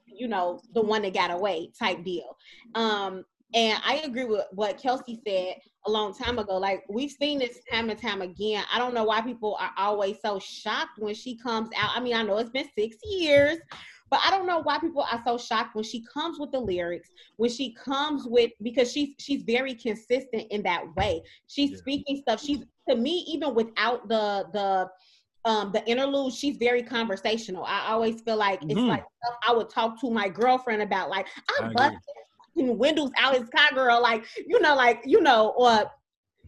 you 0.06 0.28
know 0.28 0.60
the 0.74 0.82
one 0.82 1.02
that 1.04 1.14
got 1.14 1.32
away 1.32 1.72
type 1.80 2.04
deal. 2.04 2.38
Um, 2.76 3.24
and 3.54 3.80
I 3.86 4.02
agree 4.04 4.26
with 4.26 4.44
what 4.52 4.78
Kelsey 4.78 5.22
said 5.26 5.56
a 5.88 5.90
long 5.90 6.14
time 6.14 6.38
ago. 6.38 6.58
Like 6.58 6.84
we've 6.90 7.12
seen 7.12 7.40
this 7.40 7.60
time 7.72 7.90
and 7.90 8.00
time 8.00 8.22
again. 8.22 8.66
I 8.74 8.78
don't 8.78 8.94
know 8.94 9.06
why 9.06 9.22
people 9.22 9.58
are 9.62 9.72
always 9.78 10.18
so 10.22 10.38
shocked 10.38 11.00
when 11.00 11.16
she 11.16 11.38
comes 11.38 11.70
out. 11.78 11.92
I 11.96 12.02
mean, 12.02 12.16
I 12.16 12.24
know 12.24 12.38
it's 12.40 12.50
been 12.50 12.68
six 12.78 12.98
years, 13.04 13.58
but 14.16 14.22
I 14.26 14.32
don't 14.32 14.48
know 14.48 14.60
why 14.60 14.80
people 14.80 15.02
are 15.02 15.22
so 15.26 15.38
shocked 15.38 15.76
when 15.76 15.84
she 15.84 16.02
comes 16.06 16.40
with 16.40 16.50
the 16.54 16.60
lyrics, 16.60 17.10
when 17.36 17.50
she 17.50 17.74
comes 17.74 18.26
with 18.26 18.52
because 18.62 18.90
she's 18.90 19.10
she's 19.20 19.44
very 19.44 19.74
consistent 19.76 20.46
in 20.52 20.64
that 20.64 20.96
way. 20.96 21.22
She's 21.48 21.72
Yeah. 21.72 21.78
speaking 21.80 22.18
stuff. 22.22 22.42
She's 22.42 22.60
to 22.88 22.96
me, 22.96 23.26
even 23.28 23.54
without 23.54 24.08
the 24.08 24.46
the 24.54 24.90
um 25.50 25.74
the 25.74 25.86
interlude, 25.86 26.34
she's 26.34 26.56
very 26.56 26.82
conversational. 26.82 27.66
I 27.66 27.88
always 27.90 28.22
feel 28.22 28.38
like 28.38 28.62
it's 28.70 28.80
Mhm. 28.80 28.88
like 28.88 29.04
stuff 29.22 29.38
I 29.46 29.54
would 29.54 29.70
talk 29.70 30.00
to 30.00 30.10
my 30.10 30.30
girlfriend 30.30 30.82
about, 30.82 31.10
like 31.10 31.28
I 31.50 31.66
I 31.66 31.74
busted 31.74 32.00
fucking 32.56 32.78
windows 32.78 33.12
out 33.18 33.36
his 33.38 33.50
car 33.50 33.72
girl, 33.74 34.02
like 34.02 34.24
you 34.48 34.62
know, 34.62 34.76
like 34.76 35.02
you 35.04 35.20
know, 35.20 35.50
or 35.58 35.92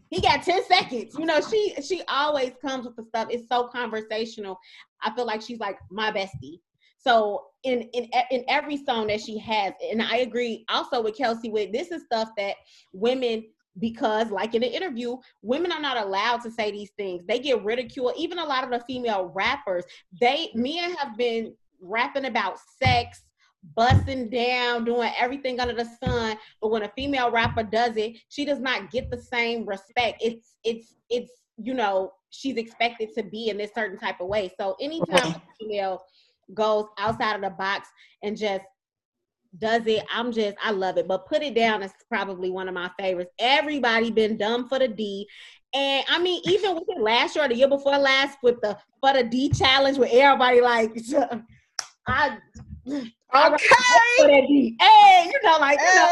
he 0.10 0.22
got 0.22 0.42
10 0.42 0.64
seconds. 0.64 1.16
You 1.20 1.26
know, 1.26 1.42
she 1.42 1.76
she 1.82 2.02
always 2.08 2.54
comes 2.62 2.86
with 2.86 2.96
the 2.96 3.04
stuff. 3.04 3.28
It's 3.30 3.50
so 3.50 3.68
conversational. 3.68 4.58
I 5.02 5.14
feel 5.14 5.26
like 5.26 5.42
she's 5.42 5.60
like 5.60 5.80
my 5.92 6.14
bestie. 6.14 6.62
So 7.08 7.46
in 7.64 7.84
in 7.94 8.10
in 8.32 8.44
every 8.50 8.76
song 8.76 9.08
that 9.08 9.22
she 9.22 9.38
has, 9.40 9.74
and 9.82 10.02
I 10.02 10.18
agree 10.18 10.66
also 10.68 11.02
with 11.02 11.16
Kelsey 11.16 11.50
with 11.50 11.72
this 11.72 11.90
is 11.90 12.04
stuff 12.04 12.32
that 12.38 12.56
women 12.92 13.46
because 13.80 14.30
like 14.30 14.56
in 14.56 14.62
the 14.62 14.76
interview 14.76 15.16
women 15.42 15.72
are 15.72 15.80
not 15.80 15.98
allowed 15.98 16.42
to 16.42 16.52
say 16.52 16.70
these 16.70 16.92
things. 16.98 17.24
They 17.26 17.40
get 17.40 17.64
ridiculed. 17.64 18.14
Even 18.18 18.40
a 18.40 18.46
lot 18.46 18.66
of 18.66 18.72
the 18.72 18.82
female 18.86 19.32
rappers 19.34 19.86
they 20.20 20.50
men 20.54 20.96
have 20.96 21.18
been 21.18 21.54
rapping 21.82 22.26
about 22.26 22.60
sex 22.82 23.24
busting 23.76 24.30
down 24.30 24.84
doing 24.84 25.12
everything 25.18 25.62
under 25.62 25.74
the 25.74 25.88
sun. 26.04 26.38
But 26.62 26.72
when 26.72 26.84
a 26.84 26.90
female 26.90 27.32
rapper 27.32 27.64
does 27.64 27.96
it 27.96 28.18
she 28.28 28.44
does 28.44 28.60
not 28.60 28.92
get 28.92 29.10
the 29.10 29.22
same 29.22 29.66
respect. 29.66 30.22
It's 30.22 30.56
it's 30.66 30.96
it's 31.10 31.32
you 31.58 31.74
know 31.74 32.12
she's 32.32 32.58
expected 32.58 33.14
to 33.16 33.24
be 33.24 33.50
in 33.50 33.58
this 33.58 33.72
certain 33.74 33.98
type 33.98 34.20
of 34.20 34.28
way. 34.28 34.52
So 34.60 34.76
anytime 34.82 35.36
a 35.36 35.42
female 35.58 36.02
goes 36.54 36.86
outside 36.98 37.36
of 37.36 37.42
the 37.42 37.50
box 37.52 37.90
and 38.24 38.38
just 38.38 38.62
does 39.60 39.86
it 39.88 40.04
i'm 40.14 40.32
just 40.32 40.56
i 40.64 40.72
love 40.72 40.98
it 40.98 41.08
but 41.08 41.26
put 41.28 41.42
it 41.42 41.56
down 41.56 41.82
is 41.82 41.92
probably 42.10 42.50
one 42.50 42.68
of 42.68 42.74
my 42.74 42.90
favorites 43.00 43.32
everybody 43.40 44.12
been 44.12 44.38
dumb 44.38 44.68
for 44.68 44.78
the 44.80 44.88
d 44.88 45.28
and 45.74 46.04
i 46.10 46.20
mean 46.20 46.42
even 46.46 46.76
with 46.76 46.84
it 46.88 47.02
last 47.02 47.36
year 47.36 47.46
or 47.46 47.48
the 47.48 47.56
year 47.56 47.68
before 47.68 47.98
last 47.98 48.38
with 48.44 48.60
the 48.62 48.78
for 49.02 49.14
the 49.14 49.24
d 49.24 49.50
challenge 49.50 49.98
with 49.98 50.10
everybody 50.12 50.62
like 50.62 50.92
i 52.08 52.38
Okay. 53.36 53.58
for 54.18 54.28
that 54.28 54.46
D. 54.48 54.76
Hey, 54.80 55.26
you 55.32 55.40
know, 55.44 55.58
like 55.60 55.80
you 55.80 55.96
know, 55.96 56.10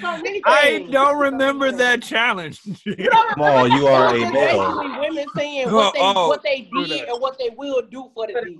so 0.20 0.22
I 0.44 0.86
don't 0.90 1.18
remember 1.18 1.72
that 1.72 2.02
challenge. 2.02 2.60
You 2.86 3.08
Come 3.10 3.40
on, 3.42 3.72
you 3.72 3.86
are 3.86 4.08
a 4.08 4.20
It's 4.20 4.32
male. 4.32 4.78
basically 4.78 4.98
women 5.00 5.26
saying 5.36 5.72
what 5.72 5.94
they 5.94 6.00
Oh, 6.02 6.28
what 6.28 6.42
they 6.42 6.60
did 6.72 6.90
that. 6.90 7.08
and 7.08 7.20
what 7.20 7.38
they 7.38 7.50
will 7.56 7.82
do 7.90 8.10
for 8.14 8.26
the 8.26 8.34
D. 8.44 8.58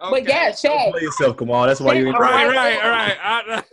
Okay. 0.00 0.10
But 0.10 0.28
yeah, 0.28 0.50
Shaq, 0.50 0.90
Play 0.90 1.02
yourself, 1.02 1.36
come 1.36 1.50
on. 1.50 1.68
That's 1.68 1.80
why 1.80 1.94
you 1.94 2.08
ain't 2.08 2.18
Right, 2.18 2.46
Right 2.46 2.56
right, 2.56 2.84
all 2.84 2.90
right. 2.90 3.18
I, 3.22 3.64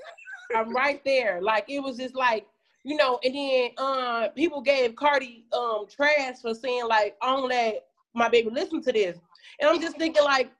I'm 0.56 0.74
right 0.74 1.02
there. 1.04 1.42
Like 1.42 1.66
it 1.68 1.80
was 1.80 1.98
just 1.98 2.16
like 2.16 2.46
you 2.84 2.96
know, 2.96 3.20
and 3.24 3.36
then 3.36 3.70
uh, 3.78 4.30
people 4.30 4.62
gave 4.62 4.96
Cardi 4.96 5.46
um 5.54 5.86
trash 5.90 6.38
for 6.42 6.54
saying 6.54 6.88
like, 6.88 7.16
"I 7.22 7.36
don't 7.36 7.50
let 7.50 7.86
my 8.14 8.30
baby 8.30 8.50
listen 8.50 8.82
to 8.84 8.92
this," 8.92 9.18
and 9.60 9.70
I'm 9.70 9.82
just 9.82 9.98
thinking 9.98 10.24
like, 10.24 10.52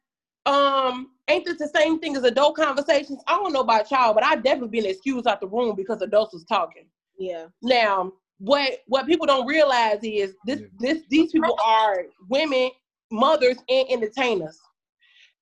um, 0.46 1.12
ain't 1.28 1.46
this 1.46 1.58
the 1.58 1.68
same 1.68 2.00
thing 2.00 2.16
as 2.16 2.24
adult 2.24 2.56
conversations? 2.56 3.22
I 3.28 3.34
don't 3.34 3.54
know 3.54 3.62
about 3.62 3.90
y'all, 3.92 4.14
but 4.14 4.24
I've 4.24 4.44
definitely 4.44 4.80
been 4.80 4.90
excused 4.90 5.28
out 5.28 5.42
the 5.42 5.48
room 5.48 5.76
because 5.76 6.02
adults 6.02 6.34
was 6.34 6.44
talking. 6.46 6.86
Yeah. 7.18 7.48
Now, 7.62 8.14
what 8.40 8.80
what 8.88 9.06
people 9.06 9.26
don't 9.26 9.48
realize 9.48 10.00
is 10.04 10.36
this 10.46 10.62
Yeah. 10.62 10.68
this 10.80 11.04
these 11.10 11.32
people 11.32 11.58
are 11.66 12.06
women, 12.30 12.72
mothers, 13.12 13.58
and 13.70 13.88
entertainers. 13.90 14.60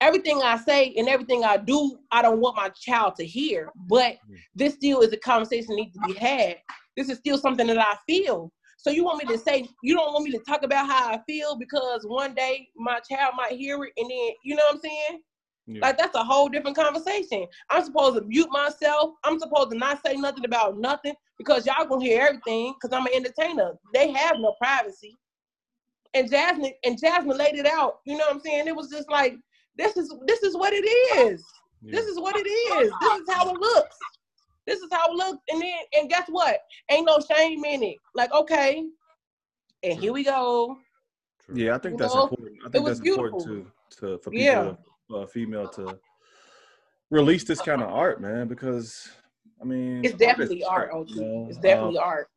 Everything 0.02 0.42
I 0.42 0.58
say 0.58 0.94
and 0.98 1.10
everything 1.10 1.44
I 1.44 1.58
do, 1.58 2.00
I 2.12 2.22
don't 2.22 2.40
want 2.40 2.56
my 2.56 2.70
child 2.70 3.16
to 3.18 3.26
hear. 3.26 3.70
But 3.88 4.14
mm-hmm. 4.14 4.36
this 4.56 4.76
still 4.76 5.02
is 5.02 5.12
a 5.12 5.18
conversation 5.18 5.68
that 5.70 5.76
needs 5.76 5.94
to 5.96 6.02
be 6.08 6.14
had. 6.14 6.58
This 6.96 7.10
is 7.10 7.18
still 7.18 7.38
something 7.38 7.68
that 7.68 7.78
I 7.78 7.96
feel. 8.08 8.52
So 8.78 8.92
you 8.92 9.04
want 9.04 9.22
me 9.22 9.36
to 9.36 9.38
say 9.38 9.68
you 9.84 9.94
don't 9.94 10.14
want 10.14 10.24
me 10.24 10.32
to 10.32 10.40
talk 10.40 10.64
about 10.64 10.88
how 10.88 11.10
I 11.10 11.20
feel 11.28 11.58
because 11.58 12.06
one 12.06 12.34
day 12.34 12.70
my 12.78 13.00
child 13.00 13.34
might 13.36 13.52
hear 13.52 13.84
it 13.84 13.92
and 13.98 14.10
then 14.10 14.30
you 14.44 14.56
know 14.56 14.64
what 14.70 14.76
I'm 14.76 14.82
saying? 14.82 15.22
Yeah. 15.68 15.82
Like 15.82 15.98
that's 15.98 16.16
a 16.16 16.24
whole 16.24 16.48
different 16.48 16.78
conversation. 16.78 17.46
I'm 17.70 17.84
supposed 17.84 18.16
to 18.16 18.26
mute 18.26 18.50
myself. 18.50 19.16
I'm 19.26 19.38
supposed 19.38 19.72
to 19.72 19.78
not 19.78 20.00
say 20.06 20.16
nothing 20.16 20.46
about 20.46 20.80
nothing 20.80 21.14
because 21.38 21.66
y'all 21.66 21.86
gonna 21.86 22.04
hear 22.04 22.22
everything 22.22 22.74
because 22.74 22.96
I'm 22.96 23.06
an 23.06 23.14
entertainer. 23.14 23.74
They 23.94 24.12
have 24.14 24.40
no 24.40 24.56
privacy. 24.62 25.18
And 26.14 26.30
Jazmine 26.30 26.74
and 26.86 27.00
Jazmine 27.00 27.38
laid 27.38 27.56
it 27.56 27.68
out. 27.68 28.00
You 28.06 28.18
know 28.18 28.26
what 28.26 28.36
I'm 28.36 28.42
saying? 28.42 28.68
It 28.68 28.76
was 28.76 28.90
just 28.90 29.10
like 29.10 29.36
this 29.78 29.96
is 29.96 30.14
this 30.26 30.42
is 30.44 30.56
what 30.56 30.74
it 30.74 30.86
is. 30.86 31.44
Yeah. 31.82 31.92
This 32.00 32.08
is 32.08 32.20
what 32.20 32.36
it 32.36 32.48
is. 32.48 32.92
This 33.02 33.14
is 33.22 33.30
how 33.30 33.50
it 33.50 33.60
looks. 33.60 33.96
This 34.66 34.80
is 34.80 34.90
how 34.92 35.12
it 35.12 35.16
looks. 35.16 35.40
And 35.50 35.62
then 35.62 35.78
and 35.94 36.10
guess 36.10 36.28
what? 36.30 36.58
Ain't 36.90 37.06
no 37.06 37.20
shame 37.36 37.64
in 37.64 37.84
it. 37.84 37.98
Like 38.16 38.34
okay, 38.34 38.84
and 39.84 40.00
here 40.00 40.14
we 40.14 40.24
go. 40.24 40.78
True. 41.46 41.56
Yeah, 41.56 41.76
I 41.76 41.78
think 41.78 41.94
You 41.94 41.98
that's 42.00 42.16
know, 42.16 42.24
important. 42.24 42.58
I 42.66 42.70
think 42.70 42.84
was 42.86 43.00
that's 43.00 43.10
important 43.10 43.44
to 43.44 43.72
to 43.98 44.18
for 44.20 44.32
people, 44.32 44.44
Yeah. 44.44 44.74
uh, 45.16 45.26
female 45.28 45.68
to 45.70 46.00
release 47.12 47.44
this 47.44 47.62
kind 47.62 47.82
of 47.82 47.90
art, 47.90 48.20
man. 48.22 48.48
Because 48.48 49.10
I 49.62 49.66
mean, 49.66 50.04
It's 50.04 50.16
definitely 50.16 50.64
art, 50.64 50.92
you 51.08 51.22
know? 51.22 51.48
It's 51.50 51.58
definitely 51.60 51.98
Um, 51.98 52.04
art. 52.06 52.30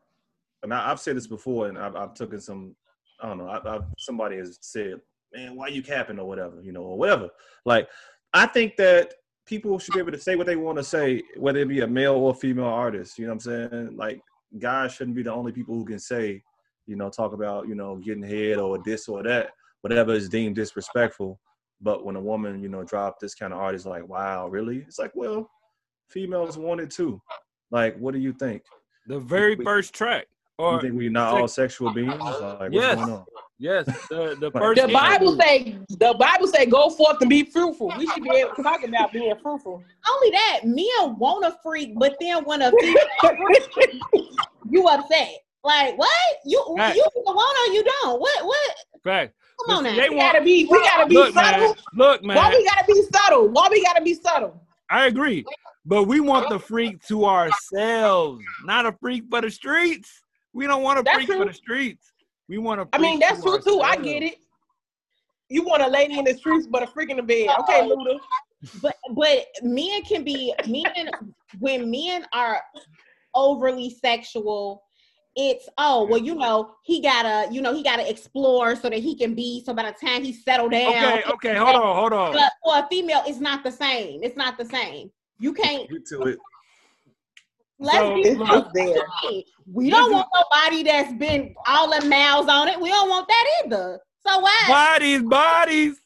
and 0.62 0.74
I, 0.74 0.90
I've 0.90 1.00
said 1.00 1.16
this 1.16 1.26
before, 1.26 1.68
and 1.68 1.78
I've, 1.78 1.96
I've 1.96 2.14
taken 2.14 2.40
some. 2.40 2.74
I 3.22 3.28
don't 3.28 3.38
know. 3.38 3.48
I, 3.48 3.76
I've 3.76 3.84
somebody 3.98 4.36
has 4.36 4.58
said, 4.60 5.00
"Man, 5.32 5.56
why 5.56 5.68
you 5.68 5.82
capping 5.82 6.18
or 6.18 6.26
whatever," 6.26 6.60
you 6.62 6.72
know, 6.72 6.82
or 6.82 6.98
whatever. 6.98 7.30
Like, 7.64 7.88
I 8.34 8.46
think 8.46 8.76
that 8.76 9.14
people 9.46 9.78
should 9.78 9.94
be 9.94 10.00
able 10.00 10.12
to 10.12 10.20
say 10.20 10.36
what 10.36 10.46
they 10.46 10.56
want 10.56 10.78
to 10.78 10.84
say, 10.84 11.22
whether 11.36 11.60
it 11.60 11.68
be 11.68 11.80
a 11.80 11.86
male 11.86 12.14
or 12.14 12.34
female 12.34 12.66
artist. 12.66 13.18
You 13.18 13.26
know 13.26 13.34
what 13.34 13.46
I'm 13.46 13.70
saying? 13.70 13.96
Like, 13.96 14.20
guys 14.58 14.92
shouldn't 14.94 15.16
be 15.16 15.22
the 15.22 15.32
only 15.32 15.52
people 15.52 15.74
who 15.74 15.84
can 15.84 15.98
say, 15.98 16.42
you 16.86 16.96
know, 16.96 17.08
talk 17.10 17.32
about 17.32 17.68
you 17.68 17.74
know 17.74 17.96
getting 17.96 18.22
head 18.22 18.58
or 18.58 18.78
this 18.84 19.08
or 19.08 19.22
that, 19.22 19.50
whatever 19.82 20.12
is 20.12 20.28
deemed 20.28 20.56
disrespectful. 20.56 21.40
But 21.80 22.04
when 22.04 22.16
a 22.16 22.20
woman, 22.20 22.62
you 22.62 22.68
know, 22.68 22.84
drop 22.84 23.18
this 23.18 23.34
kind 23.34 23.52
of 23.52 23.58
art, 23.58 23.74
it's 23.74 23.86
like, 23.86 24.06
wow, 24.06 24.46
really? 24.46 24.78
It's 24.86 25.00
like, 25.00 25.10
well, 25.14 25.50
females 26.08 26.56
want 26.56 26.80
it 26.80 26.90
too. 26.90 27.20
Like, 27.72 27.96
what 27.98 28.14
do 28.14 28.20
you 28.20 28.32
think? 28.32 28.62
the 29.06 29.18
very 29.18 29.56
first 29.56 29.94
track. 29.94 30.26
You 30.58 30.80
think 30.80 30.94
we 30.94 31.08
not 31.08 31.40
all 31.40 31.48
sexual 31.48 31.92
beings? 31.92 32.14
Like, 32.18 32.30
what's 32.60 32.74
Yes. 32.74 32.94
going 32.96 33.10
on? 33.10 33.24
yes, 33.58 33.86
the 34.08 34.36
the 34.38 34.50
Like- 34.54 34.62
first 34.62 34.82
The 34.82 34.88
Bible 34.92 35.36
say 35.40 35.78
the 35.88 36.14
Bible 36.18 36.46
say 36.46 36.66
go 36.66 36.90
forth 36.90 37.16
and 37.20 37.30
be 37.30 37.42
fruitful. 37.44 37.92
We 37.98 38.06
should 38.08 38.22
be 38.22 38.30
able 38.30 38.54
to 38.54 38.62
talk 38.62 38.84
about 38.84 39.12
being 39.12 39.34
fruitful. 39.42 39.82
Only 40.08 40.30
that, 40.30 40.60
men 40.64 41.16
want 41.18 41.44
a 41.46 41.56
freak, 41.62 41.98
but 41.98 42.16
then 42.20 42.44
when 42.44 42.62
a 42.62 42.70
freak, 42.70 42.96
you 44.70 44.86
upset. 44.88 45.30
Like 45.64 45.96
what? 45.96 46.10
You 46.44 46.62
Right. 46.76 46.94
you 46.96 47.06
want 47.16 47.68
or 47.68 47.72
you 47.74 47.84
don't. 47.84 48.20
What 48.20 48.44
what? 48.44 48.74
fact. 49.02 49.34
Come 49.66 49.76
on 49.78 49.82
Listen, 49.84 49.96
now. 49.96 50.02
they 50.02 50.08
We 50.10 50.16
want- 50.16 50.32
gotta 50.32 50.44
be 50.44 50.64
we 50.70 50.78
gotta 50.82 51.06
be 51.06 51.14
Look, 51.16 51.34
subtle. 51.34 51.60
man. 51.60 51.74
Look, 51.94 52.22
man. 52.24 52.36
Why 52.36 52.50
we 52.50 52.64
gotta 52.64 52.84
be 52.86 53.02
subtle? 53.12 53.48
Why 53.48 53.68
we 53.70 53.82
gotta 53.82 54.02
be 54.02 54.14
subtle? 54.14 54.60
I 54.90 55.06
agree. 55.06 55.44
But 55.84 56.04
we 56.04 56.20
want 56.20 56.48
the 56.50 56.58
freak 56.60 57.02
to 57.08 57.24
ourselves, 57.24 58.44
not 58.64 58.86
a 58.86 58.92
freak 58.92 59.24
for 59.30 59.40
the 59.40 59.50
streets. 59.50 60.22
We 60.54 60.66
don't 60.66 60.82
want 60.82 60.98
to 60.98 61.02
That's 61.02 61.24
freak 61.24 61.28
for 61.28 61.44
the 61.44 61.52
streets. 61.52 62.12
We 62.48 62.58
want 62.58 62.80
to. 62.80 62.96
I 62.96 63.00
mean 63.00 63.18
that's 63.18 63.42
to 63.42 63.60
true 63.60 63.60
too. 63.60 63.80
I 63.80 63.96
get 63.96 64.22
it. 64.22 64.36
You 65.48 65.64
want 65.64 65.82
a 65.82 65.88
lady 65.88 66.18
in 66.18 66.24
the 66.24 66.34
streets 66.34 66.66
but 66.66 66.82
a 66.82 66.86
freak 66.86 67.10
in 67.10 67.16
the 67.16 67.22
bed. 67.22 67.48
Okay, 67.60 67.80
Luda. 67.82 68.18
But 68.80 68.96
but 69.14 69.46
men 69.62 70.02
can 70.02 70.24
be 70.24 70.54
men 70.66 71.10
when 71.58 71.90
men 71.90 72.26
are 72.32 72.60
overly 73.34 73.90
sexual. 73.90 74.82
It's 75.34 75.66
oh 75.78 76.04
well 76.04 76.20
you 76.20 76.34
know 76.34 76.74
he 76.84 77.00
gotta 77.00 77.50
you 77.50 77.62
know 77.62 77.74
he 77.74 77.82
gotta 77.82 78.08
explore 78.08 78.76
so 78.76 78.90
that 78.90 78.98
he 78.98 79.16
can 79.16 79.34
be 79.34 79.64
so 79.64 79.72
by 79.72 79.84
the 79.84 80.06
time 80.06 80.22
he 80.22 80.32
settle 80.32 80.68
down. 80.68 80.88
Okay, 80.92 81.22
okay, 81.32 81.54
hold 81.56 81.76
on, 81.76 81.96
hold 81.96 82.12
on. 82.12 82.32
But 82.34 82.52
for 82.62 82.78
a 82.78 82.86
female, 82.90 83.22
it's 83.26 83.40
not 83.40 83.64
the 83.64 83.72
same. 83.72 84.22
It's 84.22 84.36
not 84.36 84.58
the 84.58 84.66
same. 84.66 85.10
You 85.38 85.54
can't. 85.54 85.88
Get 85.88 86.06
to 86.08 86.22
it. 86.24 86.38
Let's 87.82 87.98
So, 87.98 88.14
be 88.14 88.22
there. 88.74 89.42
We 89.66 89.90
don't 89.90 90.12
want 90.12 90.28
nobody 90.32 90.84
that's 90.84 91.12
been 91.14 91.52
all 91.66 91.90
the 91.90 92.06
miles 92.06 92.48
on 92.48 92.68
it. 92.68 92.80
We 92.80 92.90
don't 92.90 93.08
want 93.08 93.26
that 93.26 93.46
either. 93.64 93.98
So 94.24 94.38
why? 94.38 94.64
Bodies, 94.68 95.22
bodies. 95.22 95.96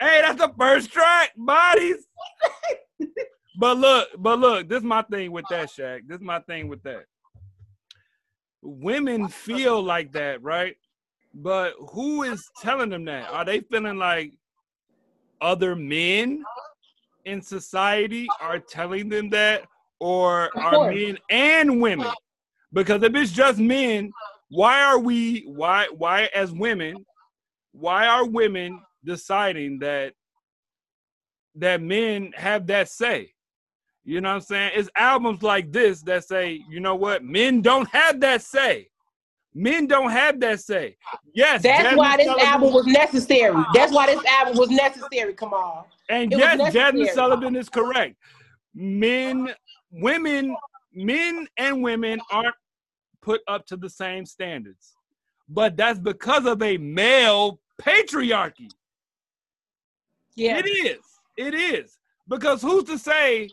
Hey, 0.00 0.20
that's 0.22 0.38
the 0.38 0.52
first 0.56 0.92
track. 0.92 1.32
Bodies. 1.36 2.06
but 3.58 3.76
look, 3.78 4.08
but 4.16 4.38
look, 4.38 4.68
this 4.68 4.78
is 4.78 4.84
my 4.84 5.02
thing 5.02 5.32
with 5.32 5.44
that, 5.50 5.70
Shaq. 5.70 6.02
This 6.06 6.18
is 6.18 6.22
my 6.22 6.38
thing 6.38 6.68
with 6.68 6.84
that. 6.84 7.06
Women 8.62 9.26
feel 9.26 9.82
like 9.82 10.12
that, 10.12 10.40
right? 10.40 10.76
But 11.34 11.74
who 11.90 12.22
is 12.22 12.48
telling 12.62 12.90
them 12.90 13.04
that? 13.06 13.28
Are 13.30 13.44
they 13.44 13.58
feeling 13.58 13.96
like 13.98 14.34
other 15.40 15.74
men 15.74 16.44
in 17.24 17.42
society 17.42 18.28
are 18.40 18.60
telling 18.60 19.08
them 19.08 19.30
that? 19.30 19.64
Or 20.04 20.50
are 20.58 20.90
men 20.90 21.16
and 21.30 21.80
women? 21.80 22.12
Because 22.74 23.02
if 23.02 23.14
it's 23.14 23.32
just 23.32 23.58
men, 23.58 24.10
why 24.50 24.82
are 24.82 24.98
we 24.98 25.44
why 25.46 25.88
why 25.96 26.28
as 26.34 26.52
women 26.52 27.04
why 27.72 28.06
are 28.06 28.26
women 28.26 28.80
deciding 29.04 29.78
that 29.78 30.12
that 31.56 31.80
men 31.80 32.32
have 32.36 32.66
that 32.66 32.88
say 32.88 33.32
you 34.04 34.20
know 34.20 34.28
what 34.28 34.34
i'm 34.36 34.40
saying 34.42 34.70
it's 34.74 34.88
albums 34.94 35.42
like 35.42 35.72
this 35.72 36.02
that 36.02 36.24
say 36.24 36.60
you 36.68 36.78
know 36.78 36.94
what 36.94 37.24
men 37.24 37.60
don't 37.62 37.88
have 37.88 38.20
that 38.20 38.42
say 38.42 38.86
men 39.54 39.86
don't 39.86 40.10
have 40.10 40.38
that 40.38 40.60
say 40.60 40.96
yes 41.34 41.62
That's 41.62 41.88
Jazmine 41.88 41.96
why 41.96 42.16
this 42.16 42.26
Sullivan- 42.26 42.46
album 42.46 42.72
was 42.74 42.86
necessary. 42.86 43.64
That's 43.74 43.92
why 43.92 44.06
this 44.14 44.24
album 44.26 44.56
was 44.56 44.68
necessary. 44.70 45.32
Come 45.34 45.52
on. 45.52 45.84
and 46.08 46.32
it 46.32 46.38
yes 46.38 46.74
jazmine 46.74 47.12
sullivan 47.12 47.56
is 47.56 47.68
correct 47.68 48.16
men 48.74 49.54
women 50.00 50.54
men 50.92 51.46
and 51.56 51.82
women 51.82 52.20
aren't 52.30 52.54
put 53.22 53.40
up 53.48 53.66
to 53.66 53.76
the 53.76 53.88
same 53.90 54.26
standards 54.26 54.94
but 55.48 55.76
that's 55.76 55.98
because 55.98 56.46
of 56.46 56.62
a 56.62 56.76
male 56.78 57.60
patriarchy 57.80 58.68
Yeah. 60.36 60.58
It 60.58 60.66
is. 60.66 61.00
It 61.36 61.54
is. 61.54 61.98
Because 62.28 62.62
who's 62.62 62.84
to 62.84 62.98
say, 62.98 63.48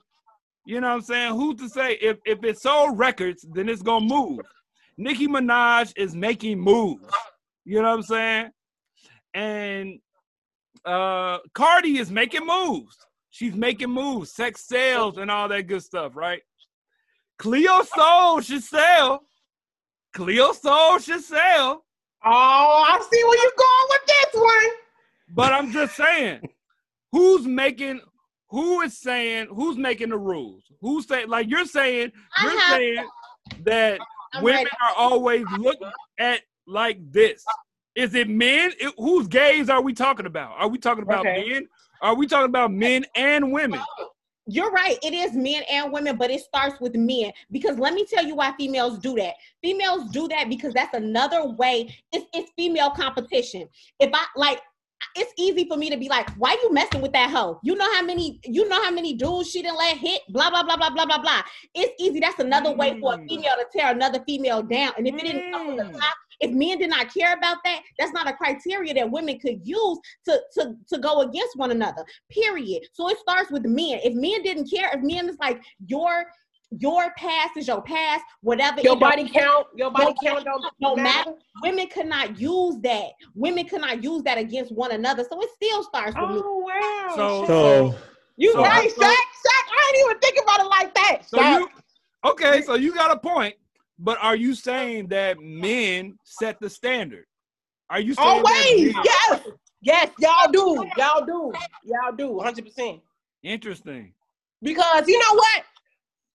you 0.66 0.80
know 0.82 0.90
what 0.90 0.96
I'm 0.96 1.02
saying? 1.02 1.36
Who's 1.36 1.60
to 1.62 1.70
say 1.70 1.94
if, 2.02 2.18
if 2.26 2.44
it 2.44 2.60
sold 2.60 2.98
records, 2.98 3.46
then 3.54 3.70
it's 3.70 3.82
gonna 3.82 4.06
move. 4.06 4.40
Nicki 4.98 5.28
Minaj 5.28 5.94
is 5.96 6.16
making 6.16 6.60
moves. 6.60 7.08
You 7.66 7.82
know 7.82 7.90
what 7.90 7.96
I'm 7.96 8.04
saying? 8.04 8.52
And 9.34 10.00
uh 10.86 11.40
Cardi 11.54 11.98
is 12.00 12.12
making 12.12 12.46
moves. 12.46 12.98
She's 13.32 13.56
making 13.56 13.90
moves, 13.90 14.32
sex 14.34 14.66
sales 14.68 15.18
and 15.18 15.32
all 15.32 15.48
that 15.48 15.64
good 15.64 15.82
stuff, 15.84 16.16
right? 16.16 16.42
Cleo 17.40 17.82
Sol 17.84 18.42
should 18.42 18.64
sell. 18.64 19.24
Cleo 20.14 20.52
Sol 20.52 21.00
should 21.00 21.24
sell. 21.24 21.86
Oh, 22.24 22.86
I 22.88 23.02
see 23.10 23.24
where 23.24 23.38
you're 23.42 23.52
going 23.58 23.88
with 23.90 24.02
this 24.06 24.42
one. 24.42 24.72
But 25.34 25.54
I'm 25.54 25.72
just 25.72 25.96
saying, 25.96 26.42
who's 27.12 27.48
making 27.48 28.02
who 28.50 28.82
is 28.82 28.98
saying 29.00 29.48
who's 29.50 29.78
making 29.78 30.10
the 30.10 30.18
rules? 30.18 30.64
Who's 30.82 31.08
saying 31.08 31.30
like 31.30 31.50
you're 31.50 31.66
saying 31.66 32.12
you're 32.44 32.60
have- 32.60 32.70
saying 32.78 33.08
that 33.64 34.00
I'm 34.34 34.44
women 34.44 34.58
ready. 34.66 34.70
are 34.84 34.94
always 34.98 35.46
looked 35.58 35.84
at 36.20 36.42
like 36.68 37.00
this. 37.12 37.44
Is 37.96 38.14
it 38.14 38.30
men? 38.30 38.72
It- 38.80 38.94
whose 38.98 39.28
gays 39.28 39.70
are 39.70 39.82
we 39.82 39.94
talking 39.94 40.26
about? 40.26 40.52
Are 40.60 40.68
we 40.68 40.78
talking 40.78 41.04
about 41.04 41.26
Okay. 41.26 41.48
men? 41.50 41.68
Are 42.02 42.16
we 42.16 42.28
talking 42.28 42.46
about 42.46 42.72
men 42.72 43.06
and 43.16 43.52
women? 43.52 43.82
You're 44.48 44.72
right. 44.72 44.98
It 45.04 45.14
is 45.14 45.34
men 45.34 45.64
and 45.72 45.94
women, 45.94 46.18
but 46.18 46.32
it 46.32 46.42
starts 46.42 46.80
with 46.82 46.96
men. 46.96 47.32
Because 47.52 47.78
let 47.78 47.94
me 47.94 48.06
tell 48.06 48.26
you 48.26 48.36
why 48.36 48.54
females 48.58 48.98
do 48.98 49.16
that. 49.16 49.36
Females 49.64 50.10
do 50.12 50.28
that 50.30 50.50
because 50.50 50.74
that's 50.74 50.96
another 50.96 51.48
way. 51.48 51.96
It's, 52.12 52.26
it's 52.34 52.52
female 52.58 52.90
competition. 52.90 53.70
If 54.00 54.10
I 54.14 54.26
like, 54.36 54.60
it's 55.16 55.34
easy 55.38 55.68
for 55.68 55.78
me 55.78 55.90
to 55.90 55.98
be 55.98 56.10
like, 56.10 56.30
why 56.38 56.54
you 56.64 56.72
messing 56.74 57.02
with 57.02 57.12
that 57.14 57.30
hoe? 57.30 57.60
You 57.64 57.76
know 57.76 57.92
how 57.96 58.04
many 58.04 58.40
you 58.46 58.68
know 58.68 58.82
how 58.84 58.92
many 58.92 59.14
dudes 59.14 59.50
she 59.52 59.62
didn't 59.62 59.78
let 59.78 59.98
hit, 59.98 60.22
blah 60.30 60.50
blah 60.50 60.64
blah 60.64 60.78
blah 60.78 60.90
blah 60.90 61.06
blah 61.06 61.22
blah. 61.22 61.42
It's 61.76 61.94
easy. 62.00 62.20
That's 62.20 62.40
another 62.40 62.76
way 62.76 62.98
for 63.00 63.14
a 63.14 63.18
Mm. 63.18 63.28
female 63.28 63.54
to 63.60 63.66
tear 63.78 63.92
another 63.92 64.24
female 64.28 64.62
down. 64.64 64.94
And 64.98 65.08
if 65.08 65.16
it 65.16 65.24
didn't 65.24 65.52
come 65.52 65.66
from 65.66 65.78
the 65.78 65.84
Mm. 65.84 66.00
top, 66.00 66.16
if 66.40 66.52
men 66.52 66.80
did 66.80 66.90
not 66.90 67.14
care 67.14 67.34
about 67.34 67.58
that, 67.64 67.82
that's 68.00 68.14
not 68.14 68.28
a 68.28 68.34
criteria 68.34 68.94
that 68.96 69.10
women 69.12 69.40
could 69.40 69.60
use 69.64 70.00
to 70.26 70.42
to 70.54 70.76
to 70.90 70.98
go 70.98 71.22
against 71.22 71.58
one 71.58 71.72
another. 71.72 72.04
Period. 72.30 72.84
So 72.94 73.10
it 73.10 73.18
starts 73.20 73.52
with 73.52 73.66
men. 73.66 74.00
If 74.04 74.14
men 74.14 74.42
didn't 74.44 74.70
care, 74.70 74.90
if 74.94 75.02
men 75.02 75.30
is 75.30 75.38
like 75.40 75.62
your 75.88 76.26
your 76.80 77.12
past 77.18 77.58
is 77.58 77.68
your 77.68 77.82
past, 77.82 78.24
whatever 78.42 78.80
Your 78.82 78.96
body 78.96 79.28
count, 79.28 79.68
your 79.76 79.92
body 79.92 80.14
Your 80.22 80.34
count 80.34 80.46
don't, 80.46 80.64
don't 80.82 81.04
matter. 81.04 81.34
women 81.62 81.88
cannot 81.88 82.40
use 82.40 82.78
that. 82.82 83.10
Women 83.36 83.66
cannot 83.68 84.04
use 84.04 84.24
that 84.24 84.38
against 84.38 84.72
one 84.72 84.92
another. 84.92 85.26
So 85.30 85.42
it 85.42 85.50
still 85.56 85.84
starts 85.84 86.16
with 86.16 86.30
me. 86.30 86.42
Oh 86.44 86.58
wow. 86.60 87.14
So- 87.16 87.46
So 87.46 87.96
you 88.38 88.54
so- 88.54 88.62
right, 88.64 88.90
Shaq. 88.90 88.94
so- 88.96 89.02
Shaq. 89.04 89.68
I 89.70 89.92
ain't 89.96 90.06
even 90.06 90.20
think 90.20 90.38
about 90.44 90.60
it 90.62 90.70
like 90.70 90.96
that. 90.96 91.18
So 91.28 91.38
Shaq. 91.38 91.60
you 91.60 91.70
okay? 92.26 92.62
So 92.62 92.76
you 92.76 92.94
got 92.94 93.12
a 93.12 93.18
point, 93.20 93.56
but 94.00 94.18
are 94.22 94.36
you 94.36 94.56
saying 94.56 95.08
that 95.08 95.40
men 95.42 96.18
set 96.24 96.60
the 96.62 96.70
standard? 96.70 97.26
Are 97.90 98.00
you 98.00 98.14
saying 98.14 98.28
Always, 98.30 98.94
that 98.94 98.96
men- 98.96 99.04
yes, 99.04 99.48
yes, 99.82 100.10
y'all 100.20 100.50
do, 100.52 100.86
y'all 100.98 101.26
do, 101.26 101.52
y'all 101.84 102.16
do, 102.16 102.40
hundred 102.40 102.66
percent. 102.66 103.02
Interesting. 103.44 104.14
Because 104.62 105.08
you 105.10 105.20
know 105.20 105.34
what, 105.34 105.64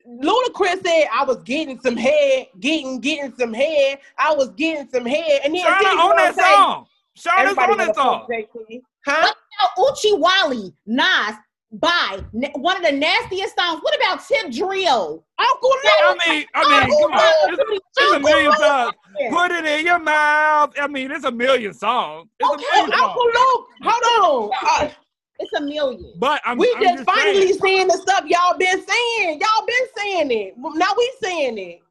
Ludacris 0.09 0.85
said 0.87 1.09
I 1.13 1.25
was 1.27 1.43
getting 1.43 1.81
some 1.81 1.97
head, 1.97 2.47
getting 2.61 3.01
getting 3.01 3.35
some 3.37 3.53
head. 3.53 3.99
I 4.19 4.35
was 4.35 4.51
getting 4.51 4.89
some 4.89 5.05
head, 5.05 5.41
and 5.45 5.55
then 5.55 5.65
Shawnna 5.67 5.99
on 5.99 6.17
that 6.17 6.35
say- 6.35 6.43
song. 6.43 6.87
Shawnna's 7.19 7.49
on 7.51 7.55
that 7.57 7.69
wanna 7.71 7.95
song. 7.95 8.21
fuck 8.21 8.29
JT. 8.29 8.83
Huh? 9.07 9.33
Now, 9.33 9.85
Oochie 9.85 10.19
Wally, 10.19 10.73
Nas, 10.87 11.35
by 11.73 12.21
n- 12.35 12.51
one 12.57 12.77
of 12.77 12.83
the 12.83 12.93
nastiest 12.93 13.57
songs. 13.59 13.81
What 13.83 13.97
about 13.97 14.25
Tip 14.27 14.53
Drill? 14.53 15.25
Uncle 15.39 15.71
I 15.73 16.09
Luke. 16.11 16.19
mean, 16.29 16.47
I 16.55 16.69
mean, 16.71 16.83
Uncle 16.83 16.99
come 17.09 17.13
on. 17.13 17.51
Luke. 17.51 17.61
There's, 17.69 17.81
there's 17.97 18.13
a 18.13 18.21
million 18.21 18.53
songs. 18.53 18.93
Put 19.31 19.51
it 19.53 19.65
in 19.65 19.87
your 19.87 19.99
mouth. 19.99 20.75
I 20.81 20.87
mean, 20.89 21.09
there's 21.09 21.25
a 21.25 21.33
million 21.33 21.73
songs. 21.73 22.29
There's 22.39 22.51
a 22.51 22.55
Okay, 22.55 22.65
million 22.75 22.91
songs. 22.99 23.03
Uncle 23.03 23.25
Luke. 23.25 23.69
Hold 23.83 24.53
on. 24.53 24.59
Uh, 24.87 24.91
It's 25.39 25.53
a 25.53 25.61
million. 25.61 26.13
But 26.19 26.41
I'm, 26.45 26.59
we 26.59 26.73
I'm 26.77 26.83
just 26.83 27.05
finally 27.05 27.53
saying, 27.53 27.59
saying 27.59 27.89
the 27.89 27.99
stuff 27.99 28.25
y'all 28.27 28.57
been 28.59 28.85
saying. 28.87 29.41
Y'all 29.41 29.67
been 29.67 29.87
saying 29.97 30.31
it. 30.31 30.55
Now 30.57 30.93
we 30.97 31.13
saying 31.23 31.59
it. 31.59 31.83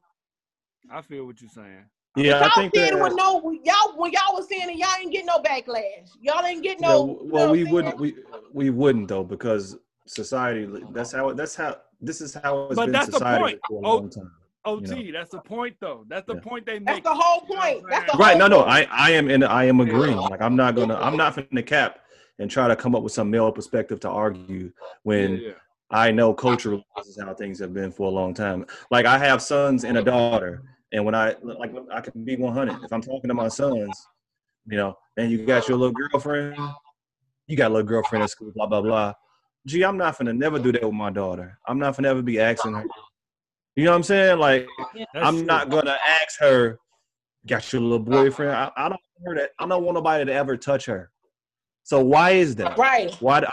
I 0.90 1.02
feel 1.02 1.24
what 1.26 1.40
you're 1.40 1.50
saying. 1.50 1.84
yeah, 2.16 2.38
I 2.38 2.40
y'all 2.42 2.50
think 2.56 2.74
that 2.74 2.92
it 2.92 3.00
with 3.00 3.14
no 3.16 3.40
y'all 3.64 3.96
when 3.96 4.12
y'all 4.12 4.34
was 4.34 4.48
saying 4.48 4.70
it, 4.70 4.76
y'all 4.76 4.88
ain't 5.00 5.12
get 5.12 5.24
no 5.24 5.38
backlash. 5.38 6.10
Y'all 6.20 6.44
ain't 6.44 6.62
get 6.62 6.80
no. 6.80 7.06
w- 7.06 7.20
you 7.24 7.28
know 7.28 7.34
well, 7.34 7.46
what 7.48 7.52
we 7.52 7.64
wouldn't. 7.64 7.98
We 7.98 8.14
we 8.52 8.70
wouldn't 8.70 9.08
though 9.08 9.24
because 9.24 9.76
society. 10.06 10.68
That's 10.90 11.12
how. 11.12 11.32
That's 11.32 11.54
how. 11.54 11.78
This 12.00 12.20
is 12.20 12.34
how 12.34 12.66
it's 12.66 12.76
But 12.76 12.86
been 12.86 12.92
that's 12.92 13.06
the 13.06 13.12
society 13.12 13.42
point. 13.42 13.60
for 13.68 13.82
a 13.82 13.86
Oh, 13.86 13.96
long 13.98 14.10
time. 14.10 14.30
OT, 14.66 15.02
You 15.04 15.12
that's 15.12 15.30
the 15.30 15.38
point, 15.38 15.76
though. 15.80 16.04
That's 16.08 16.26
the 16.26 16.34
Yeah. 16.34 16.40
point 16.40 16.66
they 16.66 16.78
make. 16.80 16.86
That's 16.86 17.00
the 17.04 17.14
whole 17.14 17.40
point. 17.42 17.84
That's 17.88 18.12
the 18.12 18.18
Right? 18.18 18.36
whole 18.36 18.48
No, 18.48 18.58
no. 18.58 18.64
I 18.64 18.86
I 18.90 19.12
am 19.12 19.30
in. 19.30 19.42
I 19.42 19.64
am 19.64 19.80
agreeing. 19.80 20.28
Like 20.28 20.42
I'm 20.42 20.56
not 20.56 20.74
gonna. 20.74 20.96
I'm 20.96 21.16
not 21.16 21.34
finna 21.36 21.64
cap 21.64 22.00
and 22.38 22.50
try 22.50 22.68
to 22.68 22.76
come 22.76 22.94
up 22.94 23.02
with 23.02 23.12
some 23.12 23.30
male 23.30 23.50
perspective 23.50 24.00
to 24.00 24.08
argue 24.08 24.72
when 25.02 25.36
Yeah, 25.36 25.48
yeah. 25.48 25.52
I 25.90 26.10
know 26.10 26.34
culturally 26.34 26.84
this 26.96 27.06
is 27.06 27.20
how 27.20 27.32
things 27.34 27.60
have 27.60 27.72
been 27.72 27.92
for 27.92 28.08
a 28.08 28.10
long 28.10 28.34
time. 28.34 28.66
Like 28.90 29.06
I 29.06 29.18
have 29.18 29.40
sons 29.40 29.84
and 29.84 29.98
a 29.98 30.02
daughter, 30.02 30.62
and 30.92 31.04
when 31.04 31.14
I 31.14 31.36
like 31.42 31.72
I 31.92 32.00
can 32.00 32.24
be 32.24 32.36
100. 32.36 32.82
If 32.82 32.92
I'm 32.92 33.00
talking 33.00 33.28
to 33.28 33.34
my 33.34 33.48
sons, 33.48 34.06
you 34.66 34.76
know, 34.76 34.96
and 35.16 35.30
you 35.30 35.46
got 35.46 35.68
your 35.68 35.78
little 35.78 35.94
girlfriend, 35.94 36.58
you 37.46 37.56
got 37.56 37.70
a 37.70 37.74
little 37.74 37.86
girlfriend 37.86 38.24
at 38.24 38.30
school, 38.30 38.52
blah 38.54 38.66
blah 38.66 38.82
blah. 38.82 39.14
Gee, 39.66 39.84
I'm 39.84 39.96
not 39.96 40.18
gonna 40.18 40.32
never 40.32 40.58
do 40.58 40.72
that 40.72 40.82
with 40.82 40.92
my 40.92 41.10
daughter. 41.10 41.58
I'm 41.66 41.78
not 41.78 41.96
gonna 41.96 42.08
ever 42.08 42.22
be 42.22 42.40
asking 42.40 42.74
her. 42.74 42.84
You 43.76 43.84
know 43.84 43.90
what 43.90 43.96
I'm 43.98 44.02
saying? 44.02 44.38
Like 44.38 44.66
That's 44.94 45.26
I'm 45.26 45.36
true. 45.36 45.46
not 45.46 45.70
gonna 45.70 45.98
ask 46.04 46.40
her, 46.40 46.78
got 47.46 47.72
your 47.72 47.82
little 47.82 47.98
boyfriend. 48.00 48.52
I, 48.52 48.70
I 48.76 48.88
don't 48.88 49.00
want 49.20 49.38
her 49.38 49.42
that. 49.42 49.50
I 49.58 49.68
don't 49.68 49.84
want 49.84 49.94
nobody 49.94 50.24
to 50.24 50.32
ever 50.32 50.56
touch 50.56 50.86
her. 50.86 51.10
So 51.86 52.00
why 52.00 52.30
is 52.30 52.56
that? 52.56 52.76
Right. 52.76 53.14
Why? 53.20 53.38
Do, 53.38 53.46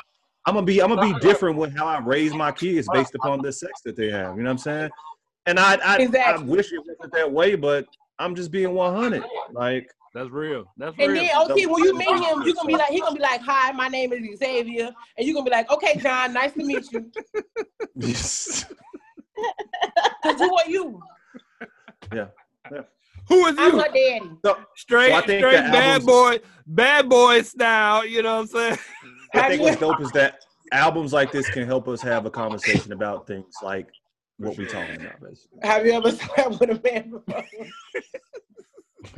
I'm 0.47 0.55
gonna 0.55 0.65
be. 0.65 0.81
I'm 0.81 0.89
gonna 0.89 0.99
be 0.99 1.13
different 1.19 1.55
with 1.55 1.77
how 1.77 1.85
I 1.85 1.99
raise 1.99 2.33
my 2.33 2.51
kids 2.51 2.89
based 2.89 3.13
upon 3.13 3.43
the 3.43 3.53
sex 3.53 3.81
that 3.85 3.95
they 3.95 4.09
have. 4.09 4.35
You 4.35 4.41
know 4.41 4.49
what 4.49 4.53
I'm 4.53 4.57
saying? 4.57 4.91
And 5.45 5.59
I, 5.59 5.77
I, 5.85 6.01
Exactly. 6.01 6.43
I 6.43 6.47
wish 6.49 6.73
it 6.73 6.79
wasn't 6.79 7.13
that 7.13 7.31
way, 7.31 7.53
but 7.53 7.85
I'm 8.17 8.33
just 8.33 8.49
being 8.49 8.73
100. 8.73 9.23
Like, 9.51 9.87
That's 10.15 10.31
real. 10.31 10.65
That's 10.77 10.95
And 10.97 11.11
real. 11.11 11.21
then 11.21 11.29
OT, 11.35 11.67
when 11.67 11.83
you 11.83 11.95
meet 11.95 12.07
him, 12.07 12.41
you 12.43 12.55
gonna 12.55 12.67
be 12.67 12.73
like, 12.73 12.89
he 12.89 13.01
gonna 13.01 13.15
be 13.15 13.21
like, 13.21 13.41
"Hi, 13.41 13.71
my 13.71 13.87
name 13.87 14.11
is 14.13 14.39
Xavier," 14.39 14.89
and 15.15 15.27
you're 15.27 15.35
gonna 15.35 15.45
be 15.45 15.51
like, 15.51 15.69
"Okay, 15.69 15.99
John, 15.99 16.33
nice 16.33 16.53
to 16.53 16.63
meet 16.63 16.91
you." 16.91 17.11
Cause 18.01 18.65
who 20.39 20.57
are 20.57 20.67
you? 20.67 21.03
Who 23.33 23.47
is 23.47 23.55
I'm 23.57 23.71
you? 23.71 23.79
her 23.79 23.87
daddy. 23.87 24.31
so, 24.45 24.57
Straight, 24.75 25.09
So 25.09 25.15
I 25.15 25.21
think 25.21 25.39
straight 25.39 25.71
bad 25.71 26.05
boy, 26.05 26.39
bad 26.67 27.09
boy 27.09 27.41
style. 27.41 28.05
You 28.05 28.21
know 28.21 28.35
what 28.35 28.41
I'm 28.41 28.47
saying? 28.47 28.77
I 29.33 29.49
think 29.49 29.61
what's 29.63 29.79
dope 29.79 29.99
is 30.01 30.11
that 30.11 30.45
albums 30.71 31.13
like 31.13 31.31
this 31.31 31.49
can 31.49 31.65
help 31.65 31.87
us 31.87 31.99
have 32.01 32.27
a 32.27 32.29
conversation 32.29 32.91
about 32.91 33.25
things 33.25 33.55
like 33.63 33.87
what 34.37 34.55
we're 34.55 34.67
talking 34.67 35.01
about. 35.01 35.19
Basically. 35.19 35.59
Have 35.63 35.85
you 35.85 35.93
ever 35.93 36.11
slept 36.11 36.59
with 36.59 36.69
a 36.69 36.81
man 36.83 37.09
before? 37.09 37.43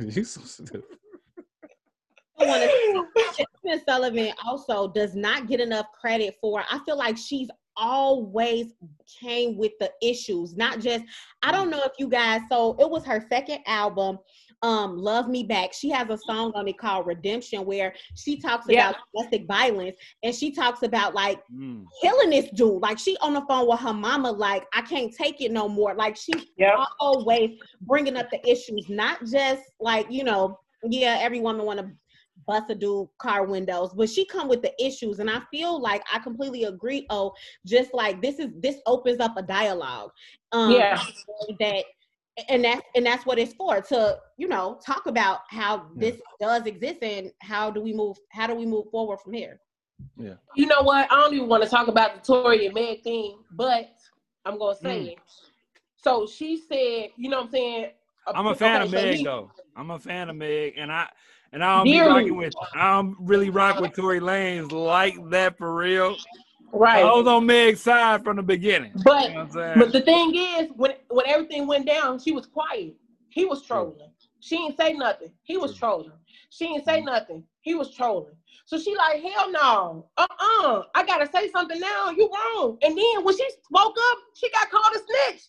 you 0.00 0.24
so 0.24 0.40
stupid. 0.40 0.82
I 2.38 3.04
Jazmine 3.16 3.84
Sullivan 3.86 4.32
also 4.46 4.88
does 4.88 5.14
not 5.14 5.46
get 5.46 5.60
enough 5.60 5.86
credit 5.98 6.36
for. 6.40 6.64
I 6.70 6.78
feel 6.86 6.96
like 6.96 7.18
she's 7.18 7.48
always 7.76 8.72
came 9.20 9.56
with 9.56 9.72
the 9.80 9.90
issues, 10.02 10.56
not 10.56 10.80
just. 10.80 11.04
I 11.42 11.52
don't 11.52 11.70
know 11.70 11.82
if 11.84 11.92
you 11.98 12.08
guys. 12.08 12.40
So 12.50 12.76
it 12.78 12.88
was 12.88 13.04
her 13.04 13.24
second 13.28 13.60
album, 13.66 14.18
um, 14.62 14.96
"Love 14.96 15.28
Me 15.28 15.42
Back." 15.44 15.72
She 15.72 15.90
has 15.90 16.08
a 16.10 16.18
song 16.18 16.52
on 16.54 16.66
it 16.68 16.78
called 16.78 17.06
"Redemption," 17.06 17.64
where 17.64 17.94
she 18.14 18.40
talks 18.40 18.66
Yeah. 18.68 18.90
about 18.90 18.96
domestic 19.14 19.46
violence, 19.46 19.96
and 20.22 20.34
she 20.34 20.50
talks 20.50 20.82
about 20.82 21.14
like 21.14 21.40
Mm. 21.52 21.84
killing 22.02 22.30
this 22.30 22.50
dude. 22.50 22.82
Like 22.82 22.98
she 22.98 23.16
on 23.18 23.34
the 23.34 23.42
phone 23.48 23.68
with 23.68 23.80
her 23.80 23.92
mama, 23.94 24.30
like 24.32 24.66
I 24.74 24.82
can't 24.82 25.12
take 25.14 25.40
it 25.40 25.52
no 25.52 25.68
more. 25.68 25.94
Like 25.94 26.16
she's 26.16 26.46
Yeah. 26.56 26.84
always 27.00 27.58
bringing 27.82 28.16
up 28.16 28.30
the 28.30 28.40
issues, 28.48 28.88
not 28.88 29.24
just 29.24 29.62
like 29.80 30.06
you 30.10 30.24
know, 30.24 30.58
yeah, 30.88 31.18
every 31.20 31.40
woman 31.40 31.64
want 31.66 31.78
to 31.80 31.90
bust 32.46 32.70
a 32.70 32.74
dude 32.74 33.08
car 33.18 33.44
windows, 33.44 33.92
but 33.94 34.08
she 34.08 34.24
come 34.24 34.48
with 34.48 34.62
the 34.62 34.72
issues, 34.84 35.18
and 35.18 35.28
I 35.30 35.40
feel 35.50 35.80
like 35.80 36.02
I 36.12 36.18
completely 36.18 36.64
agree. 36.64 37.06
Oh, 37.10 37.32
just 37.66 37.92
like 37.94 38.20
this 38.22 38.38
is 38.38 38.50
this 38.60 38.76
opens 38.86 39.20
up 39.20 39.36
a 39.36 39.42
dialogue. 39.42 40.10
Um, 40.52 40.72
Yeah. 40.72 41.02
that. 41.60 41.84
And 42.50 42.62
that's 42.64 42.82
and 42.94 43.06
that's 43.06 43.24
what 43.24 43.38
it's 43.38 43.54
for 43.54 43.80
to 43.80 44.18
you 44.36 44.46
know 44.46 44.78
talk 44.84 45.06
about 45.06 45.40
how 45.48 45.86
this 45.96 46.20
does 46.38 46.66
exist 46.66 47.02
and 47.02 47.32
how 47.40 47.70
do 47.70 47.80
we 47.80 47.94
move 47.94 48.18
how 48.30 48.46
do 48.46 48.54
we 48.54 48.66
move 48.66 48.90
forward 48.90 49.20
from 49.20 49.32
here. 49.32 49.58
Yeah. 50.18 50.34
You 50.54 50.66
know 50.66 50.82
what? 50.82 51.10
I 51.10 51.16
don't 51.18 51.32
even 51.32 51.48
want 51.48 51.62
to 51.62 51.68
talk 51.70 51.88
about 51.88 52.14
the 52.14 52.20
Tory 52.20 52.66
and 52.66 52.74
Meg 52.74 53.02
thing, 53.02 53.38
but 53.52 53.88
I'm 54.44 54.58
gonna 54.58 54.76
say 54.76 54.98
Mm. 54.98 55.12
it. 55.12 55.18
So 55.96 56.26
she 56.26 56.58
said, 56.58 57.10
you 57.16 57.30
know 57.30 57.38
what 57.38 57.46
I'm 57.46 57.50
saying? 57.52 57.90
I'm 58.34 58.46
a 58.48 58.54
fan 58.54 58.82
of 58.82 58.88
Okay, 58.88 58.96
so 58.98 59.06
Meg 59.06 59.16
he- 59.16 59.24
though. 59.24 59.50
I'm 59.74 59.90
a 59.90 59.98
fan 59.98 60.28
of 60.28 60.36
Meg, 60.36 60.74
and 60.76 60.92
I 60.92 61.08
and 61.56 61.64
I 61.64 61.76
don't 61.76 61.84
be 61.84 61.98
rocking 61.98 62.36
with. 62.36 62.52
I 62.74 62.92
don't 62.92 63.16
really 63.18 63.48
rock 63.48 63.80
with 63.80 63.94
Tory 63.94 64.20
Lanez 64.20 64.70
like 64.72 65.14
that 65.30 65.56
for 65.56 65.74
real. 65.74 66.14
Right. 66.70 67.02
I 67.02 67.04
was 67.06 67.26
on 67.26 67.46
Meg's 67.46 67.80
side 67.80 68.22
from 68.22 68.36
the 68.36 68.42
beginning. 68.42 68.92
But 69.02 69.30
You 69.30 69.36
know 69.36 69.44
what 69.46 69.58
I'm 69.58 69.78
but 69.78 69.90
the 69.90 70.02
thing 70.02 70.34
is, 70.34 70.68
when 70.76 70.92
when 71.08 71.26
everything 71.26 71.66
went 71.66 71.86
down, 71.86 72.18
she 72.18 72.32
was 72.32 72.44
quiet. 72.44 72.94
He 73.30 73.46
was 73.46 73.62
trolling. 73.62 73.96
She 74.40 74.58
didn't 74.58 74.76
say 74.76 74.92
nothing. 74.92 75.30
He 75.44 75.56
was 75.56 75.74
trolling. 75.74 76.12
She 76.50 76.66
didn't 76.66 76.84
say 76.84 77.00
nothing. 77.00 77.42
He 77.62 77.74
was 77.74 77.94
trolling. 77.94 78.34
So 78.66 78.78
she 78.78 78.94
like, 78.94 79.22
hell 79.22 79.50
no. 79.50 80.06
Uh-uh. 80.18 80.82
I 80.94 81.06
gotta 81.06 81.26
say 81.32 81.50
something 81.50 81.80
now. 81.80 82.10
You 82.10 82.28
wrong. 82.28 82.76
And 82.82 82.98
then 82.98 83.24
when 83.24 83.34
she 83.34 83.48
woke 83.70 83.96
up, 84.10 84.18
she 84.34 84.50
got 84.50 84.70
called 84.70 84.94
a 84.94 84.98
snitch. 84.98 85.42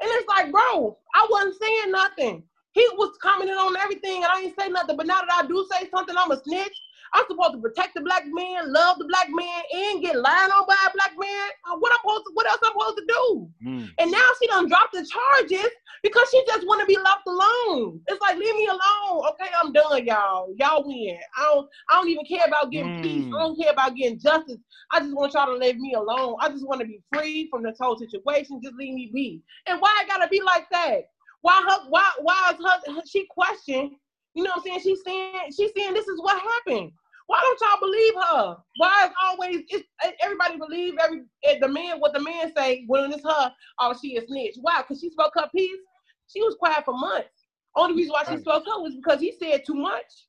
And 0.00 0.10
it's 0.10 0.26
like, 0.26 0.50
bro, 0.50 0.98
I 1.14 1.28
wasn't 1.30 1.54
saying 1.62 1.92
nothing. 1.92 2.42
He 2.72 2.86
was 2.96 3.16
commenting 3.22 3.54
on 3.54 3.76
everything 3.76 4.16
and 4.24 4.26
I 4.26 4.40
ain't 4.40 4.58
say 4.58 4.68
nothing. 4.68 4.96
But 4.96 5.06
now 5.06 5.20
that 5.20 5.44
I 5.44 5.46
do 5.46 5.66
say 5.70 5.88
something, 5.90 6.14
I'm 6.16 6.30
a 6.30 6.42
snitch. 6.42 6.80
I'm 7.14 7.24
supposed 7.28 7.52
to 7.52 7.60
protect 7.60 7.94
the 7.94 8.00
black 8.00 8.24
man, 8.26 8.72
love 8.72 8.98
the 8.98 9.04
black 9.04 9.28
man, 9.28 9.62
and 9.74 10.02
get 10.02 10.16
lied 10.16 10.50
on 10.50 10.66
by 10.66 10.76
a 10.86 10.92
black 10.94 11.12
man. 11.18 11.48
Uh, 11.68 11.76
What 11.78 11.92
I'm 11.92 11.98
supposed 12.02 12.24
to, 12.24 12.30
what 12.32 12.46
else 12.46 12.60
I'm 12.64 12.72
supposed 12.72 12.96
to 12.96 13.04
do? 13.06 13.50
Mm. 13.66 13.88
And 13.98 14.10
now 14.10 14.26
she 14.40 14.46
done 14.48 14.66
dropped 14.68 14.94
the 14.94 15.06
charges 15.06 15.70
because 16.02 16.28
she 16.30 16.42
just 16.46 16.66
want 16.66 16.80
to 16.80 16.86
be 16.86 16.96
left 16.96 17.26
alone. 17.26 18.00
It's 18.08 18.20
like 18.20 18.38
leave 18.38 18.56
me 18.56 18.66
alone. 18.66 19.26
Okay, 19.28 19.50
I'm 19.62 19.72
done, 19.72 20.06
y'all. 20.06 20.54
Y'all 20.58 20.86
win. 20.86 21.18
I 21.36 21.42
don't 21.42 21.68
I 21.90 21.94
don't 21.96 22.08
even 22.08 22.24
care 22.24 22.46
about 22.46 22.70
getting 22.72 23.02
peace. 23.02 23.26
Mm. 23.26 23.36
I 23.36 23.38
don't 23.40 23.60
care 23.60 23.72
about 23.72 23.94
getting 23.94 24.18
justice. 24.18 24.58
I 24.90 25.00
just 25.00 25.14
want 25.14 25.34
y'all 25.34 25.46
to 25.46 25.56
leave 25.56 25.76
me 25.78 25.92
alone. 25.92 26.36
I 26.40 26.48
just 26.48 26.66
want 26.66 26.80
to 26.80 26.86
be 26.86 27.00
free 27.12 27.48
from 27.50 27.62
this 27.62 27.76
whole 27.78 27.98
situation. 27.98 28.60
Just 28.62 28.76
leave 28.76 28.94
me 28.94 29.10
be. 29.12 29.42
And 29.66 29.80
why 29.80 29.94
I 30.00 30.06
gotta 30.06 30.28
be 30.28 30.40
like 30.40 30.66
that? 30.70 31.11
Why 31.42 31.62
her 31.68 31.88
why 31.88 32.10
why 32.20 32.52
is 32.52 32.64
her, 32.64 32.94
her 32.94 33.02
she 33.06 33.26
question? 33.26 33.96
You 34.34 34.44
know 34.44 34.50
what 34.50 34.58
I'm 34.58 34.62
saying? 34.64 34.80
She's 34.82 35.04
saying 35.04 35.34
she's 35.56 35.70
saying 35.76 35.94
this 35.94 36.08
is 36.08 36.20
what 36.20 36.40
happened. 36.40 36.92
Why 37.26 37.40
don't 37.40 37.60
y'all 37.60 37.80
believe 37.80 38.14
her? 38.14 38.56
Why 38.76 39.06
is 39.06 39.12
always 39.22 39.62
it's, 39.68 39.88
everybody 40.22 40.58
believe 40.58 40.94
every 41.02 41.22
the 41.60 41.68
man 41.68 41.98
what 41.98 42.12
the 42.12 42.20
man 42.20 42.52
say 42.56 42.84
when 42.86 43.12
it's 43.12 43.24
her? 43.24 43.52
Oh, 43.80 43.94
she 44.00 44.16
is 44.16 44.26
snitch. 44.26 44.56
Why? 44.60 44.82
Because 44.82 45.00
she 45.00 45.10
spoke 45.10 45.32
her 45.36 45.48
piece. 45.54 45.80
She 46.28 46.40
was 46.42 46.56
quiet 46.58 46.84
for 46.84 46.94
months. 46.96 47.28
Only 47.76 47.96
reason 47.96 48.12
why 48.12 48.24
she 48.24 48.38
spoke 48.38 48.64
up 48.68 48.82
was 48.82 48.94
because 48.94 49.20
he 49.20 49.32
said 49.38 49.62
too 49.66 49.74
much. 49.74 50.26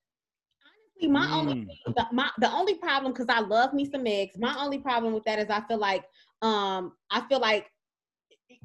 Honestly, 1.04 1.10
my 1.10 1.26
mm. 1.26 1.40
only 1.40 1.68
the, 1.88 2.06
my, 2.12 2.30
the 2.40 2.52
only 2.52 2.76
problem 2.76 3.14
because 3.14 3.28
I 3.30 3.40
love 3.40 3.74
me 3.74 3.90
some 3.90 4.08
eggs. 4.08 4.38
My 4.38 4.56
only 4.60 4.78
problem 4.78 5.14
with 5.14 5.24
that 5.26 5.40
is 5.40 5.50
I 5.50 5.62
feel 5.68 5.78
like 5.80 6.04
um 6.42 6.94
I 7.12 7.22
feel 7.28 7.40
like 7.40 7.68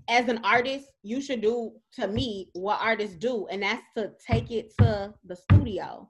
as 0.09 0.29
an 0.29 0.41
artist, 0.43 0.87
you 1.03 1.21
should 1.21 1.41
do 1.43 1.73
to 1.95 2.09
me 2.09 2.49
what 2.55 2.81
artists 2.81 3.17
do, 3.17 3.47
and 3.51 3.63
that's 3.63 3.83
to 3.97 4.13
take 4.27 4.51
it 4.51 4.73
to 4.79 5.15
the 5.25 5.37
studio. 5.37 6.09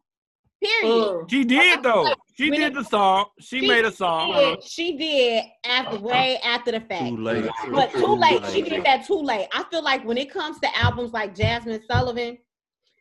Period. 0.63 1.21
Uh, 1.23 1.25
she 1.29 1.45
did 1.45 1.83
though. 1.83 2.13
She 2.37 2.51
did 2.51 2.75
the 2.75 2.83
song. 2.83 3.27
She, 3.41 3.61
she 3.61 3.69
made 3.69 3.85
a 3.85 3.93
song. 3.93 4.33
Did, 4.33 4.63
she 4.65 4.97
did 4.97 5.45
after 5.65 6.01
way 6.01 6.39
after 6.43 6.73
the 6.73 6.81
fact. 6.81 7.11
Too 7.11 7.17
late. 7.17 7.49
But 7.71 7.93
too 7.93 8.15
late. 8.15 8.45
She 8.47 8.63
did 8.63 8.85
that 8.85 9.07
too 9.07 9.21
late. 9.21 9.47
I 9.53 9.65
feel 9.71 9.85
like 9.85 10.05
when 10.05 10.19
it 10.19 10.33
comes 10.33 10.59
to 10.61 10.77
albums 10.77 11.13
like 11.13 11.37
Jazmine 11.37 11.81
Sullivan, 11.89 12.39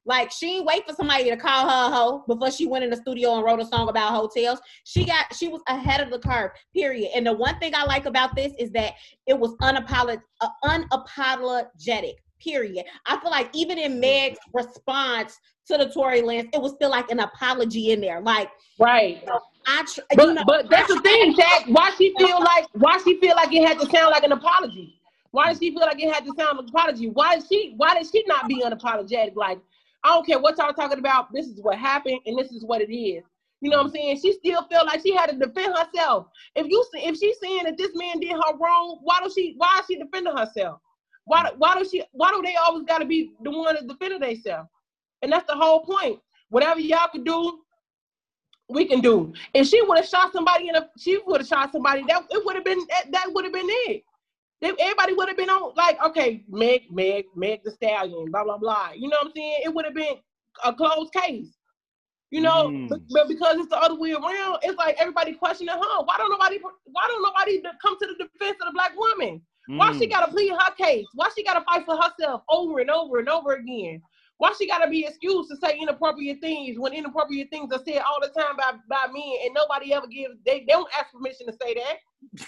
like 0.07 0.31
she 0.31 0.57
ain't 0.57 0.65
wait 0.65 0.87
for 0.87 0.95
somebody 0.95 1.25
to 1.29 1.37
call 1.37 1.69
her 1.69 1.87
a 1.87 1.95
hoe 1.95 2.23
before 2.27 2.49
she 2.49 2.65
went 2.65 2.83
in 2.83 2.89
the 2.89 2.95
studio 2.95 3.35
and 3.35 3.43
wrote 3.43 3.59
a 3.59 3.65
song 3.65 3.89
about 3.89 4.13
Heaux 4.13 4.29
Tales. 4.33 4.59
She 4.85 5.05
got 5.05 5.35
she 5.35 5.49
was 5.49 5.61
ahead 5.67 5.99
of 5.99 6.09
the 6.09 6.19
curve. 6.19 6.51
Period. 6.73 7.11
And 7.13 7.27
the 7.27 7.33
one 7.33 7.59
thing 7.59 7.75
I 7.75 7.83
like 7.83 8.05
about 8.05 8.35
this 8.35 8.53
is 8.57 8.71
that 8.71 8.93
it 9.27 9.37
was 9.37 9.55
unapolog- 9.61 10.21
uh, 10.41 10.47
unapologetic. 10.63 12.15
Period. 12.39 12.85
I 13.07 13.19
feel 13.19 13.31
like 13.31 13.49
even 13.53 13.79
in 13.79 13.99
Meg's 13.99 14.37
response 14.53 15.37
to 15.67 15.77
the 15.77 15.89
Tory 15.89 16.21
Lanez, 16.21 16.47
it 16.53 16.61
was 16.61 16.73
still 16.73 16.91
like 16.91 17.09
an 17.09 17.19
apology 17.19 17.91
in 17.91 17.99
there. 17.99 18.21
Like 18.21 18.49
right. 18.79 19.23
I 19.65 19.83
tr- 19.91 20.01
but, 20.15 20.27
you 20.27 20.33
know, 20.35 20.43
but 20.45 20.69
that's 20.69 20.87
the 20.87 21.01
thing, 21.01 21.35
Jack. 21.35 21.65
Why 21.67 21.91
she 21.97 22.13
feel 22.17 22.39
like 22.39 22.67
why 22.73 22.99
she 23.03 23.19
feel 23.19 23.35
like 23.35 23.51
it 23.53 23.67
had 23.67 23.79
to 23.79 23.89
sound 23.89 24.11
like 24.11 24.23
an 24.23 24.31
apology? 24.31 24.97
Why 25.31 25.49
does 25.49 25.59
she 25.59 25.71
feel 25.71 25.81
like 25.81 26.01
it 26.01 26.13
had 26.13 26.25
to 26.25 26.33
sound 26.37 26.57
like 26.57 26.67
an 26.67 26.69
apology? 26.69 27.09
Why 27.09 27.35
is 27.35 27.47
she 27.51 27.73
why 27.77 27.95
did 27.95 28.07
she 28.11 28.23
not 28.27 28.47
be 28.47 28.63
unapologetic? 28.63 29.35
Like 29.35 29.59
I 30.03 30.13
don't 30.13 30.25
care 30.25 30.39
what 30.39 30.57
y'all 30.57 30.73
talking 30.73 30.99
about. 30.99 31.33
This 31.33 31.47
is 31.47 31.61
what 31.61 31.77
happened, 31.77 32.19
and 32.25 32.37
this 32.37 32.51
is 32.51 32.63
what 32.63 32.81
it 32.81 32.93
is. 32.93 33.23
You 33.61 33.71
know 33.71 33.77
what 33.77 33.87
I'm 33.87 33.91
saying? 33.91 34.19
She 34.21 34.33
still 34.33 34.63
felt 34.71 34.85
like 34.85 35.01
she 35.01 35.15
had 35.15 35.29
to 35.31 35.35
defend 35.35 35.75
herself. 35.75 36.27
If 36.55 36.67
you 36.67 36.85
if 36.93 37.17
she's 37.17 37.39
saying 37.41 37.63
that 37.63 37.77
this 37.77 37.91
man 37.95 38.19
did 38.19 38.31
her 38.31 38.57
wrong, 38.59 38.99
why 39.01 39.19
does 39.21 39.33
she 39.33 39.55
why 39.57 39.79
is 39.79 39.85
she 39.87 39.97
defending 39.97 40.35
herself? 40.37 40.79
Why 41.25 41.51
why 41.57 41.75
does 41.75 41.89
she 41.89 42.03
why 42.11 42.31
do 42.31 42.41
they 42.43 42.55
always 42.55 42.85
gotta 42.85 43.05
be 43.05 43.33
the 43.41 43.49
one 43.49 43.75
that 43.75 43.87
defended 43.87 44.21
themselves? 44.21 44.69
And 45.23 45.31
that's 45.31 45.47
the 45.47 45.55
whole 45.55 45.83
point. 45.83 46.19
Whatever 46.49 46.79
y'all 46.79 47.09
can 47.11 47.23
do, 47.23 47.61
we 48.69 48.85
can 48.85 49.01
do. 49.01 49.33
If 49.55 49.67
she 49.67 49.81
would 49.81 49.97
have 49.97 50.07
shot 50.07 50.31
somebody 50.31 50.69
in 50.69 50.75
a 50.75 50.89
she 50.99 51.19
would 51.25 51.41
have 51.41 51.47
shot 51.47 51.71
somebody, 51.71 52.03
that 52.07 52.23
it 52.29 52.45
would 52.45 52.55
have 52.55 52.65
been 52.65 52.79
that, 52.89 53.11
that 53.11 53.33
would 53.33 53.43
have 53.43 53.53
been 53.53 53.67
it 53.67 54.03
everybody 54.61 55.13
would 55.13 55.27
have 55.27 55.37
been 55.37 55.49
on 55.49 55.73
like, 55.75 56.01
okay, 56.03 56.43
Meg, 56.49 56.83
Meg, 56.91 57.25
Meg 57.35 57.61
the 57.63 57.71
Stallion, 57.71 58.31
blah 58.31 58.43
blah 58.43 58.57
blah. 58.57 58.89
You 58.95 59.09
know 59.09 59.17
what 59.21 59.27
I'm 59.27 59.33
saying? 59.35 59.61
It 59.65 59.73
would 59.73 59.85
have 59.85 59.95
been 59.95 60.15
a 60.63 60.73
closed 60.73 61.13
case. 61.13 61.53
You 62.29 62.41
know, 62.41 62.67
mm. 62.67 62.89
but, 62.89 62.99
but, 63.09 63.29
because 63.29 63.55
it's 63.55 63.69
the 63.69 63.77
other 63.77 63.95
way 63.95 64.11
around, 64.11 64.57
it's 64.61 64.77
like 64.77 64.97
everybody 64.99 65.33
questioning 65.33 65.73
her. 65.73 66.03
Why 66.03 66.17
don't 66.17 66.29
nobody? 66.29 66.59
Why 66.85 67.07
don't 67.07 67.23
nobody 67.23 67.61
come 67.81 67.97
to 67.99 68.07
the 68.07 68.15
defense 68.15 68.57
of 68.61 68.67
the 68.67 68.73
black 68.73 68.97
woman? 68.97 69.41
Mm. 69.69 69.77
Why 69.77 69.93
she 69.93 70.07
mm. 70.07 70.11
gotta 70.11 70.31
plead 70.31 70.51
her 70.51 70.73
case? 70.77 71.05
Why 71.13 71.29
she 71.35 71.43
gotta 71.43 71.63
fight 71.63 71.85
for 71.85 71.95
herself 71.95 72.41
over 72.49 72.79
and 72.79 72.89
over 72.89 73.19
and 73.19 73.29
over 73.29 73.53
again? 73.53 74.01
Why 74.37 74.53
she 74.57 74.67
gotta 74.67 74.89
be 74.89 75.05
excused 75.05 75.49
to 75.49 75.57
say 75.57 75.77
inappropriate 75.79 76.39
things 76.41 76.77
when 76.77 76.93
inappropriate 76.93 77.49
things 77.49 77.73
are 77.73 77.81
said 77.83 78.01
all 78.01 78.19
the 78.21 78.29
time 78.39 78.55
by, 78.57 78.73
by 78.87 79.11
men 79.11 79.33
and 79.45 79.53
nobody 79.53 79.93
ever 79.93 80.07
gives 80.07 80.35
they, 80.45 80.59
they 80.59 80.65
don't 80.67 80.89
ask 80.97 81.11
permission 81.11 81.47
to 81.47 81.53
say 81.61 81.73
that. 81.73 81.97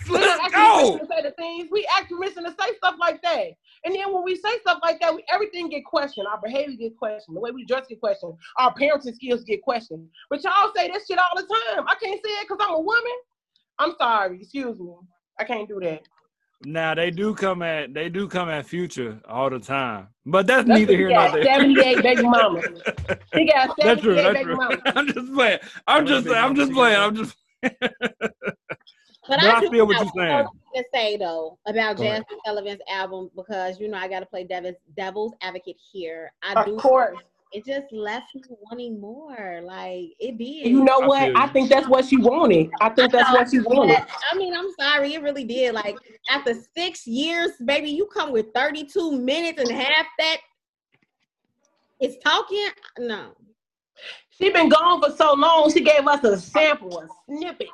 We 0.09 0.19
don't 0.19 0.43
ask 0.43 0.53
permission 0.53 0.99
to 0.99 1.07
say 1.07 1.21
the 1.23 1.31
things. 1.31 1.69
We 1.71 1.87
ask 1.97 2.09
permission 2.09 2.43
to 2.43 2.51
say 2.51 2.75
stuff 2.77 2.95
like 2.99 3.21
that. 3.23 3.47
And 3.85 3.95
then 3.95 4.13
when 4.13 4.23
we 4.23 4.35
say 4.35 4.59
stuff 4.61 4.79
like 4.83 4.99
that, 5.01 5.15
we 5.15 5.23
everything 5.31 5.69
get 5.69 5.85
questioned. 5.85 6.27
Our 6.27 6.39
behavior 6.41 6.75
get 6.77 6.97
questioned. 6.97 7.35
The 7.35 7.41
way 7.41 7.51
we 7.51 7.65
dress 7.65 7.87
get 7.87 7.99
questioned. 7.99 8.33
Our 8.57 8.73
parenting 8.73 9.15
skills 9.15 9.43
get 9.43 9.61
questioned. 9.63 10.07
But 10.29 10.43
y'all 10.43 10.71
say 10.75 10.89
this 10.89 11.07
shit 11.07 11.17
all 11.17 11.35
the 11.35 11.43
time. 11.43 11.85
I 11.87 11.95
can't 11.95 12.19
say 12.23 12.31
it 12.31 12.47
because 12.47 12.63
I'm 12.65 12.75
a 12.75 12.79
woman. 12.79 13.13
I'm 13.79 13.93
sorry. 13.97 14.41
Excuse 14.41 14.79
me. 14.79 14.93
I 15.39 15.43
can't 15.43 15.67
do 15.67 15.79
that. 15.81 16.03
Now 16.65 16.93
they 16.93 17.09
do 17.09 17.33
come 17.33 17.61
at 17.61 17.93
they 17.93 18.09
do 18.09 18.27
come 18.27 18.49
at 18.49 18.65
Future 18.65 19.21
all 19.29 19.49
the 19.49 19.59
time, 19.59 20.07
but 20.25 20.45
that's, 20.45 20.67
that's 20.67 20.79
neither 20.79 20.93
here 20.93 21.09
nor 21.09 21.31
there. 21.31 21.43
Seventy 21.43 21.79
eight 21.81 22.03
baby 22.03 22.23
mama. 22.23 22.61
He 23.33 23.45
got 23.45 23.79
seventy 23.79 24.19
eight 24.19 24.33
baby 24.33 24.55
mama. 24.55 24.77
I'm 24.87 25.07
just 25.07 25.33
playing. 25.33 25.59
I'm 25.87 26.05
just 26.05 26.27
I'm 26.27 26.55
just 26.55 26.73
playing. 26.73 26.99
I'm 26.99 27.15
just. 27.15 27.37
But, 27.61 27.81
but 29.37 29.43
I, 29.43 29.57
I 29.57 29.69
feel 29.69 29.87
what 29.87 29.97
you're 29.99 30.11
saying. 30.17 30.47
To 30.75 30.83
say 30.93 31.15
though 31.15 31.57
about 31.65 31.95
Go 31.95 32.03
Jazmine 32.03 32.23
Sullivan's 32.45 32.81
album 32.91 33.29
because 33.37 33.79
you 33.79 33.87
know 33.87 33.97
I 33.97 34.09
got 34.09 34.19
to 34.19 34.25
play 34.25 34.43
devil's, 34.43 34.75
devil's 34.97 35.33
advocate 35.41 35.77
here. 35.91 36.33
I 36.43 36.59
of 36.59 36.65
do. 36.65 36.75
Of 36.75 36.81
course 36.81 37.17
it 37.51 37.65
just 37.65 37.91
left 37.91 38.35
me 38.35 38.41
wanting 38.61 38.99
more. 38.99 39.61
Like 39.63 40.09
it 40.19 40.37
did. 40.37 40.67
You 40.67 40.83
know 40.83 40.99
what? 40.99 41.35
I, 41.35 41.43
I 41.43 41.47
think 41.47 41.69
that's 41.69 41.87
what 41.87 42.05
she 42.05 42.17
wanted. 42.17 42.69
I 42.79 42.89
think 42.89 43.11
that's 43.11 43.31
what 43.31 43.49
she 43.49 43.59
wanted. 43.59 44.05
I 44.31 44.37
mean, 44.37 44.53
I'm 44.53 44.71
sorry, 44.79 45.13
it 45.13 45.21
really 45.21 45.43
did. 45.43 45.73
Like 45.73 45.97
after 46.29 46.53
six 46.75 47.07
years, 47.07 47.51
baby, 47.65 47.89
you 47.89 48.07
come 48.07 48.31
with 48.31 48.47
32 48.53 49.19
minutes 49.19 49.59
and 49.61 49.71
half 49.71 50.05
that 50.19 50.37
is 51.99 52.17
talking. 52.23 52.67
No. 52.97 53.31
She 54.29 54.49
been 54.51 54.69
gone 54.69 55.01
for 55.01 55.11
so 55.15 55.33
long. 55.33 55.71
She 55.71 55.81
gave 55.81 56.07
us 56.07 56.23
a 56.23 56.37
sample, 56.37 56.99
a 56.99 57.07
snippet. 57.25 57.67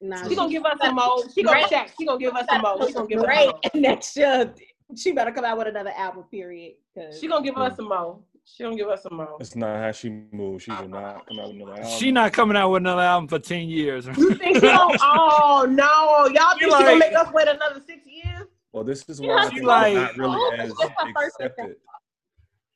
Nah, 0.00 0.28
she 0.28 0.34
gonna 0.34 0.50
give 0.50 0.64
us 0.64 0.76
some 0.82 0.96
more. 0.96 1.22
She 1.32 1.44
gonna 1.44 1.68
check. 1.68 1.92
She 1.96 2.04
gonna 2.04 2.18
give 2.18 2.34
us 2.34 2.44
some 2.50 2.62
more. 2.62 2.86
She 2.88 2.92
gonna 2.92 3.06
give 3.06 3.20
us 3.20 3.26
some 3.26 3.44
more. 3.46 3.60
Next 3.74 4.16
year, 4.16 4.52
she 4.96 5.12
better 5.12 5.32
come 5.32 5.44
out 5.44 5.58
with 5.58 5.68
another 5.68 5.92
album. 5.96 6.24
Period. 6.30 6.74
She 7.18 7.28
gonna 7.28 7.44
give 7.44 7.56
us 7.56 7.76
some 7.76 7.88
more. 7.88 8.18
She 8.44 8.64
don't 8.64 8.76
give 8.76 8.88
us 8.88 9.04
a 9.04 9.14
mouth. 9.14 9.38
That's 9.38 9.54
not 9.54 9.78
how 9.78 9.92
she 9.92 10.10
moves. 10.32 10.64
She 10.64 10.72
will 10.72 10.88
not 10.88 11.26
come 11.28 11.38
out 11.38 11.48
with 11.48 11.62
another 11.62 11.80
album. 11.80 11.98
She 11.98 12.10
not 12.10 12.32
coming 12.32 12.56
out 12.56 12.70
with 12.70 12.82
another 12.82 13.02
album 13.02 13.28
for 13.28 13.38
ten 13.38 13.68
years. 13.68 14.06
You 14.06 14.34
think 14.34 14.56
she 14.56 14.60
don't? 14.60 14.98
Oh 15.00 15.66
no, 15.68 16.26
y'all 16.26 16.58
think 16.58 16.72
like, 16.72 16.80
she 16.80 16.84
gonna 16.84 16.98
make 16.98 17.14
us 17.14 17.32
wait 17.32 17.48
another 17.48 17.80
six 17.86 18.04
years? 18.06 18.48
Well, 18.72 18.84
this 18.84 19.04
is 19.08 19.20
why 19.20 19.44
I 19.44 19.48
think 19.48 19.62
like, 19.62 19.94
not 19.94 20.16
really 20.16 20.36
oh, 20.36 20.54
as 20.58 20.72
accepted. 21.16 21.76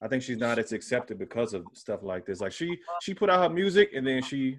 I 0.02 0.08
think 0.08 0.22
she's 0.22 0.38
not 0.38 0.58
as 0.58 0.72
accepted 0.72 1.18
because 1.18 1.52
of 1.52 1.64
stuff 1.72 2.02
like 2.02 2.26
this. 2.26 2.40
Like 2.40 2.52
she 2.52 2.78
she 3.02 3.12
put 3.12 3.28
out 3.28 3.42
her 3.42 3.54
music 3.54 3.90
and 3.94 4.06
then 4.06 4.22
she 4.22 4.58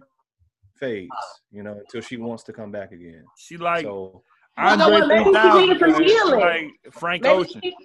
fades, 0.80 1.10
you 1.52 1.64
know, 1.64 1.80
until 1.80 2.02
she 2.02 2.18
wants 2.18 2.44
to 2.44 2.54
come 2.54 2.72
back 2.72 2.92
again. 2.92 3.24
She 3.38 3.56
like 3.56 3.86
so, 3.86 4.24
Andre 4.58 5.02
3000, 5.02 5.34
like 5.70 5.78
Frank 5.78 5.98
maybe 6.00 6.92
Frank 6.92 7.26
Ocean. 7.26 7.62
She, 7.64 7.76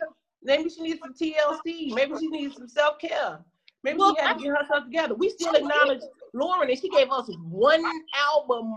Maybe 0.44 0.70
she 0.70 0.82
needs 0.82 1.00
some 1.00 1.14
TLC. 1.14 1.94
Maybe 1.94 2.14
she 2.18 2.26
needs 2.28 2.56
some 2.56 2.68
self 2.68 2.98
care. 2.98 3.38
Maybe 3.84 3.98
well, 3.98 4.14
she 4.14 4.22
had 4.22 4.38
to 4.38 4.44
get 4.44 4.56
herself 4.56 4.84
together. 4.84 5.14
We 5.14 5.28
still 5.30 5.54
acknowledge 5.54 6.02
Lauryn, 6.34 6.68
and 6.68 6.78
she 6.78 6.88
gave 6.88 7.10
us 7.10 7.28
one 7.48 7.84
album. 8.16 8.76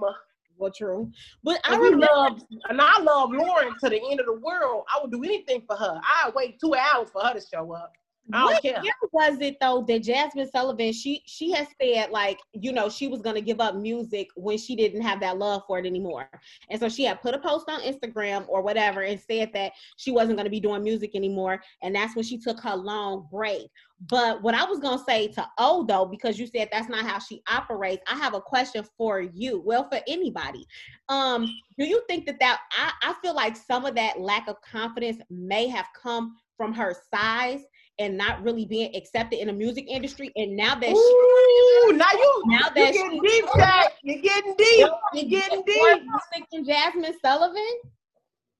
Well, 0.57 0.71
true, 0.71 1.11
but 1.43 1.59
I 1.65 1.75
really 1.75 1.97
love, 1.97 2.41
and 2.69 2.79
I 2.79 2.99
love 3.01 3.29
Lauryn 3.29 3.77
to 3.79 3.89
the 3.89 4.01
end 4.09 4.21
of 4.21 4.25
the 4.25 4.39
world. 4.39 4.85
I 4.93 5.01
would 5.01 5.11
do 5.11 5.21
anything 5.23 5.63
for 5.67 5.75
her. 5.75 5.99
I 6.01 6.31
wait 6.33 6.59
two 6.59 6.73
hours 6.73 7.09
for 7.11 7.21
her 7.21 7.33
to 7.33 7.41
show 7.41 7.73
up. 7.73 7.93
I 8.34 8.45
what 8.45 8.63
year 8.63 8.93
was 9.11 9.39
it 9.39 9.57
though 9.61 9.86
that 9.88 10.03
Jazmine 10.03 10.49
Sullivan 10.49 10.91
she 10.93 11.21
she 11.26 11.51
has 11.51 11.67
said 11.80 12.09
like 12.09 12.39
you 12.53 12.71
know 12.71 12.89
she 12.89 13.07
was 13.07 13.21
gonna 13.21 13.41
give 13.41 13.61
up 13.61 13.76
music 13.76 14.30
when 14.36 14.57
she 14.57 14.76
didn't 14.76 15.01
have 15.01 15.19
that 15.19 15.38
love 15.38 15.63
for 15.67 15.78
it 15.78 15.86
anymore, 15.86 16.30
and 16.69 16.80
so 16.80 16.89
she 16.89 17.03
had 17.03 17.21
put 17.21 17.36
a 17.36 17.39
post 17.39 17.69
on 17.69 17.82
Instagram 17.82 18.45
or 18.47 18.61
whatever 18.61 19.01
and 19.01 19.19
said 19.19 19.51
that 19.53 19.73
she 19.97 20.11
wasn't 20.11 20.38
gonna 20.38 20.49
be 20.49 20.59
doing 20.59 20.84
music 20.84 21.15
anymore, 21.15 21.61
and 21.84 21.95
that's 21.95 22.15
when 22.15 22.26
she 22.26 22.38
took 22.38 22.59
her 22.61 22.76
long 22.76 23.28
break. 23.32 23.67
But 24.09 24.41
what 24.41 24.55
I 24.55 24.65
was 24.65 24.80
gonna 24.80 25.03
say 25.03 25.28
to 25.30 25.47
O 25.59 25.86
though, 25.86 26.05
because 26.05 26.39
you 26.39 26.47
said 26.47 26.69
that's 26.71 26.89
not 26.89 27.05
how 27.05 27.19
she 27.19 27.41
operates, 27.47 28.03
I 28.07 28.15
have 28.15 28.34
a 28.34 28.41
question 28.41 28.84
for 28.97 29.21
you. 29.21 29.61
Well, 29.63 29.88
for 29.89 29.99
anybody, 30.07 30.65
um, 31.09 31.45
do 31.78 31.86
you 31.86 32.01
think 32.07 32.26
that 32.26 32.39
that 32.39 32.59
I, 32.71 32.91
I 33.03 33.13
feel 33.21 33.36
like 33.36 33.55
some 33.55 33.86
of 33.86 33.95
that 33.95 34.19
lack 34.19 34.47
of 34.47 34.59
confidence 34.61 35.21
may 35.30 35.67
have 35.67 35.86
come 36.01 36.36
from 36.57 36.73
her 36.73 36.95
size 37.13 37.61
and 37.99 38.17
not 38.17 38.43
really 38.43 38.65
being 38.65 38.95
accepted 38.95 39.39
in 39.39 39.47
the 39.47 39.53
music 39.53 39.85
industry. 39.87 40.31
And 40.35 40.55
now 40.55 40.75
that 40.75 40.91
Ooh, 40.91 41.87
she, 41.89 41.97
now 41.97 42.05
you 42.11 42.43
now 42.47 42.69
that 42.69 42.93
you're 42.93 43.09
getting 43.09 43.21
she, 43.23 43.27
deep, 43.27 43.45
Jack. 43.55 43.93
You're 44.03 44.21
getting 44.21 44.55
deep. 44.57 44.87
You're 45.13 45.41
getting 45.41 45.63
deep. 45.65 46.03
Thinking 46.33 46.65
Jazmine 46.65 47.13
Sullivan. 47.23 47.79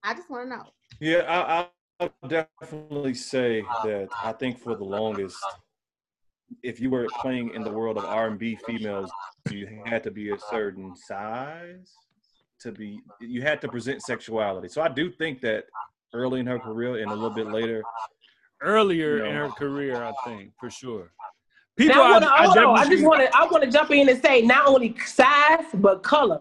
I 0.04 0.14
just 0.14 0.30
want 0.30 0.50
to 0.50 0.58
know. 0.58 0.64
Yeah, 1.00 1.24
I, 1.28 1.68
I'll 2.00 2.12
definitely 2.28 3.14
say 3.14 3.64
that 3.84 4.08
I 4.24 4.32
think 4.34 4.60
for 4.60 4.76
the 4.76 4.84
longest, 4.84 5.38
if 6.62 6.80
you 6.80 6.90
were 6.90 7.08
playing 7.20 7.54
in 7.54 7.64
the 7.64 7.72
world 7.72 7.98
of 7.98 8.06
R&B 8.06 8.58
females, 8.68 9.12
you 9.50 9.82
had 9.86 10.04
to 10.04 10.12
be 10.12 10.30
a 10.32 10.40
certain 10.40 10.96
size 10.96 11.92
to 12.62 12.72
be. 12.72 13.00
You 13.20 13.42
had 13.42 13.62
to 13.62 13.68
present 13.68 14.02
sexuality. 14.02 14.70
So 14.70 14.82
I 14.82 14.90
do 14.90 15.12
think 15.12 15.42
that 15.42 15.66
early 16.14 16.40
in 16.40 16.48
her 16.48 16.60
career 16.60 16.98
and 17.02 17.12
a 17.12 17.14
little 17.14 17.30
bit 17.30 17.48
later, 17.48 17.84
earlier 18.62 19.26
in 19.26 19.36
her 19.36 19.50
career, 19.50 20.04
I 20.04 20.14
think 20.26 20.52
for 20.60 20.70
sure. 20.70 21.12
People, 21.78 21.96
Now, 21.96 22.04
I, 22.04 22.06
I, 22.06 22.12
wanna, 22.14 22.26
I 22.26 22.46
hold 22.46 22.58
on. 22.58 22.78
I 22.78 22.80
definitely 22.80 22.96
just 22.96 23.08
want 23.08 23.22
to. 23.22 23.38
I 23.38 23.44
want 23.46 23.64
to 23.64 23.72
jump 23.72 23.92
in 23.92 24.08
and 24.08 24.22
say 24.22 24.42
not 24.42 24.68
only 24.68 24.96
size 25.06 25.66
but 25.74 26.04
color. 26.04 26.40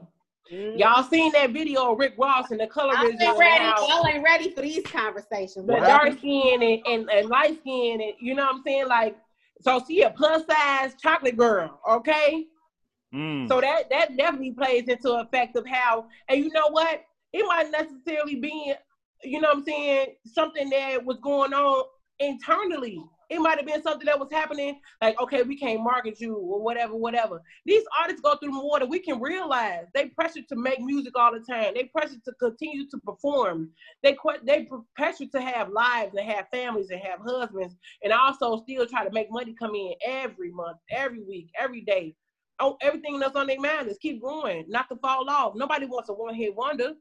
Mm. 0.53 0.79
Y'all 0.79 1.03
seen 1.03 1.33
that 1.33 1.51
video 1.51 1.93
of 1.93 1.99
Rick 1.99 2.15
Ross 2.19 2.51
and 2.51 2.61
the 2.61 2.67
color 2.67 2.93
is 2.93 3.15
colorism? 3.15 3.23
ain't 3.23 3.39
ready. 3.39 3.65
Y'all 3.65 4.07
ain't 4.07 4.23
ready 4.23 4.51
for 4.51 4.63
these 4.63 4.85
conversations. 4.85 5.67
The 5.67 5.77
dark 5.77 6.19
skin 6.19 6.63
and, 6.63 6.83
and, 6.87 7.11
and 7.11 7.29
light 7.29 7.59
skin 7.61 8.01
and 8.01 8.13
you 8.21 8.35
know 8.35 8.45
what 8.45 8.57
I'm 8.57 8.63
saying? 8.63 8.89
Like, 8.89 9.17
so 9.63 9.83
she 9.89 10.03
a 10.03 10.11
plus 10.11 10.45
size 10.47 10.95
chocolate 11.01 11.37
girl, 11.37 11.81
okay? 11.91 12.47
Mm. 13.15 13.49
So 13.49 13.61
that 13.61 13.89
that 13.91 14.17
definitely 14.17 14.53
plays 14.53 14.85
into 14.89 15.13
effect 15.15 15.57
of 15.57 15.67
how, 15.67 16.07
and 16.29 16.45
you 16.45 16.53
know 16.53 16.69
what? 16.71 17.03
It 17.33 17.45
might 17.47 17.71
necessarily 17.71 18.37
be, 18.37 18.75
you 19.23 19.41
know 19.41 19.49
what 19.49 19.59
I'm 19.59 19.65
saying, 19.65 20.07
something 20.27 20.69
that 20.71 21.05
was 21.05 21.19
going 21.19 21.55
on 21.55 21.87
internally. 22.19 23.03
It 23.31 23.39
might 23.41 23.57
have 23.57 23.67
been 23.67 23.83
something 23.83 24.05
that 24.07 24.21
was 24.21 24.31
happening, 24.31 24.79
like, 25.01 25.21
okay, 25.21 25.43
we 25.43 25.57
can't 25.59 25.83
market 25.83 26.21
you 26.21 26.37
or 26.37 26.63
whatever, 26.63 26.95
whatever. 26.95 27.43
These 27.65 27.83
artists 27.99 28.21
go 28.21 28.37
through 28.37 28.53
more 28.53 28.79
than 28.79 28.91
we 28.91 29.01
can 29.01 29.21
realize. 29.21 29.87
They 29.95 30.07
pressure 30.11 30.43
to 30.49 30.57
make 30.57 30.81
music 30.81 31.15
all 31.17 31.33
the 31.33 31.41
time. 31.41 31.73
They 31.75 31.85
pressure 31.85 32.19
to 32.25 32.33
continue 32.39 32.87
to 32.91 32.99
perform. 32.99 33.71
They 34.03 34.17
they 34.45 34.69
pressure 34.95 35.27
to 35.27 35.41
have 35.41 35.71
lives 35.71 36.15
and 36.17 36.31
have 36.31 36.47
families 36.53 36.91
and 36.91 37.01
have 37.01 37.21
husbands, 37.27 37.75
and 38.03 38.13
also 38.13 38.63
still 38.63 38.87
try 38.87 39.05
to 39.05 39.13
make 39.13 39.31
money 39.31 39.55
come 39.59 39.75
in 39.75 39.95
every 40.07 40.51
month, 40.51 40.77
every 40.91 41.23
week, 41.23 41.49
every 41.59 41.81
day 41.81 42.15
oh, 42.61 42.77
everything 42.81 43.19
that's 43.19 43.37
on 43.37 43.47
their 43.47 43.61
mind 43.61 43.89
is 43.89 43.99
keep 43.99 44.23
going, 44.23 44.65
not 44.69 44.89
to 44.89 44.97
fall 44.97 45.29
off. 45.29 45.55
Nobody 45.57 45.87
wants 45.87 46.09
a 46.09 46.13
one 46.15 46.35
hit 46.35 46.55
wonder. 46.55 46.93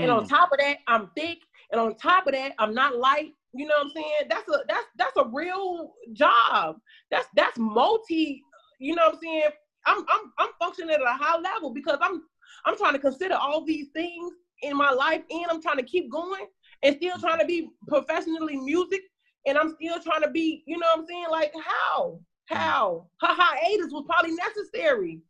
And 0.00 0.10
on 0.10 0.24
Mm. 0.24 0.28
top 0.28 0.52
of 0.52 0.58
that, 0.58 0.78
I'm 0.86 1.10
thick. 1.16 1.38
And 1.70 1.80
on 1.80 1.94
top 1.96 2.26
of 2.26 2.32
that, 2.32 2.54
I'm 2.58 2.74
not 2.74 2.96
light. 2.96 3.34
You 3.54 3.66
know 3.66 3.74
what 3.78 3.86
I'm 3.86 3.92
saying? 3.92 4.28
That's 4.28 4.48
a 4.48 4.60
that's 4.68 4.86
that's 4.96 5.16
a 5.16 5.28
real 5.32 5.94
job. 6.12 6.76
That's 7.10 7.26
that's 7.34 7.58
multi. 7.58 8.42
You 8.78 8.94
know 8.94 9.06
what 9.06 9.14
I'm 9.14 9.20
saying? 9.20 9.42
I'm 9.86 9.98
I'm 10.08 10.32
I'm 10.38 10.48
functioning 10.60 10.94
at 10.94 11.00
a 11.00 11.06
high 11.06 11.38
level 11.38 11.72
because 11.72 11.98
I'm 12.02 12.22
I'm 12.64 12.76
trying 12.76 12.92
to 12.92 12.98
consider 12.98 13.34
all 13.34 13.64
these 13.64 13.88
things 13.94 14.32
in 14.62 14.76
my 14.76 14.90
life, 14.90 15.22
and 15.30 15.46
I'm 15.50 15.62
trying 15.62 15.78
to 15.78 15.82
keep 15.82 16.10
going 16.10 16.46
and 16.82 16.96
still 16.96 17.12
mm-hmm. 17.16 17.26
trying 17.26 17.40
to 17.40 17.46
be 17.46 17.70
professionally 17.86 18.56
music, 18.56 19.00
and 19.46 19.56
I'm 19.56 19.74
still 19.74 20.00
trying 20.00 20.22
to 20.22 20.30
be. 20.30 20.62
You 20.66 20.78
know 20.78 20.86
what 20.94 21.00
I'm 21.00 21.06
saying? 21.06 21.26
Like 21.30 21.52
how 21.54 22.20
mm-hmm. 22.50 22.56
how 22.56 23.08
her 23.20 23.28
hiatus 23.30 23.92
was 23.92 24.04
probably 24.06 24.34
necessary. 24.34 25.20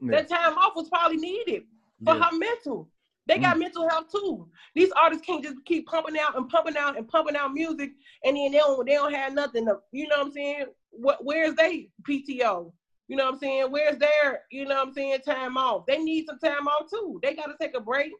Yeah. 0.00 0.10
That 0.10 0.28
time 0.28 0.58
off 0.58 0.74
was 0.76 0.88
probably 0.88 1.18
needed 1.18 1.62
for 2.04 2.16
Yeah. 2.16 2.28
her 2.30 2.36
mental. 2.36 2.88
They 3.26 3.38
got 3.38 3.56
mm. 3.56 3.60
mental 3.60 3.88
health 3.88 4.10
too. 4.10 4.48
These 4.74 4.90
artists 4.92 5.24
can't 5.24 5.44
just 5.44 5.64
keep 5.64 5.86
pumping 5.86 6.18
out 6.18 6.36
and 6.36 6.48
pumping 6.48 6.76
out 6.76 6.96
and 6.96 7.08
pumping 7.08 7.36
out 7.36 7.52
music, 7.52 7.90
and 8.24 8.36
then 8.36 8.52
they 8.52 8.58
don't 8.58 8.86
they 8.86 8.94
don't 8.94 9.14
have 9.14 9.32
nothing. 9.32 9.66
To, 9.66 9.76
you 9.92 10.08
know 10.08 10.18
what 10.18 10.26
I'm 10.26 10.32
saying? 10.32 10.64
What 10.90 11.24
where's 11.24 11.54
they 11.54 11.90
PTO? 12.08 12.72
You 13.08 13.16
know 13.16 13.24
what 13.26 13.34
I'm 13.34 13.40
saying? 13.40 13.70
Where's 13.70 13.98
their 13.98 14.42
you 14.50 14.64
know 14.64 14.76
what 14.76 14.88
I'm 14.88 14.94
saying 14.94 15.20
time 15.24 15.56
off? 15.56 15.86
They 15.86 15.98
need 15.98 16.26
some 16.26 16.38
time 16.38 16.66
off 16.66 16.90
too. 16.90 17.20
They 17.22 17.34
got 17.34 17.46
to 17.46 17.54
take 17.60 17.76
a 17.76 17.80
break. 17.80 18.12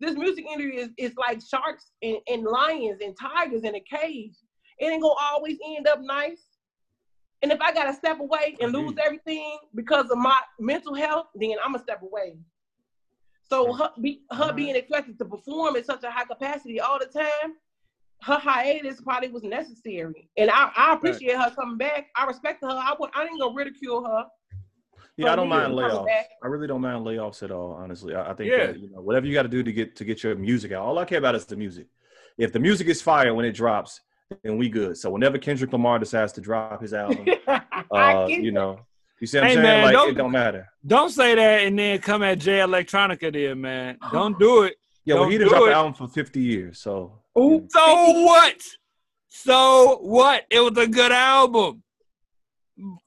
This 0.00 0.14
music 0.14 0.44
industry 0.46 0.76
is, 0.78 0.90
is 0.96 1.12
like 1.16 1.40
sharks 1.40 1.90
and, 2.02 2.18
and 2.28 2.44
lions 2.44 3.00
and 3.02 3.16
tigers 3.20 3.62
in 3.62 3.74
a 3.74 3.80
cage. 3.80 4.36
It 4.78 4.86
ain't 4.86 5.02
gonna 5.02 5.14
always 5.20 5.58
end 5.76 5.88
up 5.88 6.00
nice. 6.00 6.42
And 7.42 7.52
if 7.52 7.60
I 7.60 7.72
gotta 7.72 7.94
step 7.94 8.20
away 8.20 8.56
and 8.60 8.72
lose 8.72 8.94
everything 9.04 9.58
because 9.74 10.10
of 10.10 10.18
my 10.18 10.38
mental 10.58 10.94
health, 10.94 11.26
then 11.34 11.54
I'm 11.64 11.72
gonna 11.72 11.82
step 11.82 12.02
away. 12.02 12.36
So 13.50 13.72
her, 13.72 13.90
be, 14.00 14.22
her 14.30 14.52
being 14.52 14.76
expected 14.76 15.18
to 15.18 15.24
perform 15.24 15.76
at 15.76 15.86
such 15.86 16.04
a 16.04 16.10
high 16.10 16.24
capacity 16.24 16.80
all 16.80 16.98
the 16.98 17.06
time, 17.06 17.54
her 18.22 18.34
hiatus 18.36 19.00
probably 19.00 19.28
was 19.28 19.42
necessary. 19.42 20.28
And 20.36 20.50
I, 20.50 20.70
I 20.76 20.92
appreciate 20.94 21.36
her 21.36 21.50
coming 21.50 21.78
back. 21.78 22.08
I 22.16 22.26
respect 22.26 22.62
her. 22.62 22.68
I, 22.68 22.94
would- 22.98 23.10
I 23.14 23.24
ain't 23.24 23.40
gonna 23.40 23.54
ridicule 23.54 24.04
her. 24.04 24.26
Yeah, 25.16 25.32
I 25.32 25.36
don't 25.36 25.48
mind 25.48 25.72
layoffs. 25.72 26.06
I 26.44 26.46
really 26.46 26.66
don't 26.68 26.80
mind 26.80 27.04
layoffs 27.04 27.42
at 27.42 27.50
all. 27.50 27.72
Honestly, 27.72 28.14
I, 28.14 28.30
I 28.30 28.34
think 28.34 28.50
Yeah. 28.50 28.66
that 28.68 28.78
you 28.78 28.90
know 28.90 29.00
whatever 29.00 29.26
you 29.26 29.34
got 29.34 29.42
to 29.42 29.48
do 29.48 29.62
to 29.64 29.72
get 29.72 29.96
to 29.96 30.04
get 30.04 30.22
your 30.22 30.36
music 30.36 30.70
out. 30.72 30.84
All 30.84 30.98
I 30.98 31.04
care 31.04 31.18
about 31.18 31.34
is 31.34 31.44
the 31.44 31.56
music. 31.56 31.86
If 32.36 32.52
the 32.52 32.60
music 32.60 32.86
is 32.86 33.02
fire 33.02 33.34
when 33.34 33.44
it 33.44 33.52
drops, 33.52 34.00
then 34.44 34.58
we 34.58 34.68
good. 34.68 34.96
So 34.96 35.10
whenever 35.10 35.36
Kendrick 35.38 35.72
Lamar 35.72 35.98
decides 35.98 36.32
to 36.34 36.40
drop 36.40 36.80
his 36.80 36.92
album, 36.94 37.26
uh, 37.90 38.26
you 38.28 38.52
know, 38.52 38.78
you 39.20 39.26
see 39.26 39.38
what 39.38 39.44
I'm 39.44 39.48
Hey, 39.48 39.54
saying? 39.54 39.62
man, 39.62 39.84
like 39.84 39.92
don't- 39.92 40.08
it 40.10 40.14
don't 40.16 40.32
matter. 40.32 40.68
Don't 40.86 41.10
say 41.10 41.34
that 41.34 41.62
and 41.66 41.78
then 41.78 41.98
come 42.00 42.22
at 42.22 42.38
Jay 42.38 42.58
Electronica 42.58 43.32
there, 43.32 43.54
man. 43.54 43.98
Don't 44.12 44.38
do 44.38 44.62
it. 44.62 44.76
Yeah, 45.04 45.14
well, 45.14 45.24
Don't 45.24 45.32
he 45.32 45.38
didn't 45.38 45.50
drop 45.50 45.62
it. 45.64 45.68
an 45.68 45.72
album 45.74 45.94
for 45.94 46.08
50 46.08 46.40
years, 46.40 46.78
so 46.80 47.20
Ooh. 47.38 47.66
So 47.70 48.22
what? 48.24 48.60
So 49.28 49.98
what? 50.02 50.44
It 50.50 50.60
was 50.60 50.76
a 50.78 50.86
good 50.86 51.12
album. 51.12 51.82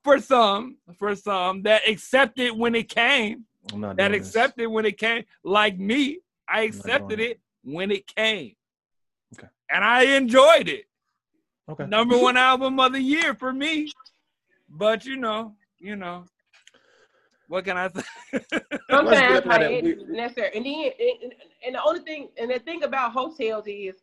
For 0.03 0.20
some, 0.20 0.78
for 0.97 1.16
some 1.16 1.62
that 1.64 1.88
accepted 1.88 2.51
when 2.51 2.76
it 2.76 2.89
came, 2.89 3.45
that 3.68 3.95
doing 3.97 4.12
this. 4.12 4.28
accepted 4.28 4.68
when 4.68 4.86
it 4.86 4.97
came. 4.97 5.24
Like 5.45 5.78
me, 5.80 6.20
I 6.47 6.64
accepted 6.64 7.20
it 7.22 7.39
when 7.64 7.89
it 7.91 8.05
came. 8.14 8.55
Okay. 9.38 9.47
And 9.70 9.86
I 9.86 10.03
enjoyed 10.18 10.68
it. 10.68 10.86
Okay. 11.70 11.86
Number 11.86 12.18
one 12.18 12.36
album 12.36 12.80
of 12.82 12.91
the 12.91 13.01
year 13.01 13.34
for 13.34 13.53
me. 13.53 13.91
But 14.70 15.05
you 15.05 15.16
know, 15.16 15.55
you 15.82 15.95
know, 15.95 16.25
what 17.47 17.65
can 17.65 17.77
I 17.77 17.89
say? 17.89 18.01
Sometimes 18.89 19.19
get 19.19 19.32
up 19.32 19.45
out 19.45 19.45
of 19.45 19.51
hiatus 19.51 19.89
that. 19.97 20.03
is 20.03 20.09
necessary. 20.09 20.51
And 20.55 20.65
then, 20.65 20.91
and, 21.23 21.34
and 21.65 21.75
the 21.75 21.84
only 21.84 22.01
thing, 22.01 22.29
and 22.38 22.51
the 22.51 22.59
thing 22.59 22.84
about 22.84 23.13
Heaux 23.13 23.34
Tales 23.36 23.65
is, 23.67 23.95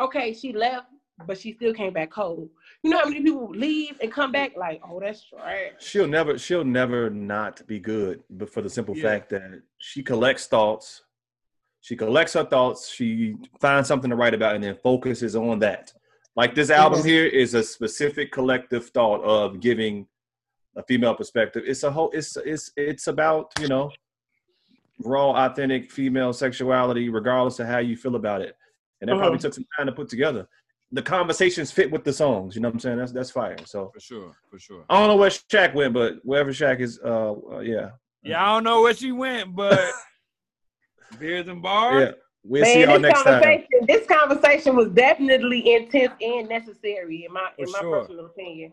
okay, 0.00 0.34
she 0.34 0.52
left, 0.52 0.86
but 1.26 1.38
she 1.38 1.52
still 1.52 1.72
came 1.74 1.92
back 1.92 2.10
cold. 2.10 2.48
You 2.82 2.90
know 2.90 2.98
how 2.98 3.04
many 3.08 3.22
people 3.22 3.50
leave 3.50 3.98
and 4.02 4.10
come 4.10 4.32
back 4.32 4.56
like, 4.56 4.80
oh, 4.88 4.98
that's 5.00 5.22
trash. 5.22 5.72
She'll 5.78 6.08
never, 6.08 6.38
she'll 6.38 6.64
never 6.64 7.10
not 7.10 7.66
be 7.66 7.78
good, 7.78 8.22
but 8.30 8.50
for 8.50 8.62
the 8.62 8.70
simple 8.70 8.94
Yeah. 8.94 9.02
fact 9.02 9.30
that 9.30 9.62
she 9.78 10.02
collects 10.02 10.46
thoughts, 10.46 11.02
she 11.82 11.96
collects 11.96 12.32
her 12.34 12.44
thoughts, 12.44 12.88
she 12.90 13.36
finds 13.60 13.88
something 13.88 14.10
to 14.10 14.16
write 14.16 14.34
about, 14.34 14.54
and 14.54 14.64
then 14.64 14.76
focuses 14.82 15.36
on 15.36 15.58
that. 15.60 15.92
Like 16.36 16.54
this 16.54 16.70
album 16.70 17.00
Mhm. 17.00 17.06
here 17.06 17.26
is 17.26 17.54
a 17.54 17.62
specific 17.62 18.32
collective 18.32 18.88
thought 18.90 19.22
of 19.22 19.60
giving 19.60 20.06
a 20.76 20.82
female 20.84 21.14
perspective. 21.14 21.62
It's 21.66 21.82
a 21.82 21.90
whole, 21.90 22.10
it's 22.12 22.36
it's 22.36 22.70
it's 22.76 23.06
about 23.06 23.52
you 23.60 23.68
know 23.68 23.90
raw, 25.04 25.30
authentic 25.46 25.90
female 25.90 26.32
sexuality, 26.32 27.08
regardless 27.08 27.58
of 27.58 27.66
how 27.66 27.78
you 27.78 27.96
feel 27.96 28.16
about 28.16 28.42
it. 28.42 28.54
And 29.00 29.08
that 29.08 29.16
probably 29.16 29.36
Uh-huh. 29.38 29.42
took 29.48 29.54
some 29.54 29.64
time 29.76 29.86
to 29.86 29.92
put 29.92 30.08
together. 30.08 30.46
The 30.92 31.02
conversations 31.02 31.70
fit 31.70 31.90
with 31.90 32.04
the 32.04 32.12
songs. 32.12 32.54
You 32.54 32.60
know 32.62 32.68
what 32.68 32.74
I'm 32.74 32.80
saying? 32.80 32.98
That's 32.98 33.12
that's 33.12 33.30
fire. 33.30 33.56
So 33.64 33.90
For 33.94 34.00
sure, 34.00 34.32
for 34.50 34.58
sure. 34.58 34.84
I 34.90 34.98
don't 34.98 35.08
know 35.08 35.16
where 35.16 35.30
Shaq 35.30 35.74
went, 35.74 35.94
but 35.94 36.14
wherever 36.24 36.50
Shaq 36.50 36.80
is, 36.80 36.98
uh, 37.04 37.32
uh 37.32 37.60
yeah, 37.60 37.90
Yeah, 38.22 38.42
I 38.44 38.54
don't 38.54 38.64
know 38.64 38.82
where 38.82 38.94
she 38.94 39.12
went, 39.12 39.54
but 39.54 39.88
beers 41.18 41.48
and 41.48 41.62
bars. 41.62 42.08
yeah. 42.08 42.12
We'll 42.42 42.62
Man, 42.62 42.72
see 42.72 42.80
y'all 42.80 42.92
this 42.94 43.02
next 43.02 43.22
time. 43.22 43.42
conversation, 43.42 43.86
this 43.86 44.06
conversation 44.06 44.74
was 44.76 44.88
definitely 44.88 45.74
intense 45.74 46.12
and 46.22 46.48
necessary 46.48 47.24
in 47.26 47.32
my 47.32 47.50
in 47.58 47.66
For 47.66 47.72
my 47.72 47.78
sure. 47.80 48.00
personal 48.00 48.26
opinion. 48.26 48.72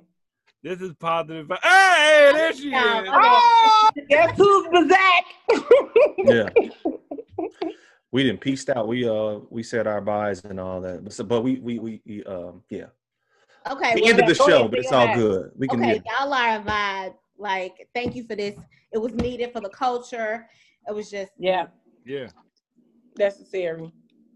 This 0.67 0.81
is 0.81 0.93
positive. 0.95 1.47
vi- 1.47 1.59
Hey, 1.63 2.31
there 2.33 2.51
she 2.53 2.71
Yeah, 2.71 3.01
is. 3.01 3.07
okay. 3.07 3.19
Oh, 3.23 3.89
guess 4.09 4.37
who's 4.37 4.67
Bazak? 4.67 5.23
Yeah, 6.25 6.49
we 8.11 8.23
didn't 8.23 8.41
pieced 8.41 8.69
out. 8.69 8.85
We 8.85 9.07
uh 9.07 9.39
we 9.49 9.63
said 9.63 9.87
our 9.87 10.01
buys 10.01 10.43
and 10.43 10.59
all 10.59 10.81
that, 10.81 11.05
but 11.05 11.13
so, 11.13 11.23
but 11.23 11.41
we 11.41 11.59
we 11.59 11.79
we, 11.79 12.01
we 12.05 12.23
um 12.25 12.63
yeah. 12.69 12.87
Okay, 13.71 13.93
We 13.95 14.01
well, 14.01 14.11
ended 14.11 14.27
the 14.27 14.35
show, 14.35 14.59
ahead, 14.59 14.71
but 14.71 14.79
it's 14.79 14.91
all 14.91 15.15
good. 15.15 15.51
We 15.55 15.69
can. 15.69 15.81
okay, 15.81 16.01
yeah. 16.05 16.19
y'all 16.19 16.33
are 16.33 16.57
a 16.57 16.61
vibe. 16.61 17.13
Like, 17.37 17.87
thank 17.95 18.15
you 18.15 18.25
for 18.25 18.35
this. 18.35 18.57
It 18.91 18.97
was 18.97 19.13
needed 19.13 19.53
for 19.53 19.61
the 19.61 19.69
culture. 19.69 20.49
It 20.85 20.93
was 20.93 21.09
just 21.09 21.31
yeah, 21.37 21.67
Yeah, 22.03 22.27
necessary. 23.17 23.89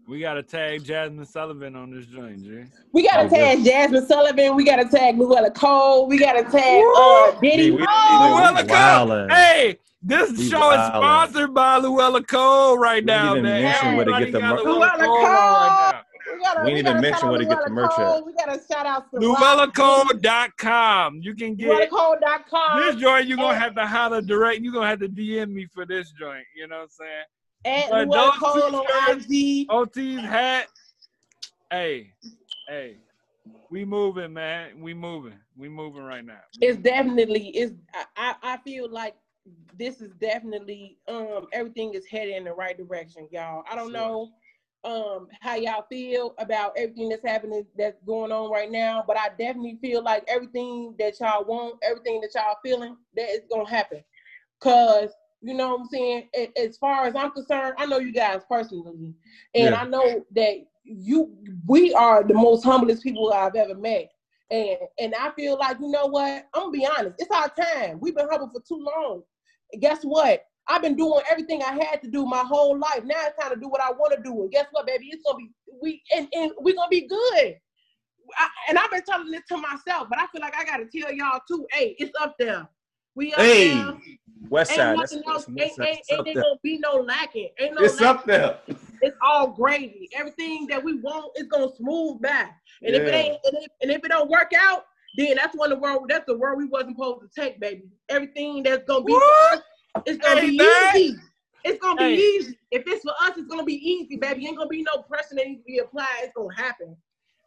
We 0.08 0.20
got 0.20 0.34
to 0.34 0.42
tag 0.42 0.82
Jazmine 0.82 1.26
Sullivan 1.26 1.76
on 1.76 1.90
this 1.90 2.06
joint, 2.06 2.42
G. 2.42 2.64
We 2.92 3.06
gotta 3.06 3.22
Oh, 3.22 3.28
good. 3.28 3.36
tag 3.36 3.58
Jazmine 3.64 4.06
Sullivan. 4.06 4.56
We 4.56 4.64
gotta 4.64 4.84
tag 4.88 5.16
Luella 5.18 5.50
Cole. 5.50 6.06
We 6.08 6.18
gotta 6.18 6.42
tag 6.42 6.82
uh 6.96 7.30
Diddy. 7.40 7.70
we- 7.70 7.76
we- 7.78 7.82
Luella 7.82 8.62
we 8.62 8.68
Cole. 8.68 9.28
Hey, 9.28 9.78
this 10.02 10.30
We 10.36 10.48
show 10.50 10.70
is 10.72 10.86
sponsored 10.88 11.54
by 11.54 11.76
Luella 11.78 12.22
Cole 12.24 12.76
right 12.78 13.02
We 13.02 13.06
now, 13.06 13.34
didn't 13.34 13.46
even 13.46 13.52
man. 13.52 13.62
mention 13.62 13.96
where 13.96 14.04
to 14.06 14.18
get 14.24 14.32
the 14.32 14.40
got 14.40 14.56
mer- 14.56 14.62
Luella 14.62 14.78
Luella 14.78 15.04
Cole 15.06 15.22
right 15.22 15.92
now. 15.92 16.00
We 16.34 16.42
gotta. 16.42 16.60
We 16.62 16.66
didn't 16.66 16.78
even 16.78 16.84
gotta 16.84 17.00
mention 17.00 17.28
where 17.28 17.38
to 17.38 17.44
get 17.46 17.64
the 17.64 17.70
merch 17.70 17.98
at. 17.98 18.26
We 18.26 18.32
gotta 18.34 18.60
shout 18.70 18.86
out 18.86 19.10
to 19.12 19.18
Rob 19.20 19.36
LuellaCole.com. 19.38 21.20
You 21.22 21.34
can 21.34 21.54
Diddy, 21.54 21.68
get 21.68 21.90
LuellaCole.com. 21.90 22.80
this 22.80 22.96
joint. 22.96 23.26
You're 23.28 23.36
going 23.38 23.54
to 23.54 23.60
have 23.60 23.74
to 23.76 23.86
holler 23.86 24.20
direct. 24.20 24.60
You're 24.60 24.72
going 24.72 24.84
to 24.84 24.88
have 24.88 25.00
to 25.00 25.08
DM 25.08 25.50
me 25.52 25.66
for 25.72 25.86
this 25.86 26.10
joint. 26.12 26.44
You 26.56 26.66
know 26.68 26.76
what 26.76 26.82
I'm 26.82 26.88
saying? 26.90 27.24
At 27.64 27.90
But 27.90 28.08
Luella 28.08 28.32
Cole 28.38 28.76
on 28.76 29.18
IG. 29.18 29.66
OT's 29.70 30.20
hat. 30.22 30.68
Hey, 31.70 32.12
hey, 32.68 32.98
we 33.70 33.84
moving, 33.84 34.32
man. 34.32 34.80
We 34.80 34.94
moving. 34.94 35.38
We 35.56 35.68
moving 35.68 36.02
right 36.02 36.24
now. 36.24 36.40
It's 36.60 36.76
definitely 36.78 37.48
it's 37.50 37.72
I, 37.94 38.04
I 38.16 38.34
I 38.54 38.56
feel 38.58 38.90
like 38.90 39.14
this 39.76 40.00
is 40.00 40.12
definitely 40.20 40.98
um 41.08 41.46
everything 41.52 41.94
is 41.94 42.06
headed 42.06 42.34
in 42.36 42.44
the 42.44 42.52
right 42.52 42.76
direction, 42.76 43.28
y'all. 43.30 43.64
I 43.70 43.74
don't 43.76 43.90
Sure. 43.90 44.00
know 44.00 44.32
um 44.84 45.28
how 45.40 45.54
y'all 45.54 45.84
feel 45.88 46.34
about 46.38 46.72
everything 46.76 47.08
that's 47.08 47.24
happening 47.24 47.66
that's 47.78 48.00
going 48.06 48.32
on 48.32 48.50
right 48.50 48.70
now, 48.70 49.02
but 49.06 49.16
I 49.16 49.28
definitely 49.38 49.78
feel 49.80 50.02
like 50.02 50.24
everything 50.28 50.94
that 50.98 51.18
y'all 51.20 51.44
want, 51.44 51.76
everything 51.82 52.20
that 52.20 52.34
y'all 52.34 52.56
feeling, 52.64 52.96
that 53.16 53.28
is 53.30 53.42
gonna 53.50 53.68
happen. 53.68 54.02
Cause 54.60 55.10
you 55.42 55.54
know 55.54 55.70
what 55.70 55.80
I'm 55.80 55.88
saying? 55.88 56.28
As 56.56 56.76
far 56.78 57.06
as 57.06 57.16
I'm 57.16 57.32
concerned, 57.32 57.74
I 57.78 57.86
know 57.86 57.98
you 57.98 58.12
guys 58.12 58.42
personally, 58.48 59.14
and 59.54 59.74
Yeah. 59.74 59.80
I 59.80 59.84
know 59.84 60.24
that 60.32 60.66
you 60.84 61.36
we 61.66 61.92
are 61.94 62.24
the 62.24 62.34
most 62.34 62.64
humblest 62.64 63.02
people 63.02 63.32
I've 63.32 63.54
ever 63.56 63.74
met. 63.74 64.10
And 64.50 64.78
and 64.98 65.14
I 65.14 65.30
feel 65.32 65.58
like 65.58 65.78
you 65.80 65.90
know 65.90 66.06
what? 66.06 66.46
I'm 66.54 66.62
gonna 66.62 66.70
be 66.70 66.86
honest. 66.86 67.16
It's 67.18 67.30
our 67.30 67.48
time. 67.48 67.98
We've 68.00 68.14
been 68.14 68.28
humble 68.30 68.50
for 68.50 68.60
too 68.60 68.84
long. 68.84 69.22
And 69.72 69.82
guess 69.82 70.02
what? 70.02 70.44
I've 70.68 70.82
been 70.82 70.96
doing 70.96 71.22
everything 71.30 71.62
I 71.62 71.72
had 71.84 72.00
to 72.02 72.08
do 72.08 72.24
my 72.24 72.44
whole 72.46 72.78
life. 72.78 73.02
Now 73.04 73.16
it's 73.26 73.42
time 73.42 73.52
to 73.52 73.60
do 73.60 73.68
what 73.68 73.82
I 73.82 73.90
want 73.90 74.14
to 74.16 74.22
do. 74.22 74.42
And 74.42 74.50
guess 74.50 74.66
what, 74.70 74.86
baby? 74.86 75.08
It's 75.10 75.22
gonna 75.24 75.38
be 75.38 75.50
we 75.80 76.02
and, 76.14 76.28
and 76.32 76.52
we're 76.58 76.76
gonna 76.76 76.88
be 76.88 77.06
good. 77.08 77.56
I, 78.38 78.48
and 78.68 78.78
I've 78.78 78.90
been 78.90 79.02
telling 79.02 79.30
this 79.30 79.42
to 79.48 79.56
myself, 79.56 80.08
but 80.08 80.18
I 80.18 80.26
feel 80.28 80.40
like 80.40 80.56
I 80.56 80.64
gotta 80.64 80.86
tell 80.94 81.12
y'all 81.12 81.40
too. 81.48 81.66
Hey, 81.72 81.96
it's 81.98 82.12
up 82.20 82.36
there. 82.38 82.68
We 83.14 83.32
up 83.34 83.38
Hey, 83.40 83.74
there. 83.74 83.94
West 84.48 84.72
Ain't 84.72 84.78
Side. 84.78 84.98
That's, 84.98 85.12
nothing 85.12 85.22
that's, 85.26 85.28
else. 85.28 85.46
Ain't, 85.48 85.58
that's, 85.58 85.70
ain't, 85.70 85.78
that's 85.78 86.10
ain't 86.12 86.20
up 86.20 86.24
there 86.26 86.34
there. 86.34 86.42
gonna 86.44 86.58
be 86.62 86.78
no 86.78 86.94
lacking. 86.94 87.48
Ain't 87.58 87.74
no 87.74 87.82
It's 87.82 88.00
lacking. 88.00 88.06
up 88.06 88.24
there. 88.24 88.58
It's 89.02 89.16
all 89.22 89.48
gravy. 89.48 90.08
Everything 90.14 90.66
that 90.68 90.82
we 90.82 91.00
want 91.00 91.32
is 91.36 91.46
gonna 91.48 91.74
smooth 91.76 92.20
back. 92.22 92.60
And 92.82 92.94
if 92.94 93.02
it 93.02 93.08
Yeah. 93.08 93.16
ain't, 93.16 93.36
and 93.44 93.56
if, 93.60 93.68
and 93.82 93.90
if 93.90 94.04
it 94.04 94.08
don't 94.08 94.30
work 94.30 94.52
out, 94.58 94.84
then 95.16 95.36
that's 95.36 95.54
when 95.56 95.70
the 95.70 95.76
world. 95.76 96.06
That's 96.08 96.24
the 96.26 96.36
world 96.38 96.58
we 96.58 96.66
wasn't 96.66 96.96
supposed 96.96 97.22
to 97.22 97.40
take, 97.40 97.60
baby. 97.60 97.84
Everything 98.08 98.62
that's 98.62 98.84
gonna 98.84 99.04
be 99.04 99.12
for 99.12 99.56
us, 99.56 99.62
it's 100.06 100.18
gonna 100.24 100.40
Hey, 100.40 100.50
be 100.50 100.56
man. 100.56 100.96
easy. 100.96 101.16
It's 101.64 101.78
gonna 101.80 101.96
be 101.96 102.04
Hey. 102.04 102.16
easy. 102.16 102.58
If 102.70 102.84
it's 102.86 103.02
for 103.02 103.12
us, 103.22 103.36
it's 103.36 103.46
gonna 103.48 103.64
be 103.64 103.74
easy, 103.74 104.16
baby. 104.16 104.46
Ain't 104.46 104.56
gonna 104.56 104.68
be 104.68 104.82
no 104.82 105.02
pressure 105.02 105.34
that 105.36 105.46
needs 105.46 105.60
to 105.60 105.66
be 105.66 105.78
applied. 105.78 106.20
It's 106.22 106.32
gonna 106.34 106.54
happen. 106.54 106.96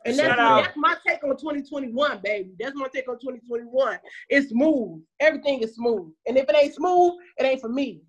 And 0.05 0.19
that's 0.19 0.37
my, 0.37 0.61
that's 0.61 0.77
my 0.77 0.95
take 1.07 1.23
on 1.23 1.31
2021, 1.31 2.19
baby. 2.23 2.51
That's 2.59 2.75
my 2.75 2.87
take 2.93 3.09
on 3.09 3.15
2021. 3.19 3.97
It's 4.29 4.49
smooth. 4.49 5.01
Everything 5.19 5.61
is 5.61 5.75
smooth. 5.75 6.11
And 6.27 6.37
if 6.37 6.47
it 6.47 6.55
ain't 6.55 6.75
smooth, 6.75 7.13
it 7.37 7.45
ain't 7.45 7.61
for 7.61 7.69
me. 7.69 8.01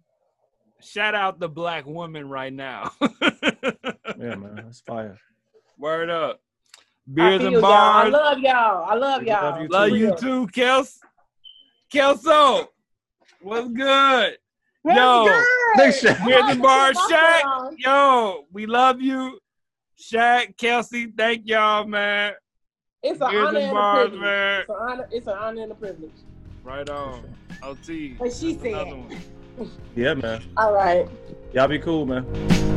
Shout 0.83 1.15
out 1.15 1.41
the 1.41 1.49
black 1.49 1.87
woman 1.87 2.29
right 2.29 2.53
now. 2.53 2.93
Yeah, 4.19 4.35
man. 4.37 4.55
That's 4.57 4.81
fire. 4.81 5.19
Word 5.79 6.09
up. 6.09 6.41
I 7.09 7.13
Beers 7.13 7.41
feel 7.41 7.47
and 7.49 7.61
y'all. 7.61 7.71
I 7.71 8.09
love 8.09 8.39
y'all. 8.39 8.85
I 8.89 8.95
love 8.95 9.23
We 9.23 9.31
love 9.31 9.43
y'all. 9.43 9.67
Love 9.69 9.91
you 9.91 10.15
too, 10.17 10.47
Kels. 10.49 10.99
Kelso. 11.93 12.71
What's 13.43 13.69
good? 13.69 14.39
Yo, 14.85 15.45
Big 15.77 15.95
shout. 15.95 16.25
Beers 16.27 16.45
and 16.49 16.63
bars, 16.63 16.97
Shaq. 16.97 17.43
Shaq. 17.43 17.75
Yo, 17.79 18.47
we 18.53 18.67
love 18.67 19.03
you. 19.03 19.39
Shaq, 19.99 20.57
Kelsey, 20.57 21.13
thank 21.17 21.47
y'all, 21.47 21.87
man. 21.87 22.33
It's 23.03 23.21
an 23.21 23.31
Beers 23.31 23.47
honor 23.49 23.59
and 23.59 23.69
and 23.69 23.79
a 23.79 23.93
privilege. 23.95 24.21
man. 24.21 24.61
It's 24.61 24.69
an 24.71 24.77
honor. 24.81 25.09
It's 25.13 25.27
an 25.27 25.33
honor 25.39 25.63
and 25.63 25.73
a 25.73 25.75
privilege. 25.75 26.13
Right 26.65 26.91
on. 26.91 27.35
OT. 27.63 28.15
What 28.19 28.33
she 28.33 28.55
That's 28.55 28.63
said. 28.75 28.87
one. 28.89 29.21
Yeah, 29.95 30.15
man. 30.15 30.43
All 30.57 30.75
right. 30.75 31.09
Y'all 31.55 31.69
be 31.69 31.79
cool, 31.79 32.05
man. 32.05 32.76